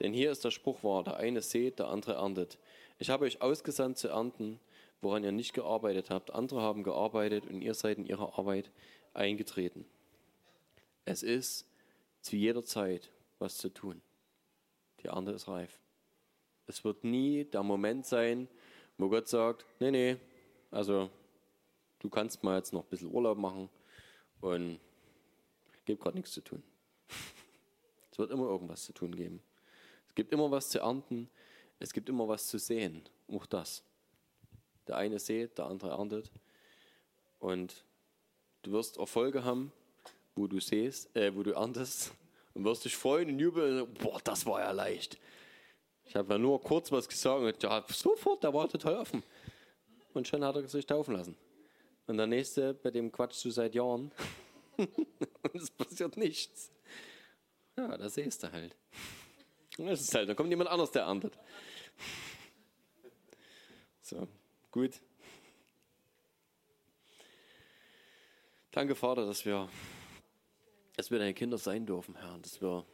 Denn 0.00 0.12
hier 0.12 0.32
ist 0.32 0.44
der 0.44 0.50
Spruch 0.50 0.82
wahr, 0.82 1.04
der 1.04 1.18
eine 1.18 1.40
sät, 1.40 1.78
der 1.78 1.86
andere 1.86 2.14
erntet. 2.14 2.58
Ich 2.98 3.10
habe 3.10 3.26
euch 3.26 3.40
ausgesandt 3.40 3.96
zu 3.96 4.08
ernten, 4.08 4.58
woran 5.00 5.22
ihr 5.22 5.30
nicht 5.30 5.54
gearbeitet 5.54 6.10
habt. 6.10 6.32
Andere 6.32 6.62
haben 6.62 6.82
gearbeitet 6.82 7.46
und 7.46 7.62
ihr 7.62 7.74
seid 7.74 7.98
in 7.98 8.06
ihrer 8.06 8.36
Arbeit 8.36 8.72
eingetreten. 9.14 9.86
Es 11.04 11.22
ist 11.22 11.64
zu 12.20 12.34
jeder 12.34 12.64
Zeit 12.64 13.12
was 13.38 13.56
zu 13.56 13.68
tun. 13.68 14.02
Die 15.00 15.06
Ernte 15.06 15.30
ist 15.30 15.46
reif. 15.46 15.78
Es 16.66 16.82
wird 16.82 17.04
nie 17.04 17.44
der 17.44 17.62
Moment 17.62 18.04
sein, 18.04 18.48
wo 18.96 19.08
Gott 19.08 19.28
sagt, 19.28 19.64
nee, 19.78 19.92
nee, 19.92 20.16
also 20.72 21.08
du 21.98 22.08
kannst 22.08 22.42
mal 22.42 22.56
jetzt 22.56 22.72
noch 22.72 22.84
ein 22.84 22.88
bisschen 22.88 23.12
Urlaub 23.12 23.38
machen 23.38 23.68
und 24.40 24.78
gibt 25.84 26.02
gerade 26.02 26.16
nichts 26.16 26.32
zu 26.32 26.40
tun. 26.40 26.62
Es 28.10 28.18
wird 28.18 28.30
immer 28.30 28.46
irgendwas 28.46 28.84
zu 28.84 28.92
tun 28.92 29.14
geben. 29.14 29.40
Es 30.08 30.14
gibt 30.14 30.32
immer 30.32 30.50
was 30.50 30.70
zu 30.70 30.80
ernten, 30.80 31.30
es 31.78 31.92
gibt 31.92 32.08
immer 32.08 32.26
was 32.26 32.48
zu 32.48 32.58
sehen, 32.58 33.02
auch 33.32 33.46
das. 33.46 33.84
Der 34.86 34.96
eine 34.96 35.18
sät, 35.18 35.58
der 35.58 35.66
andere 35.66 35.90
erntet. 35.90 36.32
Und 37.38 37.84
Du 38.62 38.72
wirst 38.72 38.98
Erfolge 38.98 39.44
haben, 39.44 39.72
wo 40.34 40.46
du 40.46 40.60
siehst, 40.60 41.14
äh, 41.16 41.34
wo 41.34 41.42
du 41.42 41.52
erntest 41.52 42.12
und 42.54 42.64
wirst 42.64 42.84
dich 42.84 42.96
freuen 42.96 43.30
und 43.30 43.38
jubeln. 43.38 43.86
Boah, 43.94 44.20
das 44.22 44.44
war 44.46 44.60
ja 44.60 44.72
leicht. 44.72 45.18
Ich 46.04 46.16
habe 46.16 46.34
ja 46.34 46.38
nur 46.38 46.60
kurz 46.60 46.90
was 46.90 47.08
gesagt 47.08 47.40
und 47.40 47.62
ja, 47.62 47.84
sofort, 47.88 48.42
der 48.42 48.52
war 48.52 48.68
total 48.68 48.96
offen. 48.96 49.22
Und 50.12 50.26
schon 50.26 50.44
hat 50.44 50.56
er 50.56 50.66
sich 50.66 50.86
taufen 50.86 51.14
lassen. 51.14 51.36
Und 52.08 52.16
der 52.16 52.26
nächste, 52.26 52.72
bei 52.72 52.90
dem 52.90 53.12
quatschst 53.12 53.44
du 53.44 53.50
seit 53.50 53.74
Jahren 53.74 54.10
und 54.78 55.54
es 55.54 55.70
passiert 55.70 56.16
nichts. 56.16 56.72
Ja, 57.76 57.98
da 57.98 58.08
siehst 58.08 58.42
du 58.42 58.50
halt. 58.50 58.74
Das 59.76 60.00
ist 60.00 60.14
halt, 60.14 60.26
da 60.26 60.34
kommt 60.34 60.48
jemand 60.48 60.70
anders, 60.70 60.90
der 60.90 61.02
erntet. 61.02 61.38
So, 64.00 64.26
gut. 64.70 65.00
Danke, 68.70 68.94
Vater, 68.94 69.26
dass 69.26 69.44
wir, 69.44 69.68
dass 70.96 71.10
wir 71.10 71.18
deine 71.18 71.34
Kinder 71.34 71.58
sein 71.58 71.84
dürfen, 71.84 72.16
Herr, 72.16 72.38
dass 72.38 72.62
wir 72.62 72.86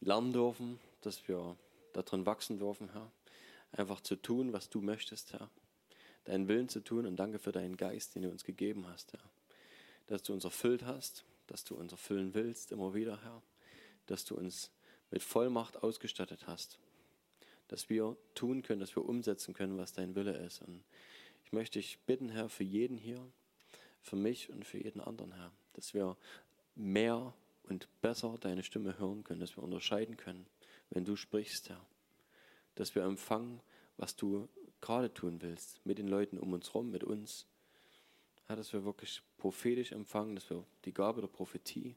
lernen 0.00 0.32
dürfen, 0.32 0.78
dass 1.00 1.26
wir 1.26 1.56
darin 1.92 2.24
wachsen 2.26 2.60
dürfen, 2.60 2.92
Herr. 2.92 3.10
Einfach 3.72 4.00
zu 4.00 4.14
tun, 4.14 4.52
was 4.52 4.70
du 4.70 4.80
möchtest, 4.80 5.32
Herr. 5.32 5.50
Deinen 6.24 6.48
Willen 6.48 6.68
zu 6.68 6.80
tun 6.80 7.06
und 7.06 7.16
danke 7.16 7.38
für 7.38 7.52
deinen 7.52 7.76
Geist, 7.76 8.14
den 8.14 8.22
du 8.22 8.30
uns 8.30 8.44
gegeben 8.44 8.86
hast, 8.88 9.12
Herr. 9.12 9.30
Dass 10.06 10.22
du 10.22 10.32
uns 10.32 10.44
erfüllt 10.44 10.84
hast, 10.84 11.24
dass 11.46 11.64
du 11.64 11.74
uns 11.74 11.92
erfüllen 11.92 12.34
willst, 12.34 12.72
immer 12.72 12.94
wieder, 12.94 13.22
Herr. 13.22 13.42
Dass 14.06 14.24
du 14.24 14.36
uns 14.36 14.70
mit 15.10 15.22
Vollmacht 15.22 15.82
ausgestattet 15.82 16.46
hast. 16.46 16.78
Dass 17.68 17.88
wir 17.88 18.16
tun 18.34 18.62
können, 18.62 18.80
dass 18.80 18.96
wir 18.96 19.04
umsetzen 19.04 19.54
können, 19.54 19.78
was 19.78 19.92
dein 19.92 20.14
Wille 20.14 20.36
ist. 20.36 20.62
Und 20.62 20.82
ich 21.44 21.52
möchte 21.52 21.78
dich 21.78 21.98
bitten, 22.00 22.28
Herr, 22.28 22.48
für 22.48 22.64
jeden 22.64 22.96
hier, 22.96 23.20
für 24.00 24.16
mich 24.16 24.50
und 24.50 24.64
für 24.64 24.78
jeden 24.78 25.00
anderen, 25.00 25.32
Herr, 25.32 25.52
dass 25.74 25.94
wir 25.94 26.16
mehr 26.74 27.34
und 27.64 27.88
besser 28.02 28.36
deine 28.40 28.62
Stimme 28.62 28.98
hören 28.98 29.24
können, 29.24 29.40
dass 29.40 29.56
wir 29.56 29.62
unterscheiden 29.62 30.16
können, 30.16 30.46
wenn 30.90 31.04
du 31.04 31.16
sprichst, 31.16 31.68
Herr. 31.68 31.84
Dass 32.74 32.94
wir 32.94 33.04
empfangen, 33.04 33.60
was 33.96 34.16
du 34.16 34.48
gerade 34.84 35.12
tun 35.12 35.40
willst, 35.40 35.80
mit 35.86 35.96
den 35.96 36.08
Leuten 36.08 36.38
um 36.38 36.52
uns 36.52 36.68
herum, 36.68 36.90
mit 36.90 37.02
uns. 37.02 37.46
Herr, 38.46 38.56
dass 38.56 38.74
wir 38.74 38.84
wirklich 38.84 39.22
prophetisch 39.38 39.92
empfangen, 39.92 40.34
dass 40.34 40.50
wir 40.50 40.62
die 40.84 40.92
Gabe 40.92 41.22
der 41.22 41.28
Prophetie 41.28 41.96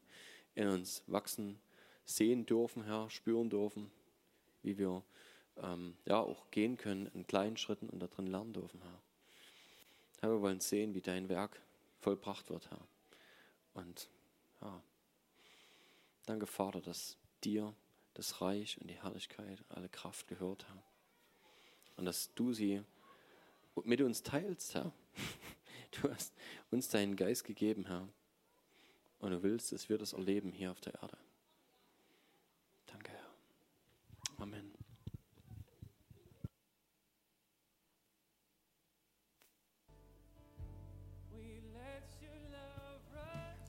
in 0.54 0.68
uns 0.68 1.02
wachsen, 1.06 1.60
sehen 2.06 2.46
dürfen, 2.46 2.84
Herr, 2.84 3.10
spüren 3.10 3.50
dürfen, 3.50 3.90
wie 4.62 4.78
wir 4.78 5.02
ähm, 5.58 5.98
ja 6.06 6.18
auch 6.18 6.50
gehen 6.50 6.78
können 6.78 7.10
in 7.12 7.26
kleinen 7.26 7.58
Schritten 7.58 7.90
und 7.90 8.00
darin 8.00 8.26
lernen 8.26 8.54
dürfen, 8.54 8.80
Herr. 8.80 9.02
Herr, 10.20 10.30
wir 10.30 10.40
wollen 10.40 10.60
sehen, 10.60 10.94
wie 10.94 11.02
dein 11.02 11.28
Werk 11.28 11.60
vollbracht 12.00 12.48
wird, 12.48 12.70
Herr. 12.70 12.88
Und 13.74 14.08
ja, 14.62 14.82
danke, 16.24 16.46
Vater, 16.46 16.80
dass 16.80 17.18
dir 17.44 17.74
das 18.14 18.40
Reich 18.40 18.80
und 18.80 18.88
die 18.88 19.00
Herrlichkeit, 19.02 19.62
alle 19.68 19.90
Kraft 19.90 20.26
gehört, 20.26 20.66
Herr. 20.66 20.87
Und 21.98 22.04
dass 22.04 22.32
du 22.34 22.52
sie 22.52 22.82
mit 23.84 24.00
uns 24.00 24.22
teilst, 24.22 24.74
Herr. 24.74 24.92
Du 26.02 26.10
hast 26.10 26.34
uns 26.70 26.90
deinen 26.90 27.16
Geist 27.16 27.44
gegeben, 27.44 27.86
Herr. 27.86 28.06
Und 29.20 29.30
du 29.30 29.42
willst, 29.42 29.72
dass 29.72 29.88
wir 29.88 29.96
das 29.96 30.12
erleben 30.12 30.52
hier 30.52 30.70
auf 30.70 30.80
der 30.80 30.94
Erde. 30.94 31.16
Danke, 32.86 33.10
Herr. 33.10 34.42
Amen. 34.42 34.74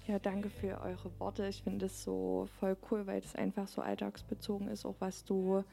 Ja, 0.07 0.19
danke 0.19 0.49
für 0.49 0.82
eure 0.82 1.19
Worte. 1.19 1.47
Ich 1.47 1.63
finde 1.63 1.86
es 1.86 2.03
so 2.03 2.49
voll 2.59 2.75
cool, 2.91 3.07
weil 3.07 3.19
es 3.19 3.34
einfach 3.34 3.67
so 3.69 3.82
alltagsbezogen 3.82 4.67
ist, 4.67 4.86
auch 4.86 4.95
was 4.99 5.23
du, 5.23 5.63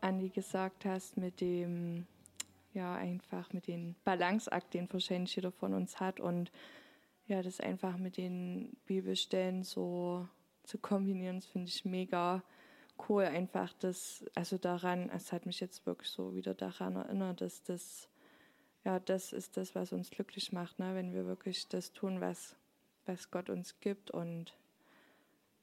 Andi, 0.00 0.28
gesagt 0.28 0.84
hast 0.84 1.16
mit 1.16 1.40
dem, 1.40 2.06
ja, 2.74 2.94
einfach 2.94 3.52
mit 3.52 3.66
dem 3.66 3.94
Balanceakt, 4.04 4.74
den 4.74 4.92
wahrscheinlich 4.92 5.34
jeder 5.36 5.52
von 5.52 5.74
uns 5.74 6.00
hat 6.00 6.20
und 6.20 6.50
ja, 7.26 7.42
das 7.42 7.60
einfach 7.60 7.98
mit 7.98 8.16
den 8.16 8.76
Bibelstellen 8.86 9.62
so 9.62 10.26
zu 10.64 10.78
kombinieren, 10.78 11.36
das 11.36 11.46
finde 11.46 11.68
ich 11.68 11.84
mega 11.84 12.42
cool. 13.08 13.24
Einfach 13.24 13.72
das, 13.74 14.24
also 14.34 14.56
daran, 14.58 15.10
es 15.10 15.32
hat 15.32 15.46
mich 15.46 15.60
jetzt 15.60 15.84
wirklich 15.86 16.10
so 16.10 16.34
wieder 16.34 16.54
daran 16.54 16.96
erinnert, 16.96 17.40
dass 17.40 17.62
das, 17.62 18.08
ja, 18.84 18.98
das 18.98 19.32
ist 19.32 19.56
das, 19.56 19.74
was 19.74 19.92
uns 19.92 20.10
glücklich 20.10 20.52
macht, 20.52 20.78
ne? 20.78 20.94
wenn 20.94 21.12
wir 21.12 21.26
wirklich 21.26 21.68
das 21.68 21.92
tun, 21.92 22.20
was 22.20 22.56
was 23.08 23.30
Gott 23.30 23.50
uns 23.50 23.80
gibt 23.80 24.10
und 24.10 24.54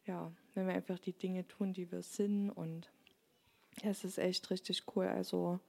ja, 0.06 0.32
wenn 0.54 0.68
wir 0.68 0.74
einfach 0.74 1.00
die 1.00 1.14
Dinge 1.14 1.48
tun, 1.48 1.74
die 1.74 1.92
wir 1.92 2.02
sind 2.02 2.50
und 2.50 2.92
ja, 3.82 3.90
es 3.90 4.04
ist 4.04 4.18
echt 4.18 4.50
richtig 4.50 4.84
cool. 4.96 5.08
Also 5.08 5.60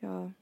ja, 0.00 0.32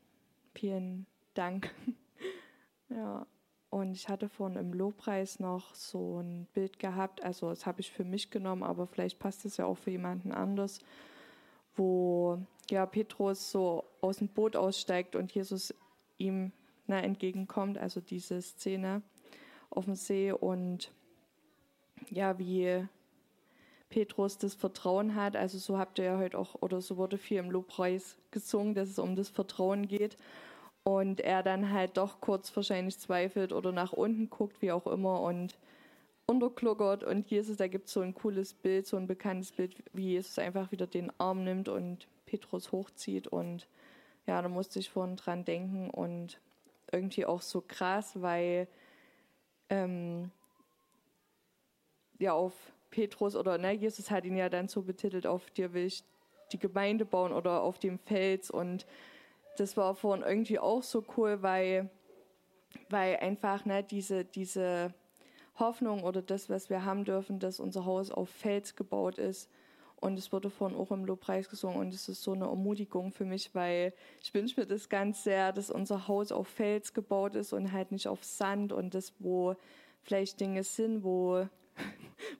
vielen 0.54 1.06
Dank. 1.34 1.74
ja, 2.88 3.26
und 3.70 3.92
ich 3.92 4.08
hatte 4.08 4.28
vorhin 4.28 4.58
im 4.58 4.72
Lobpreis 4.72 5.40
noch 5.40 5.74
so 5.74 6.20
ein 6.20 6.46
Bild 6.54 6.78
gehabt, 6.78 7.22
also 7.22 7.50
das 7.50 7.66
habe 7.66 7.80
ich 7.80 7.90
für 7.90 8.04
mich 8.04 8.30
genommen, 8.30 8.62
aber 8.62 8.86
vielleicht 8.86 9.18
passt 9.18 9.44
es 9.44 9.56
ja 9.56 9.66
auch 9.66 9.76
für 9.76 9.90
jemanden 9.90 10.32
anders, 10.32 10.78
wo 11.74 12.38
ja 12.70 12.86
Petrus 12.86 13.50
so 13.50 13.84
aus 14.00 14.18
dem 14.18 14.28
Boot 14.28 14.56
aussteigt 14.56 15.16
und 15.16 15.32
Jesus 15.32 15.74
ihm 16.16 16.52
na, 16.86 17.00
entgegenkommt, 17.00 17.76
also 17.76 18.00
diese 18.00 18.40
Szene 18.40 19.02
auf 19.70 19.84
dem 19.84 19.94
See 19.94 20.32
und 20.32 20.92
ja, 22.08 22.38
wie 22.38 22.86
Petrus 23.88 24.38
das 24.38 24.54
Vertrauen 24.54 25.14
hat. 25.14 25.36
Also 25.36 25.58
so 25.58 25.78
habt 25.78 25.98
ihr 25.98 26.04
ja 26.06 26.18
heute 26.18 26.38
auch, 26.38 26.56
oder 26.60 26.80
so 26.80 26.96
wurde 26.96 27.18
viel 27.18 27.38
im 27.38 27.50
Lobpreis 27.50 28.16
gesungen, 28.30 28.74
dass 28.74 28.88
es 28.88 28.98
um 28.98 29.16
das 29.16 29.28
Vertrauen 29.28 29.86
geht. 29.88 30.16
Und 30.84 31.20
er 31.20 31.42
dann 31.42 31.72
halt 31.72 31.96
doch 31.96 32.20
kurz 32.20 32.54
wahrscheinlich 32.54 32.98
zweifelt 32.98 33.52
oder 33.52 33.72
nach 33.72 33.92
unten 33.92 34.30
guckt, 34.30 34.62
wie 34.62 34.72
auch 34.72 34.86
immer, 34.86 35.20
und 35.20 35.58
unterkluckert. 36.26 37.04
Und 37.04 37.28
Jesus, 37.28 37.56
da 37.56 37.68
gibt 37.68 37.86
es 37.86 37.92
so 37.92 38.00
ein 38.00 38.14
cooles 38.14 38.54
Bild, 38.54 38.86
so 38.86 38.96
ein 38.96 39.06
bekanntes 39.06 39.52
Bild, 39.52 39.82
wie 39.92 40.10
Jesus 40.10 40.38
einfach 40.38 40.70
wieder 40.72 40.86
den 40.86 41.12
Arm 41.18 41.44
nimmt 41.44 41.68
und 41.68 42.06
Petrus 42.26 42.72
hochzieht. 42.72 43.28
Und 43.28 43.66
ja, 44.26 44.42
da 44.42 44.48
musste 44.48 44.78
ich 44.78 44.90
vorhin 44.90 45.16
dran 45.16 45.44
denken 45.44 45.90
und 45.90 46.40
irgendwie 46.92 47.26
auch 47.26 47.42
so 47.42 47.62
krass, 47.66 48.20
weil 48.20 48.68
ähm, 49.70 50.30
ja 52.18 52.32
auf 52.32 52.54
Petrus 52.90 53.36
oder 53.36 53.58
ne, 53.58 53.72
Jesus 53.72 54.10
hat 54.10 54.24
ihn 54.24 54.36
ja 54.36 54.48
dann 54.48 54.68
so 54.68 54.82
betitelt, 54.82 55.26
auf 55.26 55.50
dir 55.50 55.72
will 55.72 55.86
ich 55.86 56.04
die 56.52 56.58
Gemeinde 56.58 57.04
bauen 57.04 57.32
oder 57.32 57.62
auf 57.62 57.78
dem 57.78 57.98
Fels 57.98 58.50
und 58.50 58.86
das 59.56 59.76
war 59.76 59.94
vorhin 59.94 60.24
irgendwie 60.24 60.58
auch 60.58 60.82
so 60.82 61.04
cool, 61.16 61.42
weil, 61.42 61.90
weil 62.88 63.16
einfach 63.16 63.64
ne, 63.64 63.82
diese, 63.82 64.24
diese 64.24 64.94
Hoffnung 65.58 66.02
oder 66.02 66.22
das, 66.22 66.50
was 66.50 66.70
wir 66.70 66.84
haben 66.84 67.04
dürfen, 67.04 67.38
dass 67.38 67.60
unser 67.60 67.84
Haus 67.84 68.10
auf 68.10 68.28
Fels 68.28 68.76
gebaut 68.76 69.18
ist. 69.18 69.50
Und 69.98 70.18
es 70.18 70.30
wurde 70.30 70.50
vorhin 70.50 70.76
auch 70.76 70.90
im 70.90 71.06
Lobpreis 71.06 71.48
gesungen 71.48 71.78
und 71.78 71.94
es 71.94 72.06
ist 72.10 72.22
so 72.22 72.32
eine 72.32 72.44
Ermutigung 72.44 73.12
für 73.12 73.24
mich, 73.24 73.54
weil 73.54 73.94
ich 74.22 74.34
wünsche 74.34 74.60
mir 74.60 74.66
das 74.66 74.90
ganz 74.90 75.24
sehr, 75.24 75.54
dass 75.54 75.70
unser 75.70 76.06
Haus 76.06 76.32
auf 76.32 76.48
Fels 76.48 76.92
gebaut 76.92 77.34
ist 77.34 77.54
und 77.54 77.72
halt 77.72 77.92
nicht 77.92 78.06
auf 78.06 78.22
Sand 78.22 78.74
und 78.74 78.94
das, 78.94 79.14
wo 79.20 79.56
vielleicht 80.02 80.38
Dinge 80.38 80.64
sind, 80.64 81.02
wo 81.02 81.48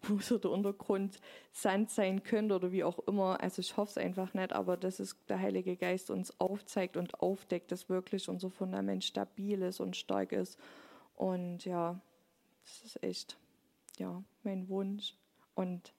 wo 0.03 0.19
so 0.19 0.39
der 0.39 0.51
Untergrund 0.51 1.21
Sand 1.53 1.91
sein 1.91 2.23
könnte 2.23 2.55
oder 2.55 2.73
wie 2.73 2.85
auch 2.85 2.99
immer. 3.07 3.41
Also 3.41 3.61
ich 3.61 3.77
hoffe 3.77 3.91
es 3.91 3.99
einfach 3.99 4.35
nicht, 4.35 4.53
aber 4.53 4.77
dass 4.77 5.01
es 5.01 5.17
der 5.27 5.41
Heilige 5.41 5.77
Geist 5.77 6.11
uns 6.11 6.39
aufzeigt 6.41 6.97
und 6.97 7.21
aufdeckt, 7.21 7.73
dass 7.73 7.89
wirklich 7.89 8.29
unser 8.29 8.51
Fundament 8.51 9.05
stabil 9.05 9.63
ist 9.63 9.81
und 9.81 9.97
stark 9.97 10.33
ist. 10.33 10.59
Und 11.15 11.65
ja, 11.65 12.01
das 12.65 12.85
ist 12.85 13.03
echt, 13.03 13.39
ja, 13.99 14.23
mein 14.43 14.69
Wunsch. 14.69 15.15
Und 15.55 15.93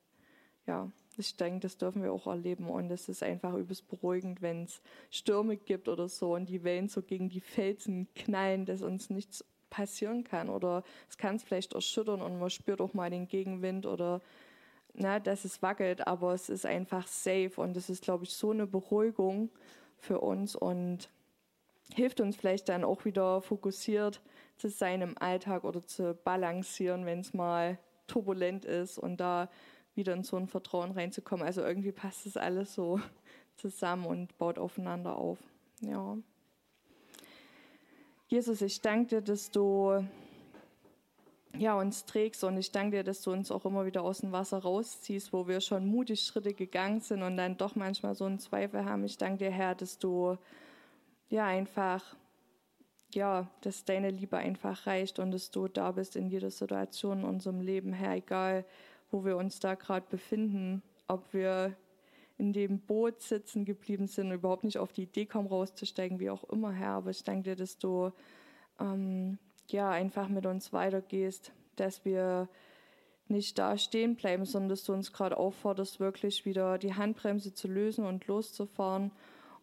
ja, 0.66 0.92
ich 1.18 1.36
denke, 1.36 1.62
das 1.62 1.78
dürfen 1.78 2.04
wir 2.04 2.14
auch 2.14 2.28
erleben. 2.28 2.70
Und 2.70 2.92
es 2.92 3.10
ist 3.10 3.24
einfach 3.24 3.54
übelst 3.56 3.88
beruhigend, 3.88 4.42
wenn 4.42 4.64
es 4.64 4.82
Stürme 5.10 5.58
gibt 5.58 5.88
oder 5.88 6.08
so 6.08 6.36
und 6.36 6.48
die 6.50 6.64
Wellen 6.64 6.90
so 6.90 7.02
gegen 7.02 7.30
die 7.30 7.42
Felsen 7.42 8.08
knallen, 8.14 8.66
dass 8.66 8.82
uns 8.82 9.10
nichts 9.10 9.44
passieren 9.70 10.24
kann 10.24 10.50
oder 10.50 10.84
es 11.10 11.18
kann 11.18 11.36
es 11.36 11.44
vielleicht 11.44 11.74
erschüttern 11.74 12.22
und 12.22 12.40
man 12.40 12.50
spürt 12.50 12.82
auch 12.82 12.94
mal 12.94 13.10
den 13.10 13.28
Gegenwind 13.28 13.86
oder 13.86 14.22
na, 14.94 15.20
dass 15.20 15.46
es 15.46 15.62
wackelt, 15.62 16.08
aber 16.08 16.34
es 16.34 16.50
ist 16.50 16.66
einfach 16.66 17.08
safe 17.08 17.52
und 17.58 17.76
das 17.76 17.90
ist, 17.90 18.04
glaube 18.04 18.24
ich, 18.24 18.32
so 18.32 18.52
eine 18.52 18.66
Beruhigung 18.66 19.52
für 19.98 20.20
uns 20.20 20.56
und 20.56 21.10
hilft 21.94 22.20
uns 22.20 22.36
vielleicht 22.36 22.70
dann 22.70 22.84
auch 22.84 23.06
wieder 23.06 23.42
fokussiert 23.42 24.22
zu 24.58 24.70
sein 24.70 25.02
im 25.02 25.18
Alltag 25.18 25.64
oder 25.64 25.86
zu 25.86 26.16
balancieren, 26.16 27.06
wenn 27.06 27.20
es 27.20 27.34
mal 27.34 27.78
turbulent 28.08 28.66
ist 28.66 28.98
und 28.98 29.18
da 29.18 29.50
wieder 29.94 30.14
in 30.14 30.24
so 30.24 30.38
ein 30.38 30.48
Vertrauen 30.48 30.92
reinzukommen. 30.92 31.46
Also 31.46 31.62
irgendwie 31.62 31.92
passt 31.92 32.26
das 32.26 32.38
alles 32.38 32.74
so 32.74 33.00
zusammen 33.56 34.06
und 34.06 34.38
baut 34.38 34.58
aufeinander 34.58 35.16
auf. 35.16 35.40
Ja. 35.82 36.18
Jesus, 38.30 38.62
ich 38.62 38.82
danke 38.82 39.08
dir, 39.08 39.22
dass 39.22 39.52
du 39.52 40.06
ja, 41.58 41.80
uns 41.80 42.06
trägst 42.06 42.44
und 42.44 42.58
ich 42.58 42.72
danke 42.72 42.98
dir, 42.98 43.04
dass 43.04 43.22
du 43.22 43.32
uns 43.32 43.52
auch 43.52 43.64
immer 43.64 43.86
wieder 43.86 44.04
aus 44.04 44.20
dem 44.20 44.34
Wasser 44.34 44.60
rausziehst, 44.60 45.32
wo 45.32 45.48
wir 45.48 45.62
schon 45.62 45.88
mutig 45.88 46.22
Schritte 46.22 46.54
gegangen 46.54 47.00
sind 47.00 47.24
und 47.24 47.38
dann 47.38 47.56
doch 47.56 47.76
manchmal 47.76 48.16
so 48.16 48.26
einen 48.26 48.40
Zweifel 48.40 48.84
haben. 48.84 49.06
Ich 49.06 49.18
danke 49.18 49.46
dir, 49.46 49.52
Herr, 49.52 49.76
dass 49.76 49.98
du 49.98 50.38
ja 51.30 51.46
einfach, 51.46 52.18
ja, 53.14 53.50
dass 53.62 53.86
deine 53.86 54.12
Liebe 54.12 54.38
einfach 54.38 54.86
reicht 54.88 55.20
und 55.20 55.32
dass 55.32 55.50
du 55.50 55.70
da 55.70 55.92
bist 55.92 56.18
in 56.18 56.28
jeder 56.28 56.52
Situation 56.52 57.20
in 57.20 57.26
unserem 57.26 57.62
Leben, 57.62 57.94
Herr, 57.94 58.16
egal 58.16 58.66
wo 59.10 59.24
wir 59.24 59.38
uns 59.38 59.60
da 59.60 59.76
gerade 59.76 60.06
befinden, 60.10 60.84
ob 61.08 61.34
wir 61.34 61.78
in 62.38 62.54
dem 62.54 62.80
Boot 62.80 63.22
sitzen 63.22 63.66
geblieben 63.66 64.08
sind, 64.08 64.32
überhaupt 64.32 64.64
nicht 64.64 64.78
auf 64.78 64.94
die 64.94 65.04
Idee 65.04 65.26
kommen, 65.26 65.48
rauszusteigen, 65.48 66.20
wie 66.20 66.30
auch 66.30 66.44
immer, 66.46 66.72
Herr. 66.72 66.92
Aber 66.92 67.10
ich 67.10 67.24
danke 67.24 67.44
dir, 67.44 67.56
dass 67.56 67.78
du 67.80 68.12
ähm, 68.80 69.40
ja 69.68 69.90
einfach 69.90 70.30
mit 70.30 70.46
uns 70.46 70.72
weitergehst, 70.72 71.52
dass 71.76 72.06
wir 72.06 72.48
nicht 73.28 73.58
da 73.58 73.78
stehen 73.78 74.16
bleiben, 74.16 74.46
sondern 74.46 74.70
dass 74.70 74.84
du 74.84 74.94
uns 74.94 75.12
gerade 75.12 75.38
aufforderst, 75.38 76.00
wirklich 76.00 76.46
wieder 76.46 76.78
die 76.78 76.94
Handbremse 76.94 77.54
zu 77.54 77.68
lösen 77.68 78.06
und 78.06 78.28
loszufahren 78.28 79.12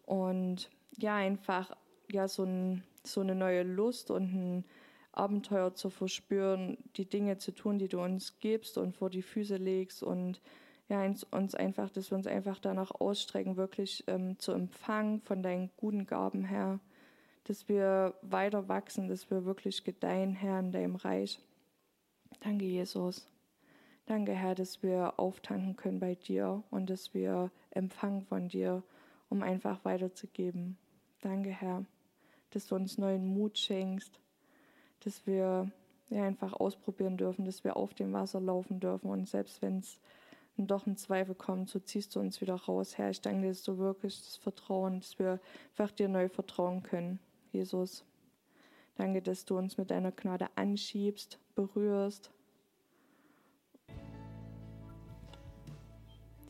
und 0.05 0.69
ja, 0.97 1.15
einfach 1.15 1.75
ja 2.11 2.27
so, 2.27 2.43
ein, 2.43 2.83
so 3.03 3.21
eine 3.21 3.35
neue 3.35 3.63
Lust 3.63 4.11
und 4.11 4.33
ein 4.33 4.65
Abenteuer 5.11 5.73
zu 5.73 5.89
verspüren, 5.89 6.77
die 6.97 7.07
Dinge 7.07 7.37
zu 7.37 7.53
tun, 7.53 7.79
die 7.79 7.87
du 7.87 8.01
uns 8.01 8.39
gibst 8.39 8.77
und 8.77 8.95
vor 8.95 9.09
die 9.09 9.21
Füße 9.21 9.55
legst 9.55 10.03
und 10.03 10.41
ja, 10.87 11.03
uns 11.03 11.55
einfach, 11.55 11.89
dass 11.89 12.11
wir 12.11 12.17
uns 12.17 12.27
einfach 12.27 12.59
danach 12.59 12.91
ausstrecken, 12.91 13.57
wirklich 13.57 14.03
ähm, 14.07 14.37
zu 14.37 14.51
empfangen 14.51 15.21
von 15.21 15.41
deinen 15.41 15.71
guten 15.77 16.05
Gaben, 16.05 16.43
Herr, 16.43 16.79
dass 17.45 17.67
wir 17.67 18.15
weiter 18.21 18.67
wachsen, 18.67 19.07
dass 19.07 19.29
wir 19.31 19.45
wirklich 19.45 19.83
gedeihen, 19.83 20.33
Herr, 20.33 20.59
in 20.59 20.71
deinem 20.71 20.95
Reich. 20.95 21.39
Danke, 22.41 22.65
Jesus. 22.65 23.27
Danke, 24.05 24.33
Herr, 24.33 24.53
dass 24.53 24.83
wir 24.83 25.19
auftanken 25.19 25.75
können 25.75 25.99
bei 25.99 26.13
dir 26.13 26.63
und 26.69 26.91
dass 26.91 27.15
wir 27.15 27.49
empfangen 27.71 28.21
von 28.21 28.49
dir, 28.49 28.83
um 29.29 29.41
einfach 29.41 29.83
weiterzugeben. 29.83 30.77
Danke, 31.21 31.49
Herr, 31.49 31.85
dass 32.51 32.67
du 32.67 32.75
uns 32.75 32.99
neuen 32.99 33.25
Mut 33.25 33.57
schenkst, 33.57 34.19
dass 34.99 35.25
wir 35.25 35.71
ja, 36.09 36.23
einfach 36.23 36.53
ausprobieren 36.53 37.17
dürfen, 37.17 37.45
dass 37.45 37.63
wir 37.63 37.75
auf 37.75 37.95
dem 37.95 38.13
Wasser 38.13 38.39
laufen 38.39 38.79
dürfen 38.79 39.09
und 39.09 39.27
selbst 39.27 39.63
wenn 39.63 39.79
es 39.79 39.99
doch 40.57 40.85
ein 40.85 40.97
Zweifel 40.97 41.35
kommt, 41.35 41.69
so 41.69 41.79
ziehst 41.79 42.15
du 42.15 42.19
uns 42.19 42.39
wieder 42.41 42.55
raus. 42.55 42.97
Herr, 42.97 43.09
ich 43.09 43.21
danke 43.21 43.41
dir, 43.41 43.49
dass 43.49 43.63
du 43.63 43.77
wirklich 43.77 44.17
das 44.17 44.37
Vertrauen, 44.37 45.01
dass 45.01 45.19
wir 45.19 45.39
einfach 45.71 45.91
dir 45.91 46.07
neu 46.07 46.29
vertrauen 46.29 46.81
können, 46.83 47.19
Jesus. 47.51 48.05
Danke, 48.95 49.21
dass 49.21 49.43
du 49.43 49.57
uns 49.57 49.77
mit 49.77 49.91
deiner 49.91 50.13
Gnade 50.13 50.47
anschiebst, 50.55 51.39
berührst 51.55 52.31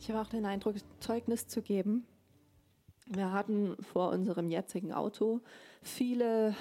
Ich 0.06 0.12
habe 0.12 0.20
auch 0.20 0.30
den 0.30 0.46
Eindruck, 0.46 0.76
Zeugnis 1.00 1.48
zu 1.48 1.62
geben. 1.62 2.06
Wir 3.06 3.32
hatten 3.32 3.76
vor 3.82 4.10
unserem 4.10 4.50
jetzigen 4.50 4.92
Auto 4.92 5.40
viele 5.82 6.54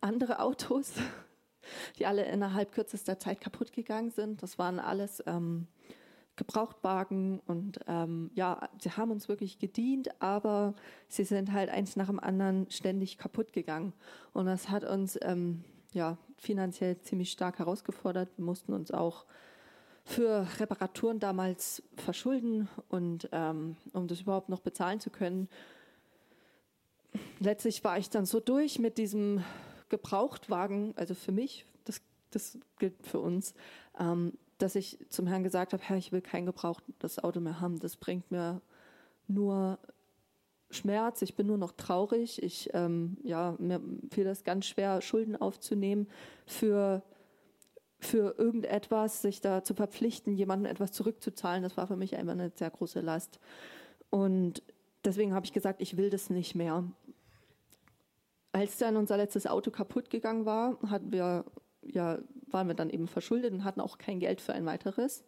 andere 0.00 0.40
Autos, 0.40 0.94
die 2.00 2.06
alle 2.06 2.24
innerhalb 2.24 2.72
kürzester 2.72 3.16
Zeit 3.16 3.40
kaputt 3.40 3.72
gegangen 3.72 4.10
sind. 4.10 4.42
Das 4.42 4.58
waren 4.58 4.80
alles 4.80 5.22
ähm, 5.28 5.68
Gebrauchtwagen 6.36 7.40
und 7.46 7.80
ähm, 7.86 8.30
ja, 8.34 8.68
sie 8.80 8.92
haben 8.92 9.10
uns 9.10 9.28
wirklich 9.28 9.58
gedient, 9.58 10.08
aber 10.22 10.74
sie 11.08 11.24
sind 11.24 11.52
halt 11.52 11.68
eins 11.68 11.96
nach 11.96 12.06
dem 12.06 12.20
anderen 12.20 12.70
ständig 12.70 13.18
kaputt 13.18 13.52
gegangen. 13.52 13.92
Und 14.32 14.46
das 14.46 14.70
hat 14.70 14.84
uns 14.84 15.18
ähm, 15.20 15.64
ja 15.92 16.16
finanziell 16.38 16.98
ziemlich 17.00 17.30
stark 17.30 17.58
herausgefordert. 17.58 18.30
Wir 18.36 18.44
mussten 18.44 18.72
uns 18.72 18.90
auch 18.90 19.26
für 20.04 20.46
Reparaturen 20.58 21.20
damals 21.20 21.82
verschulden 21.96 22.68
und 22.88 23.28
ähm, 23.32 23.76
um 23.92 24.08
das 24.08 24.22
überhaupt 24.22 24.48
noch 24.48 24.60
bezahlen 24.60 24.98
zu 24.98 25.10
können. 25.10 25.48
Letztlich 27.38 27.84
war 27.84 27.98
ich 27.98 28.08
dann 28.08 28.24
so 28.24 28.40
durch 28.40 28.78
mit 28.78 28.98
diesem 28.98 29.44
Gebrauchtwagen, 29.88 30.94
also 30.96 31.14
für 31.14 31.32
mich, 31.32 31.64
das, 31.84 32.00
das 32.30 32.58
gilt 32.78 32.94
für 33.06 33.18
uns, 33.18 33.54
ähm, 33.98 34.32
dass 34.62 34.74
ich 34.74 34.98
zum 35.08 35.26
Herrn 35.26 35.42
gesagt 35.42 35.72
habe, 35.72 35.82
Herr, 35.82 35.96
ich 35.96 36.12
will 36.12 36.20
kein 36.20 36.46
gebrauchtes 36.46 37.18
Auto 37.18 37.40
mehr 37.40 37.60
haben. 37.60 37.78
Das 37.78 37.96
bringt 37.96 38.30
mir 38.30 38.60
nur 39.28 39.78
Schmerz, 40.70 41.22
ich 41.22 41.34
bin 41.34 41.46
nur 41.46 41.58
noch 41.58 41.72
traurig. 41.72 42.42
Ich, 42.42 42.70
ähm, 42.74 43.16
ja, 43.22 43.56
mir 43.58 43.80
fiel 44.10 44.24
das 44.24 44.44
ganz 44.44 44.66
schwer, 44.66 45.00
Schulden 45.02 45.36
aufzunehmen 45.36 46.08
für 46.46 47.02
für 48.00 48.34
irgendetwas, 48.38 49.22
sich 49.22 49.40
da 49.40 49.62
zu 49.62 49.74
verpflichten, 49.74 50.34
jemandem 50.34 50.70
etwas 50.70 50.92
zurückzuzahlen, 50.92 51.62
das 51.62 51.76
war 51.76 51.86
für 51.86 51.96
mich 51.96 52.16
einfach 52.16 52.32
eine 52.32 52.50
sehr 52.54 52.70
große 52.70 53.00
Last. 53.00 53.38
Und 54.08 54.62
deswegen 55.04 55.34
habe 55.34 55.44
ich 55.44 55.52
gesagt, 55.52 55.82
ich 55.82 55.96
will 55.96 56.10
das 56.10 56.30
nicht 56.30 56.54
mehr. 56.54 56.84
Als 58.52 58.78
dann 58.78 58.96
unser 58.96 59.16
letztes 59.16 59.46
Auto 59.46 59.70
kaputt 59.70 60.10
gegangen 60.10 60.46
war, 60.46 60.78
hatten 60.88 61.12
wir, 61.12 61.44
ja, 61.82 62.18
waren 62.46 62.68
wir 62.68 62.74
dann 62.74 62.90
eben 62.90 63.08
verschuldet 63.08 63.52
und 63.52 63.64
hatten 63.64 63.80
auch 63.80 63.98
kein 63.98 64.20
Geld 64.20 64.40
für 64.40 64.52
ein 64.52 64.66
weiteres. 64.66 65.24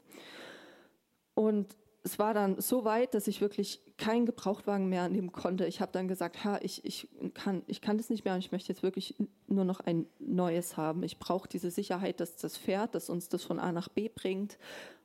Und 1.34 1.76
es 2.04 2.18
war 2.18 2.34
dann 2.34 2.60
so 2.60 2.84
weit, 2.84 3.14
dass 3.14 3.28
ich 3.28 3.40
wirklich 3.40 3.80
keinen 3.96 4.26
Gebrauchtwagen 4.26 4.88
mehr 4.88 5.08
nehmen 5.08 5.30
konnte. 5.30 5.66
Ich 5.66 5.80
habe 5.80 5.92
dann 5.92 6.08
gesagt, 6.08 6.44
ha, 6.44 6.58
ich, 6.60 6.84
ich, 6.84 7.08
kann, 7.34 7.62
ich 7.66 7.80
kann 7.80 7.96
das 7.96 8.10
nicht 8.10 8.24
mehr 8.24 8.34
und 8.34 8.40
ich 8.40 8.50
möchte 8.50 8.72
jetzt 8.72 8.82
wirklich 8.82 9.14
nur 9.46 9.64
noch 9.64 9.80
ein 9.80 10.06
neues 10.18 10.76
haben. 10.76 11.04
Ich 11.04 11.18
brauche 11.18 11.48
diese 11.48 11.70
Sicherheit, 11.70 12.18
dass 12.18 12.36
das 12.36 12.56
fährt, 12.56 12.94
dass 12.94 13.08
uns 13.08 13.28
das 13.28 13.44
von 13.44 13.60
A 13.60 13.70
nach 13.70 13.88
B 13.88 14.08
bringt 14.08 14.58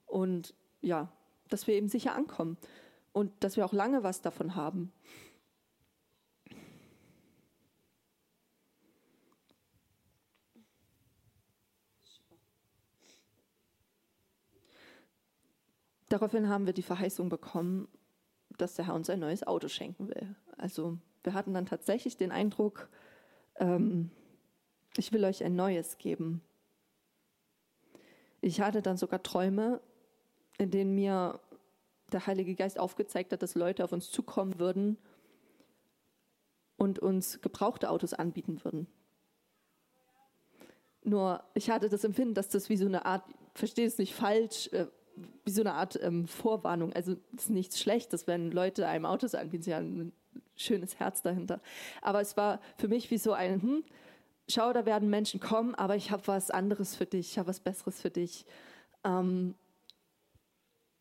und 0.08 0.56
ja, 0.82 1.12
dass 1.50 1.68
wir 1.68 1.76
eben 1.76 1.88
sicher 1.88 2.16
ankommen 2.16 2.58
und 3.14 3.32
dass 3.42 3.58
wir 3.58 3.66
auch 3.66 3.74
lange 3.74 4.04
was 4.04 4.22
davon 4.22 4.56
haben. 4.56 4.92
Daraufhin 16.10 16.50
haben 16.50 16.66
wir 16.66 16.74
die 16.74 16.84
Verheißung 16.84 17.30
bekommen, 17.30 17.88
dass 18.58 18.76
der 18.76 18.88
Herr 18.88 18.96
uns 18.96 19.10
ein 19.10 19.20
neues 19.20 19.46
Auto 19.46 19.68
schenken 19.68 20.08
will. 20.08 20.36
Also 20.58 20.98
wir 21.24 21.34
hatten 21.34 21.54
dann 21.54 21.66
tatsächlich 21.66 22.18
den 22.18 22.32
Eindruck, 22.32 22.90
ähm, 23.56 24.12
ich 24.96 25.12
will 25.12 25.26
euch 25.26 25.44
ein 25.44 25.56
neues 25.56 25.98
geben. 25.98 26.42
Ich 28.42 28.62
hatte 28.62 28.82
dann 28.82 28.98
sogar 28.98 29.22
Träume, 29.22 29.82
in 30.58 30.72
denen 30.72 30.96
mir 30.96 31.40
der 32.12 32.26
Heilige 32.26 32.56
Geist 32.56 32.80
aufgezeigt 32.80 33.34
hat, 33.34 33.42
dass 33.42 33.56
Leute 33.56 33.84
auf 33.84 33.92
uns 33.92 34.10
zukommen 34.10 34.60
würden 34.60 34.98
und 36.78 37.00
uns 37.00 37.42
gebrauchte 37.42 37.90
Autos 37.90 38.14
anbieten 38.14 38.64
würden. 38.64 38.88
Nur 41.04 41.44
ich 41.54 41.70
hatte 41.70 41.90
das 41.90 42.04
Empfinden, 42.04 42.34
dass 42.34 42.50
das 42.50 42.70
wie 42.70 42.78
so 42.78 42.86
eine 42.86 43.06
Art, 43.06 43.24
verstehe 43.54 43.88
es 43.88 43.98
nicht 43.98 44.14
falsch, 44.14 44.68
äh, 44.72 44.88
wie 45.46 45.52
so 45.52 45.62
eine 45.62 45.74
Art 45.74 46.00
ähm, 46.02 46.28
Vorwarnung. 46.28 46.94
Also 46.94 47.16
es 47.36 47.44
ist 47.44 47.50
nichts 47.50 47.80
Schlechtes, 47.80 48.28
wenn 48.28 48.52
Leute 48.52 48.88
einem 48.88 49.06
Autos 49.06 49.36
anbieten. 49.36 49.64
Sie 49.64 49.74
haben 49.74 50.00
ein 50.00 50.14
schönes 50.56 51.00
Herz 51.00 51.22
dahinter. 51.22 51.62
Aber 52.02 52.22
es 52.22 52.38
war 52.38 52.60
für 52.78 52.88
mich 52.88 53.10
wie 53.12 53.18
so 53.18 53.34
ein, 53.34 53.62
hm, 53.62 53.84
schau, 54.50 54.74
da 54.74 54.86
werden 54.86 55.10
Menschen 55.10 55.40
kommen, 55.40 55.76
aber 55.76 55.96
ich 55.96 56.12
habe 56.12 56.28
was 56.28 56.52
anderes 56.52 56.96
für 56.96 57.06
dich, 57.06 57.32
ich 57.32 57.38
habe 57.40 57.50
was 57.50 57.60
Besseres 57.60 58.02
für 58.02 58.10
dich. 58.10 58.46
Ähm, 59.04 59.56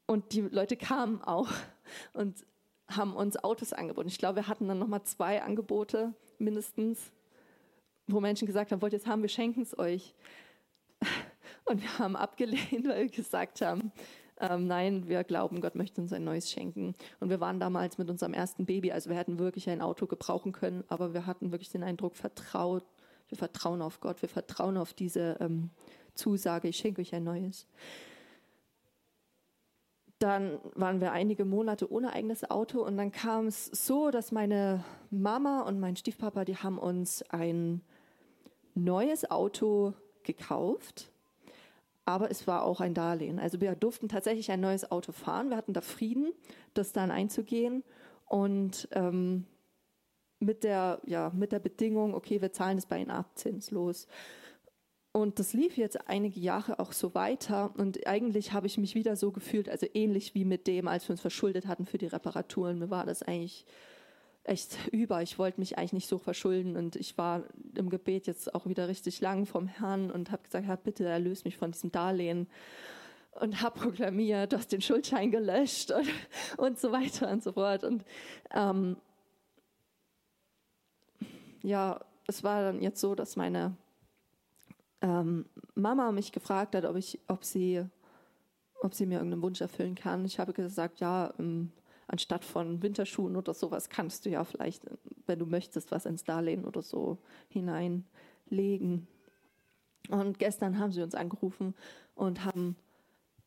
und 0.07 0.33
die 0.33 0.43
Leute 0.43 0.77
kamen 0.77 1.23
auch 1.23 1.49
und 2.12 2.45
haben 2.89 3.17
uns 3.17 3.43
Autos 3.43 3.73
angeboten. 3.73 4.09
Ich 4.09 4.19
glaube, 4.19 4.37
wir 4.37 4.49
hatten 4.49 4.69
dann 4.69 4.79
nochmal 4.79 5.03
zwei 5.03 5.43
Angebote 5.43 6.14
mindestens, 6.39 7.12
wo 8.07 8.21
Menschen 8.21 8.47
gesagt 8.47 8.71
haben, 8.71 8.81
wollt 8.81 8.93
ihr 8.93 9.01
es 9.01 9.07
haben, 9.07 9.23
wir 9.23 9.29
schenken 9.29 9.62
es 9.62 9.77
euch. 9.77 10.14
Und 11.67 11.83
wir 11.83 11.99
haben 11.99 12.17
abgelehnt, 12.17 12.89
weil 12.89 13.03
wir 13.03 13.09
gesagt 13.09 13.61
haben, 13.61 13.93
ähm, 14.39 14.67
nein, 14.67 15.09
wir 15.09 15.25
glauben, 15.25 15.61
Gott 15.61 15.75
möchte 15.75 16.01
uns 16.01 16.12
ein 16.12 16.25
neues 16.25 16.51
schenken. 16.51 16.95
Und 17.21 17.31
wir 17.31 17.41
waren 17.41 17.59
damals 17.59 17.99
mit 17.99 18.09
unserem 18.09 18.35
ersten 18.35 18.67
Baby, 18.67 18.93
also 18.93 19.11
wir 19.11 19.17
hätten 19.17 19.39
wirklich 19.39 19.69
ein 19.69 19.81
Auto 19.81 20.07
gebrauchen 20.07 20.53
können, 20.53 20.85
aber 20.89 21.12
wir 21.12 21.27
hatten 21.27 21.53
wirklich 21.53 21.71
den 21.71 21.83
Eindruck, 21.83 22.17
vertraut, 22.17 22.85
wir 23.29 23.39
vertrauen 23.39 23.83
auf 23.83 24.01
Gott, 24.01 24.23
wir 24.23 24.29
vertrauen 24.29 24.77
auf 24.77 24.95
diese 24.95 25.39
ähm, 25.41 25.71
Zusage, 26.14 26.69
ich 26.69 26.77
schenke 26.77 27.01
euch 27.01 27.14
ein 27.14 27.25
neues. 27.25 27.67
Dann 30.19 30.61
waren 30.75 31.01
wir 31.01 31.12
einige 31.12 31.45
Monate 31.45 31.91
ohne 31.91 32.12
eigenes 32.12 32.49
Auto 32.49 32.83
und 32.85 32.97
dann 32.97 33.12
kam 33.12 33.49
es 33.49 33.67
so, 33.67 34.11
dass 34.11 34.33
meine 34.33 34.85
Mama 35.11 35.62
und 35.62 35.81
mein 35.81 35.97
Stiefpapa, 35.97 36.45
die 36.45 36.57
haben 36.57 36.79
uns 36.79 37.23
ein 37.31 37.83
neues 38.75 39.31
Auto 39.31 39.95
gekauft 40.23 41.11
aber 42.07 42.31
es 42.31 42.47
war 42.47 42.63
auch 42.63 42.81
ein 42.81 42.95
Darlehen. 42.95 43.39
Also 43.39 43.61
wir 43.61 43.75
durften 43.75 44.09
tatsächlich 44.09 44.51
ein 44.51 44.61
neues 44.61 44.91
Auto 44.91 45.13
fahren. 45.13 45.51
Wir 45.51 45.57
hatten 45.57 45.75
da 45.75 45.83
Frieden, 45.83 46.33
das 46.73 46.93
dann 46.93 47.11
einzugehen 47.11 47.83
und 48.25 48.89
ähm, 48.93 49.45
mit 50.39 50.65
der 50.65 51.01
ja 51.05 51.31
mit 51.35 51.53
der 51.53 51.59
Bedingung, 51.59 52.15
okay, 52.15 52.41
wir 52.41 52.53
zahlen 52.53 52.79
es 52.79 52.87
bei 52.87 53.01
Ihnen 53.01 53.11
ab, 53.11 53.37
zinslos. 53.37 54.07
Und 55.13 55.39
das 55.39 55.55
lief 55.55 55.79
jetzt 55.79 56.09
einige 56.09 56.39
Jahre 56.39 56.79
auch 56.79 56.93
so 56.93 57.15
weiter. 57.15 57.73
Und 57.79 58.07
eigentlich 58.07 58.53
habe 58.53 58.67
ich 58.67 58.77
mich 58.77 58.95
wieder 58.95 59.17
so 59.17 59.33
gefühlt, 59.33 59.69
also 59.69 59.87
ähnlich 59.95 60.35
wie 60.35 60.45
mit 60.45 60.67
dem, 60.67 60.89
als 60.89 61.09
wir 61.09 61.15
uns 61.15 61.23
verschuldet 61.23 61.67
hatten 61.67 61.87
für 61.87 61.97
die 61.97 62.07
Reparaturen. 62.07 62.79
Mir 62.79 62.91
war 62.91 63.07
das 63.07 63.23
eigentlich 63.23 63.65
echt 64.49 64.89
über. 64.93 65.23
Ich 65.23 65.39
wollte 65.39 65.61
mich 65.61 65.79
eigentlich 65.79 65.93
nicht 65.93 66.09
so 66.09 66.19
verschulden 66.19 66.77
und 66.77 66.97
ich 66.97 67.19
war 67.19 67.45
im 67.75 67.91
Gebet 67.91 68.27
jetzt 68.27 68.55
auch 68.55 68.67
wieder 68.67 68.89
richtig 68.89 69.21
lang 69.21 69.47
vom 69.47 69.67
Herrn 69.67 70.11
und 70.11 70.31
habe 70.31 70.43
gesagt, 70.43 70.67
Herr, 70.67 70.77
bitte 70.77 71.05
erlöse 71.05 71.45
mich 71.45 71.57
von 71.57 71.73
diesem 71.73 71.93
Darlehen. 71.93 72.49
und 73.41 73.61
habe 73.63 73.79
proklamiert, 73.81 74.53
du 74.53 74.57
hast 74.59 74.73
den 74.73 74.81
Schuldschein 74.81 75.31
gelöscht 75.31 75.91
und, 75.91 76.09
und 76.57 76.79
so 76.79 76.93
weiter 76.93 77.31
und 77.31 77.43
so 77.43 77.53
fort. 77.53 77.85
Und 77.85 78.05
ähm, 78.53 78.97
ja, 81.63 82.01
es 82.27 82.43
war 82.43 82.63
dann 82.63 82.81
jetzt 82.81 83.01
so, 83.01 83.15
dass 83.15 83.37
meine 83.37 83.77
ähm, 85.03 85.47
Mama 85.75 86.13
mich 86.13 86.33
gefragt 86.33 86.75
hat, 86.75 86.85
ob, 86.85 86.97
ich, 86.97 87.21
ob, 87.29 87.45
sie, 87.45 87.85
ob 88.81 88.95
sie 88.95 89.07
mir 89.07 89.17
irgendeinen 89.17 89.43
Wunsch 89.43 89.61
erfüllen 89.61 89.95
kann. 89.95 90.25
Ich 90.25 90.39
habe 90.39 90.53
gesagt, 90.53 91.01
ja, 91.01 91.33
ähm, 91.39 91.73
anstatt 92.09 92.45
von 92.45 92.83
Winterschuhen 92.83 93.37
oder 93.37 93.55
sowas 93.55 93.89
kannst 93.89 94.25
du 94.27 94.31
ja 94.31 94.45
vielleicht, 94.45 94.85
wenn 95.27 95.39
du 95.39 95.47
möchtest, 95.47 95.91
was 95.91 96.07
ins 96.07 96.25
Darlehen 96.25 96.65
oder 96.65 96.83
so 96.83 97.19
hineinlegen. 97.49 99.07
Und 100.09 100.39
gestern 100.39 100.79
haben 100.79 100.93
sie 100.93 101.03
uns 101.03 101.15
angerufen 101.15 101.75
und 102.15 102.45
haben 102.45 102.77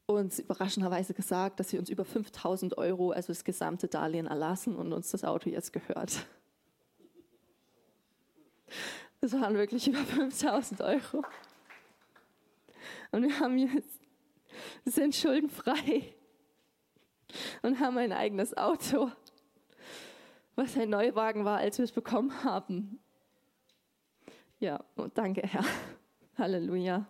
uns 0.05 0.39
überraschenderweise 0.39 1.13
gesagt, 1.13 1.59
dass 1.59 1.69
sie 1.69 1.77
uns 1.77 1.89
über 1.89 2.03
5000 2.03 2.77
Euro, 2.77 3.11
also 3.11 3.27
das 3.27 3.43
gesamte 3.43 3.87
Darlehen 3.87 4.27
erlassen 4.27 4.75
und 4.75 4.91
uns 4.91 5.11
das 5.11 5.23
Auto 5.23 5.49
jetzt 5.49 5.71
gehört. 5.71 6.25
Das 9.21 9.33
waren 9.33 9.55
wirklich 9.55 9.87
über 9.87 9.99
5000 9.99 10.81
Euro. 10.81 11.23
Und 13.11 13.23
wir 13.23 13.39
haben 13.39 13.57
jetzt, 13.57 13.99
sind 14.85 15.15
schuldenfrei 15.15 16.13
und 17.61 17.79
haben 17.79 17.97
ein 17.97 18.11
eigenes 18.11 18.55
Auto, 18.57 19.11
was 20.55 20.77
ein 20.77 20.89
Neuwagen 20.89 21.45
war, 21.45 21.57
als 21.57 21.77
wir 21.77 21.85
es 21.85 21.91
bekommen 21.91 22.43
haben. 22.43 22.99
Ja, 24.59 24.83
und 24.95 25.17
danke, 25.17 25.41
Herr. 25.41 25.63
Halleluja. 26.37 27.07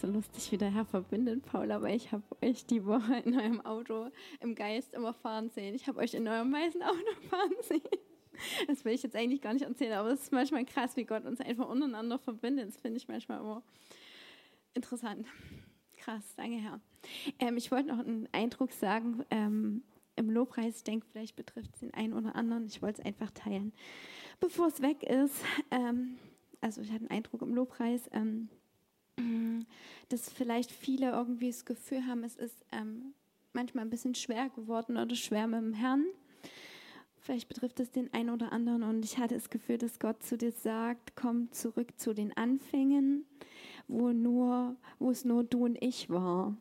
so 0.00 0.06
lustig, 0.06 0.52
wie 0.52 0.58
der 0.58 0.70
Herr 0.70 0.84
verbindet, 0.84 1.44
Paul, 1.44 1.72
aber 1.72 1.90
ich 1.90 2.12
habe 2.12 2.22
euch 2.42 2.66
die 2.66 2.84
Woche 2.84 3.16
in 3.24 3.38
eurem 3.38 3.60
Auto 3.60 4.10
im 4.40 4.54
Geist 4.54 4.94
immer 4.94 5.12
fahren 5.12 5.50
sehen. 5.50 5.74
Ich 5.74 5.88
habe 5.88 5.98
euch 5.98 6.14
in 6.14 6.28
eurem 6.28 6.52
weißen 6.52 6.82
Auto 6.82 7.20
fahren 7.28 7.54
sehen. 7.62 7.82
Das 8.66 8.84
will 8.84 8.92
ich 8.92 9.02
jetzt 9.02 9.16
eigentlich 9.16 9.40
gar 9.40 9.52
nicht 9.52 9.64
erzählen, 9.64 9.94
aber 9.94 10.10
es 10.10 10.22
ist 10.22 10.32
manchmal 10.32 10.64
krass, 10.64 10.96
wie 10.96 11.04
Gott 11.04 11.24
uns 11.24 11.40
einfach 11.40 11.68
untereinander 11.68 12.18
verbindet. 12.18 12.68
Das 12.68 12.76
finde 12.76 12.98
ich 12.98 13.08
manchmal 13.08 13.40
immer 13.40 13.62
interessant. 14.74 15.26
Krass, 15.96 16.34
danke 16.36 16.56
Herr. 16.56 16.80
Ähm, 17.38 17.56
ich 17.56 17.70
wollte 17.70 17.88
noch 17.88 17.98
einen 17.98 18.28
Eindruck 18.32 18.72
sagen 18.72 19.24
ähm, 19.30 19.82
im 20.16 20.30
Lobpreis. 20.30 20.78
Ich 20.78 20.84
denke, 20.84 21.06
vielleicht 21.10 21.36
betrifft 21.36 21.74
es 21.74 21.80
den 21.80 21.94
einen 21.94 22.12
oder 22.12 22.36
anderen. 22.36 22.66
Ich 22.66 22.82
wollte 22.82 23.00
es 23.00 23.06
einfach 23.06 23.30
teilen. 23.30 23.72
Bevor 24.40 24.68
es 24.68 24.80
weg 24.80 25.02
ist, 25.02 25.44
ähm, 25.70 26.18
also 26.60 26.80
ich 26.80 26.88
hatte 26.90 27.00
einen 27.00 27.10
Eindruck 27.10 27.42
im 27.42 27.54
Lobpreis, 27.54 28.08
ähm, 28.12 28.48
dass 30.08 30.30
vielleicht 30.30 30.70
viele 30.70 31.10
irgendwie 31.10 31.48
das 31.48 31.64
Gefühl 31.64 32.06
haben, 32.06 32.24
es 32.24 32.36
ist 32.36 32.64
ähm, 32.72 33.14
manchmal 33.52 33.84
ein 33.84 33.90
bisschen 33.90 34.14
schwer 34.14 34.48
geworden 34.50 34.96
oder 34.96 35.14
schwer 35.14 35.46
mit 35.46 35.60
dem 35.60 35.74
Herrn. 35.74 36.04
Vielleicht 37.28 37.48
betrifft 37.50 37.78
es 37.78 37.90
den 37.90 38.10
einen 38.14 38.30
oder 38.30 38.52
anderen 38.52 38.82
und 38.82 39.04
ich 39.04 39.18
hatte 39.18 39.34
das 39.34 39.50
Gefühl, 39.50 39.76
dass 39.76 39.98
Gott 39.98 40.22
zu 40.22 40.38
dir 40.38 40.50
sagt, 40.50 41.14
komm 41.14 41.52
zurück 41.52 41.88
zu 41.98 42.14
den 42.14 42.34
Anfängen, 42.34 43.26
wo 43.86 44.12
nur, 44.12 44.76
wo 44.98 45.10
es 45.10 45.26
nur 45.26 45.44
du 45.44 45.66
und 45.66 45.76
ich 45.82 46.08
war. 46.08 46.56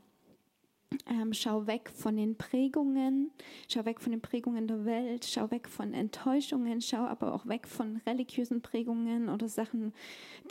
Ähm, 1.10 1.32
schau 1.32 1.68
weg 1.68 1.90
von 1.90 2.18
den 2.18 2.38
Prägungen, 2.38 3.32
schau 3.70 3.86
weg 3.86 4.02
von 4.02 4.12
den 4.12 4.20
Prägungen 4.20 4.68
der 4.68 4.84
Welt, 4.84 5.24
schau 5.24 5.50
weg 5.52 5.70
von 5.70 5.94
Enttäuschungen, 5.94 6.82
schau 6.82 7.06
aber 7.06 7.34
auch 7.34 7.48
weg 7.48 7.66
von 7.66 8.02
religiösen 8.06 8.62
Prägungen 8.62 9.30
oder 9.30 9.48
Sachen, 9.48 9.94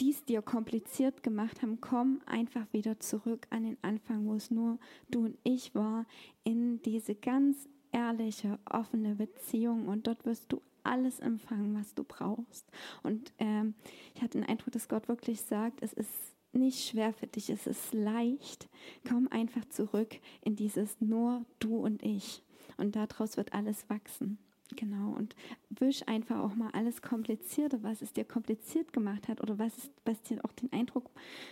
die 0.01 0.13
es 0.13 0.25
dir 0.25 0.41
kompliziert 0.41 1.23
gemacht 1.23 1.61
haben. 1.61 1.83
Komm 1.83 2.23
einfach 2.25 2.65
wieder 2.73 2.99
zurück 3.01 3.47
an 3.51 3.65
den 3.65 3.77
Anfang, 3.83 4.27
wo 4.27 4.33
es 4.33 4.51
nur 4.51 4.79
du 5.11 5.27
und 5.27 5.37
ich 5.45 5.75
war, 5.75 6.07
in 6.43 6.81
diese 6.81 7.15
ganz 7.15 7.69
ehrliche, 7.93 8.59
offene 8.71 9.15
Beziehung 9.15 9.89
und 9.89 10.07
dort 10.07 10.25
wirst 10.25 10.53
du 10.53 10.61
alles 10.83 11.19
empfangen, 11.21 11.75
was 11.79 11.95
du 11.95 12.05
brauchst. 12.05 12.71
Und 13.03 13.33
ähm, 13.39 13.75
ich 14.15 14.23
hatte 14.23 14.39
den 14.39 14.49
Eindruck, 14.49 14.73
dass 14.73 14.89
Gott 14.89 15.09
wirklich 15.09 15.41
sagt, 15.41 15.83
es 15.83 15.93
ist 15.93 16.37
nicht 16.53 16.89
schwer 16.89 17.13
für 17.13 17.27
dich, 17.27 17.51
es 17.51 17.67
ist 17.67 17.93
leicht. 17.93 18.69
Komm 19.09 19.29
einfach 19.29 19.65
zurück 19.67 20.19
in 20.43 20.57
dieses 20.57 21.01
nur 21.01 21.45
du 21.59 21.77
und 21.79 22.03
ich. 22.03 22.43
Und 22.77 22.97
daraus 22.97 23.37
wird 23.37 23.53
alles 23.53 23.89
wachsen. 23.89 24.39
Genau, 24.75 25.13
und 25.13 25.37
wisch 25.71 26.03
einfach 26.09 26.41
auch 26.41 26.57
mal 26.57 26.71
alles 26.73 27.01
Komplizierte, 27.01 27.85
was 27.85 28.03
es 28.03 28.13
dir 28.13 28.25
kompliziert 28.25 28.93
gemacht 28.93 29.29
hat 29.29 29.41
oder 29.41 29.59
was, 29.59 29.79
es, 29.79 29.91
was 30.05 30.21
dir 30.23 30.45
auch 30.45 30.53
den 30.53 30.73
Eindruck 30.73 31.09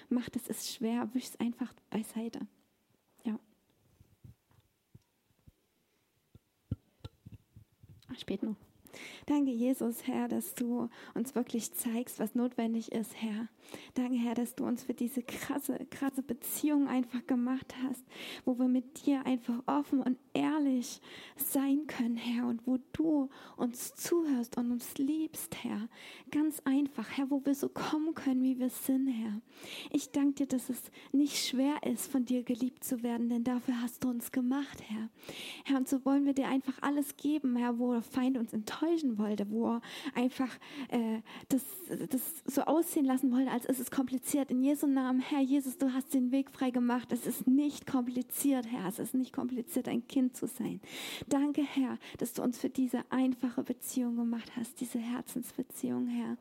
macht, 0.08 0.34
es 0.34 0.48
ist 0.48 0.74
schwer, 0.74 1.08
wisch 1.14 1.26
es 1.26 1.40
einfach 1.40 1.72
beiseite. 1.90 2.40
Ja. 3.22 3.38
Spät 8.16 8.42
noch. 8.42 8.56
Danke, 9.26 9.50
Jesus, 9.50 10.06
Herr, 10.06 10.28
dass 10.28 10.54
du 10.54 10.88
uns 11.14 11.34
wirklich 11.34 11.72
zeigst, 11.72 12.18
was 12.18 12.34
notwendig 12.34 12.92
ist, 12.92 13.14
Herr. 13.20 13.48
Danke, 13.94 14.16
Herr, 14.16 14.34
dass 14.34 14.54
du 14.54 14.64
uns 14.64 14.84
für 14.84 14.94
diese 14.94 15.22
krasse, 15.22 15.78
krasse 15.90 16.22
Beziehung 16.22 16.88
einfach 16.88 17.26
gemacht 17.26 17.74
hast, 17.82 18.04
wo 18.44 18.58
wir 18.58 18.68
mit 18.68 19.06
dir 19.06 19.24
einfach 19.26 19.62
offen 19.66 20.00
und 20.00 20.18
ehrlich 20.32 21.00
sein 21.36 21.86
können, 21.86 22.16
Herr, 22.16 22.46
und 22.46 22.66
wo 22.66 22.78
du 22.92 23.28
uns 23.56 23.94
zuhörst 23.94 24.56
und 24.56 24.70
uns 24.70 24.96
liebst, 24.98 25.56
Herr. 25.62 25.88
Ganz 26.30 26.60
einfach, 26.64 27.08
Herr, 27.16 27.30
wo 27.30 27.44
wir 27.44 27.54
so 27.54 27.68
kommen 27.68 28.14
können, 28.14 28.42
wie 28.42 28.58
wir 28.58 28.70
sind, 28.70 29.08
Herr. 29.08 29.40
Ich 29.90 30.10
danke 30.10 30.34
dir, 30.34 30.46
dass 30.46 30.68
es 30.68 30.82
nicht 31.12 31.36
schwer 31.36 31.82
ist, 31.84 32.10
von 32.10 32.24
dir 32.24 32.42
geliebt 32.42 32.84
zu 32.84 33.02
werden, 33.02 33.28
denn 33.28 33.44
dafür 33.44 33.80
hast 33.80 34.04
du 34.04 34.08
uns 34.08 34.32
gemacht, 34.32 34.82
Herr. 34.88 35.08
Herr, 35.64 35.78
und 35.78 35.88
so 35.88 36.04
wollen 36.04 36.26
wir 36.26 36.34
dir 36.34 36.48
einfach 36.48 36.80
alles 36.82 37.16
geben, 37.16 37.56
Herr, 37.56 37.78
wo 37.78 37.92
der 37.92 38.02
Feind 38.02 38.36
uns 38.36 38.52
enttäuschen 38.84 39.18
wollte, 39.18 39.50
wo 39.50 39.74
er 39.74 39.80
einfach 40.14 40.52
äh, 40.88 41.20
das, 41.48 41.62
das 42.10 42.42
so 42.46 42.62
aussehen 42.62 43.04
lassen 43.04 43.32
wollte, 43.32 43.50
als 43.50 43.64
ist 43.66 43.80
es 43.80 43.90
kompliziert. 43.90 44.50
In 44.50 44.62
Jesu 44.62 44.86
Namen, 44.86 45.20
Herr 45.20 45.40
Jesus, 45.40 45.78
du 45.78 45.92
hast 45.92 46.12
den 46.14 46.32
Weg 46.32 46.50
frei 46.50 46.70
gemacht. 46.70 47.12
Es 47.12 47.26
ist 47.26 47.46
nicht 47.46 47.86
kompliziert, 47.86 48.66
Herr. 48.70 48.86
Es 48.88 48.98
ist 48.98 49.14
nicht 49.14 49.32
kompliziert, 49.32 49.88
ein 49.88 50.06
Kind 50.06 50.36
zu 50.36 50.46
sein. 50.46 50.80
Danke, 51.28 51.62
Herr, 51.62 51.98
dass 52.18 52.32
du 52.32 52.42
uns 52.42 52.58
für 52.58 52.70
diese 52.70 53.00
einfache 53.10 53.62
Beziehung 53.62 54.16
gemacht 54.16 54.52
hast, 54.56 54.80
diese 54.80 54.98
Herzensbeziehung, 54.98 56.06
Herr. 56.06 56.36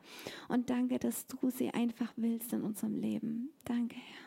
Und 0.48 0.70
danke, 0.70 0.98
dass 0.98 1.26
du 1.26 1.50
sie 1.50 1.70
einfach 1.70 2.12
willst 2.16 2.52
in 2.52 2.62
unserem 2.62 2.96
Leben. 2.96 3.50
Danke, 3.64 3.96
Herr. 3.96 4.24